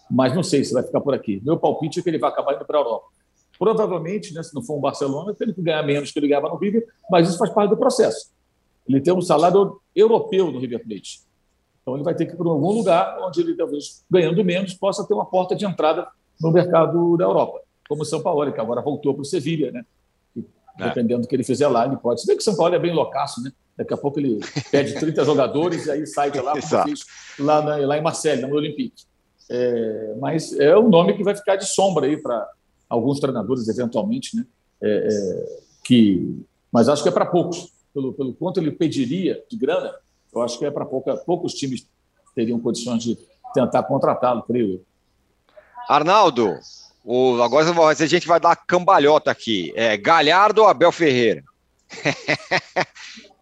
Mas 0.10 0.34
não 0.34 0.42
sei 0.42 0.64
se 0.64 0.74
vai 0.74 0.84
ficar 0.84 1.02
por 1.02 1.14
aqui. 1.14 1.42
Meu 1.44 1.58
palpite 1.58 2.00
é 2.00 2.04
que 2.04 2.10
ele 2.10 2.18
vai 2.18 2.30
acabar 2.30 2.56
indo 2.56 2.66
para 2.66 2.78
a 2.78 2.82
Europa. 2.82 3.08
Provavelmente, 3.60 4.34
né, 4.34 4.42
se 4.42 4.56
não 4.56 4.62
for 4.62 4.78
um 4.78 4.80
Barcelona, 4.80 5.34
tem 5.34 5.54
que 5.54 5.62
ganhar 5.62 5.84
menos 5.84 6.12
que 6.12 6.20
ele 6.20 6.28
ganhava 6.28 6.48
no 6.48 6.56
River, 6.56 6.88
mas 7.10 7.28
isso 7.28 7.38
faz 7.38 7.52
parte 7.52 7.72
do 7.72 7.78
processo. 7.78 8.32
Ele 8.88 9.02
tem 9.02 9.14
um 9.14 9.22
salário 9.22 9.82
europeu 9.94 10.52
no 10.52 10.60
River 10.60 10.86
Plate. 10.86 11.22
Então 11.82 11.96
ele 11.96 12.04
vai 12.04 12.16
ter 12.16 12.26
que 12.26 12.34
ir 12.34 12.38
para 12.38 12.48
algum 12.48 12.72
lugar 12.72 13.18
onde 13.22 13.42
ele, 13.42 13.56
talvez, 13.56 14.06
ganhando 14.10 14.44
menos, 14.46 14.74
possa 14.74 15.06
ter 15.06 15.14
uma 15.14 15.26
porta 15.26 15.56
de 15.56 15.66
entrada 15.66 16.08
no 16.40 16.52
mercado 16.52 17.18
da 17.18 17.26
Europa. 17.26 17.62
Como 17.90 18.04
o 18.04 18.06
São 18.06 18.22
Paulo, 18.22 18.52
que 18.52 18.60
agora 18.62 18.82
voltou 18.82 19.14
para 19.14 19.22
o 19.22 19.26
Sevilha, 19.26 19.72
né? 19.72 19.86
É. 20.80 20.90
dependendo 20.90 21.24
do 21.24 21.28
que 21.28 21.36
ele 21.36 21.44
fizer 21.44 21.68
lá, 21.68 21.86
ele 21.86 21.98
pode. 21.98 22.22
Se 22.22 22.28
bem 22.28 22.36
que 22.36 22.42
o 22.42 22.44
São 22.44 22.56
Paulo 22.56 22.76
é 22.76 22.80
bem 22.80 22.94
loucaço, 22.94 23.42
né? 23.42 23.52
Daqui 23.78 23.93
a 23.93 23.97
pouco 23.97 24.19
ele 24.19 24.39
pede 24.71 24.95
30 24.95 25.23
jogadores 25.23 25.86
e 25.86 25.91
aí 25.91 26.07
sai 26.07 26.32
de 26.32 26.39
lá, 26.39 26.53
como 26.59 26.84
fez 26.84 27.05
lá, 27.38 27.61
na, 27.61 27.78
lá 27.78 27.97
em 27.97 28.01
Marseille, 28.01 28.41
no 28.41 28.55
Olympique. 28.55 29.03
É, 29.49 30.15
mas 30.19 30.51
é 30.59 30.78
um 30.78 30.89
nome 30.89 31.15
que 31.15 31.23
vai 31.23 31.36
ficar 31.36 31.55
de 31.55 31.65
sombra 31.65 32.07
aí 32.07 32.17
para 32.17 32.49
alguns 32.89 33.19
treinadores, 33.19 33.67
eventualmente, 33.67 34.36
né? 34.36 34.45
É, 34.82 35.07
é, 35.07 35.59
que, 35.84 36.43
mas 36.71 36.89
acho 36.89 37.03
que 37.03 37.09
é 37.09 37.11
para 37.11 37.25
poucos. 37.25 37.71
Pelo, 37.93 38.13
pelo 38.13 38.34
quanto 38.34 38.59
ele 38.59 38.71
pediria 38.71 39.43
de 39.49 39.57
grana, 39.57 39.91
eu 40.34 40.41
acho 40.41 40.59
que 40.59 40.65
é 40.65 40.69
para 40.69 40.86
poucos 40.86 41.53
times 41.53 41.88
teriam 42.36 42.59
condições 42.59 43.01
de 43.01 43.17
tentar 43.53 43.84
contratá-lo, 43.84 44.43
creio 44.43 44.73
eu. 44.73 44.86
Arnaldo, 45.89 46.59
o, 47.03 47.41
agora 47.41 47.65
a 47.89 48.05
gente 48.05 48.28
vai 48.28 48.39
dar 48.39 48.55
cambalhota 48.55 49.32
aqui. 49.32 49.73
É 49.75 49.97
Galhardo 49.97 50.61
ou 50.61 50.67
Abel 50.67 50.91
Ferreira? 50.91 51.43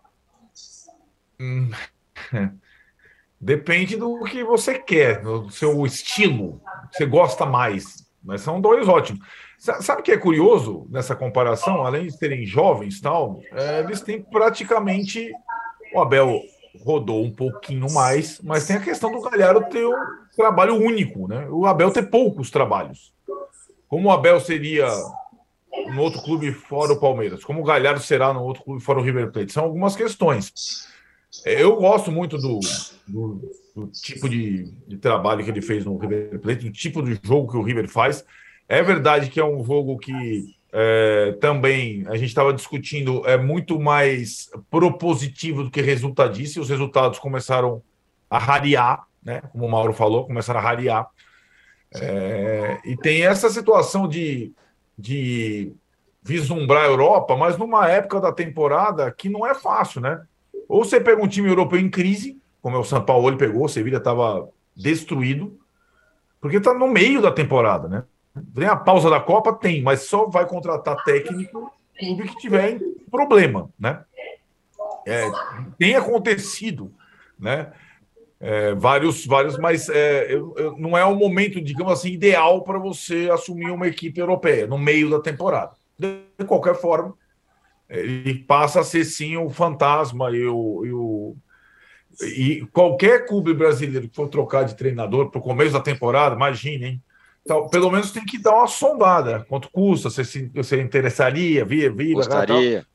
Hum, 1.40 1.70
depende 3.40 3.96
do 3.96 4.24
que 4.24 4.44
você 4.44 4.80
quer, 4.80 5.22
do 5.22 5.50
seu 5.50 5.86
estilo, 5.86 6.62
você 6.92 7.06
gosta 7.06 7.46
mais. 7.46 8.06
Mas 8.24 8.42
são 8.42 8.60
dois 8.60 8.88
ótimos. 8.88 9.26
Sabe 9.58 10.02
o 10.02 10.04
que 10.04 10.12
é 10.12 10.18
curioso 10.18 10.88
nessa 10.90 11.16
comparação? 11.16 11.86
Além 11.86 12.08
de 12.08 12.18
serem 12.18 12.46
jovens 12.46 13.00
tal, 13.00 13.40
é, 13.52 13.80
eles 13.80 14.02
têm 14.02 14.22
praticamente. 14.22 15.32
O 15.94 16.02
Abel 16.02 16.42
rodou 16.84 17.24
um 17.24 17.32
pouquinho 17.32 17.90
mais, 17.92 18.42
mas 18.42 18.68
tem 18.68 18.76
a 18.76 18.82
questão 18.82 19.12
do 19.12 19.22
Galhardo 19.22 19.70
ter 19.70 19.86
um 19.86 19.96
trabalho 20.36 20.76
único, 20.76 21.28
né? 21.28 21.48
O 21.50 21.66
Abel 21.66 21.92
ter 21.92 22.10
poucos 22.10 22.52
trabalhos. 22.52 23.14
Como 23.88 24.10
o 24.10 24.12
Abel 24.12 24.40
seria 24.40 24.88
no 25.88 26.02
outro 26.02 26.22
clube 26.22 26.52
fora 26.52 26.94
o 26.94 27.00
Palmeiras? 27.00 27.44
Como 27.44 27.62
o 27.62 27.64
Galhardo 27.64 28.02
será 28.02 28.34
no 28.34 28.44
outro 28.44 28.64
clube 28.64 28.82
fora 28.82 29.00
o 29.00 29.04
River 29.04 29.32
Plate? 29.32 29.54
São 29.54 29.64
algumas 29.64 29.96
questões. 29.96 30.52
Eu 31.44 31.76
gosto 31.76 32.12
muito 32.12 32.38
do, 32.38 32.60
do, 33.08 33.52
do 33.76 33.88
tipo 33.88 34.30
de, 34.30 34.72
de, 34.88 34.98
trabalho 34.98 35.44
que 35.44 35.50
ele 35.50 35.62
fez 35.62 35.86
no 35.86 35.98
River 35.98 36.40
Plate, 36.40 36.66
do 36.66 36.72
tipo 36.72 37.02
de 37.02 37.20
jogo 37.24 37.52
que 37.52 37.58
o 37.58 37.64
River 37.64 37.90
faz. 37.90 38.24
É 38.70 38.82
verdade 38.82 39.30
que 39.30 39.40
é 39.40 39.46
um 39.46 39.64
jogo 39.64 39.98
que 39.98 40.56
é, 40.72 41.34
também 41.40 42.06
a 42.08 42.18
gente 42.18 42.30
estava 42.30 42.54
discutindo 42.54 43.26
é 43.28 43.38
muito 43.38 43.80
mais 43.80 44.50
propositivo 44.70 45.64
do 45.64 45.72
que 45.72 45.82
resultadista, 45.82 46.60
e 46.60 46.62
os 46.62 46.70
resultados 46.70 47.20
começaram 47.20 47.82
a 48.30 48.38
rarear, 48.38 49.06
né? 49.24 49.42
Como 49.52 49.66
o 49.66 49.72
Mauro 49.72 49.94
falou, 49.94 50.26
começaram 50.26 50.60
a 50.60 50.64
rarear. 50.64 51.08
É, 51.94 52.80
e 52.84 52.98
tem 52.98 53.26
essa 53.26 53.50
situação 53.50 54.08
de, 54.08 54.52
de 54.98 55.72
vislumbrar 56.22 56.84
a 56.84 56.88
Europa, 56.88 57.38
mas 57.38 57.58
numa 57.58 57.88
época 57.88 58.20
da 58.20 58.32
temporada 58.32 59.12
que 59.12 59.30
não 59.30 59.46
é 59.46 59.54
fácil, 59.54 60.02
né? 60.02 60.22
Ou 60.76 60.84
você 60.84 61.00
pega 61.00 61.24
um 61.24 61.28
time 61.28 61.48
europeu 61.48 61.80
em 61.80 61.90
crise, 61.90 62.38
como 62.62 62.76
é 62.76 62.80
o 62.80 62.84
São 62.84 63.02
Paulo 63.02 63.30
ele 63.30 63.38
pegou, 63.38 63.64
o 63.64 63.70
Sevilla 63.70 63.98
estava 63.98 64.50
destruído, 64.76 65.58
porque 66.42 66.58
está 66.58 66.74
no 66.74 66.90
meio 66.90 67.22
da 67.22 67.32
temporada, 67.32 67.88
né? 67.88 68.04
Tem 68.54 68.68
a 68.68 68.76
pausa 68.76 69.10
da 69.10 69.22
Copa? 69.22 69.54
Tem, 69.54 69.82
mas 69.82 70.02
só 70.02 70.26
vai 70.26 70.46
contratar 70.46 71.02
técnico 71.06 71.72
clube 71.98 72.28
que 72.28 72.36
tiver 72.36 72.78
problema, 73.10 73.70
né? 73.80 74.04
É, 75.08 75.32
tem 75.80 75.96
acontecido, 75.96 76.92
né? 77.40 77.72
É, 78.38 78.76
vários, 78.76 79.26
vários, 79.26 79.58
mas 79.58 79.88
é, 79.88 80.26
eu, 80.30 80.54
eu, 80.58 80.78
não 80.78 80.98
é 80.98 81.06
o 81.06 81.16
momento, 81.16 81.62
digamos 81.62 81.94
assim, 81.94 82.12
ideal 82.12 82.64
para 82.64 82.78
você 82.78 83.30
assumir 83.32 83.72
uma 83.72 83.88
equipe 83.88 84.20
europeia 84.20 84.68
no 84.68 84.78
meio 84.78 85.10
da 85.10 85.22
temporada. 85.22 85.72
De 85.98 86.20
qualquer 86.46 86.76
forma, 86.76 87.16
ele 87.90 88.40
passa 88.40 88.80
a 88.80 88.84
ser 88.84 89.06
sim 89.06 89.38
o 89.38 89.50
fantasma 89.50 90.32
e 90.32 90.46
o, 90.46 90.86
e, 90.86 90.92
o, 90.92 91.36
e 92.24 92.68
qualquer 92.72 93.26
clube 93.26 93.54
brasileiro 93.54 94.10
que 94.10 94.16
for 94.16 94.28
trocar 94.28 94.64
de 94.64 94.76
treinador 94.76 95.30
para 95.30 95.40
o 95.40 95.44
começo 95.44 95.74
da 95.74 95.80
temporada, 95.80 96.36
imagine, 96.36 96.86
hein? 96.86 97.04
Então, 97.46 97.70
pelo 97.70 97.92
menos 97.92 98.12
tem 98.12 98.26
que 98.26 98.40
dar 98.40 98.56
uma 98.56 98.68
sondada. 98.68 99.46
Quanto 99.48 99.70
custa? 99.70 100.10
Você 100.10 100.26
se 100.26 100.48
você 100.48 100.82
interessaria? 100.82 101.64
Via, 101.64 101.92
via, 101.92 102.16
Gostaria. 102.16 102.82
Tal, 102.82 102.86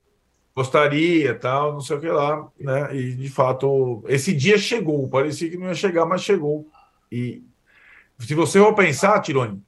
gostaria, 0.57 1.35
tal, 1.37 1.73
não 1.75 1.81
sei 1.81 1.97
o 1.97 2.01
que 2.01 2.09
lá, 2.09 2.49
né? 2.59 2.97
E 2.97 3.15
de 3.15 3.29
fato, 3.29 4.03
esse 4.09 4.33
dia 4.33 4.59
chegou. 4.59 5.09
Parecia 5.09 5.49
que 5.49 5.57
não 5.57 5.69
ia 5.69 5.75
chegar, 5.75 6.05
mas 6.05 6.23
chegou. 6.23 6.67
E 7.13 7.45
se 8.19 8.35
você 8.35 8.59
for 8.59 8.75
pensar, 8.75 9.21
Tirone, 9.21 9.63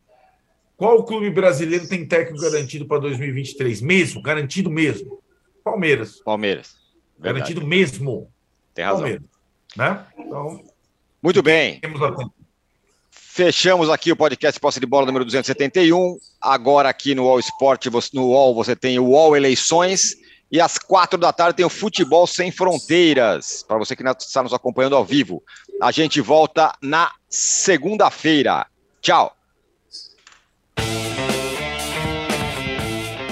qual 0.83 1.05
clube 1.05 1.31
brasileiro 1.31 1.87
tem 1.87 2.05
técnico 2.05 2.43
garantido 2.43 2.85
para 2.87 2.99
2023? 2.99 3.81
Mesmo, 3.83 4.21
garantido 4.21 4.69
mesmo. 4.69 5.23
Palmeiras. 5.63 6.21
Palmeiras. 6.25 6.75
Verdade. 7.17 7.39
Garantido 7.39 7.65
mesmo. 7.65 8.29
Tem 8.75 8.85
razão. 8.85 9.03
Palmeiras. 9.03 9.23
Né? 9.77 10.05
Então, 10.19 10.65
Muito 11.23 11.41
bem. 11.41 11.79
Temos 11.79 12.03
a 12.03 12.13
Fechamos 13.13 13.91
aqui 13.91 14.11
o 14.11 14.17
podcast 14.17 14.59
Posse 14.59 14.81
de 14.81 14.87
Bola 14.87 15.07
número 15.07 15.25
271. 15.25 16.19
Agora 16.41 16.89
aqui 16.89 17.15
no 17.15 17.29
All 17.29 17.39
Sport, 17.39 17.87
no 18.13 18.31
UOL, 18.31 18.53
você 18.53 18.75
tem 18.75 18.99
o 18.99 19.05
UOL 19.05 19.37
Eleições. 19.37 20.17
E 20.51 20.61
às 20.61 20.79
quatro 20.79 21.17
da 21.17 21.33
tarde 21.33 21.59
tem 21.59 21.65
o 21.65 21.71
Futebol 21.71 22.27
Sem 22.27 22.51
Fronteiras, 22.51 23.63
para 23.63 23.79
você 23.79 23.95
que 23.95 24.03
está 24.03 24.43
nos 24.43 24.53
acompanhando 24.53 24.97
ao 24.97 25.05
vivo. 25.05 25.45
A 25.81 25.93
gente 25.93 26.21
volta 26.21 26.77
na 26.83 27.13
segunda-feira. 27.29 28.67
Tchau. 29.01 29.37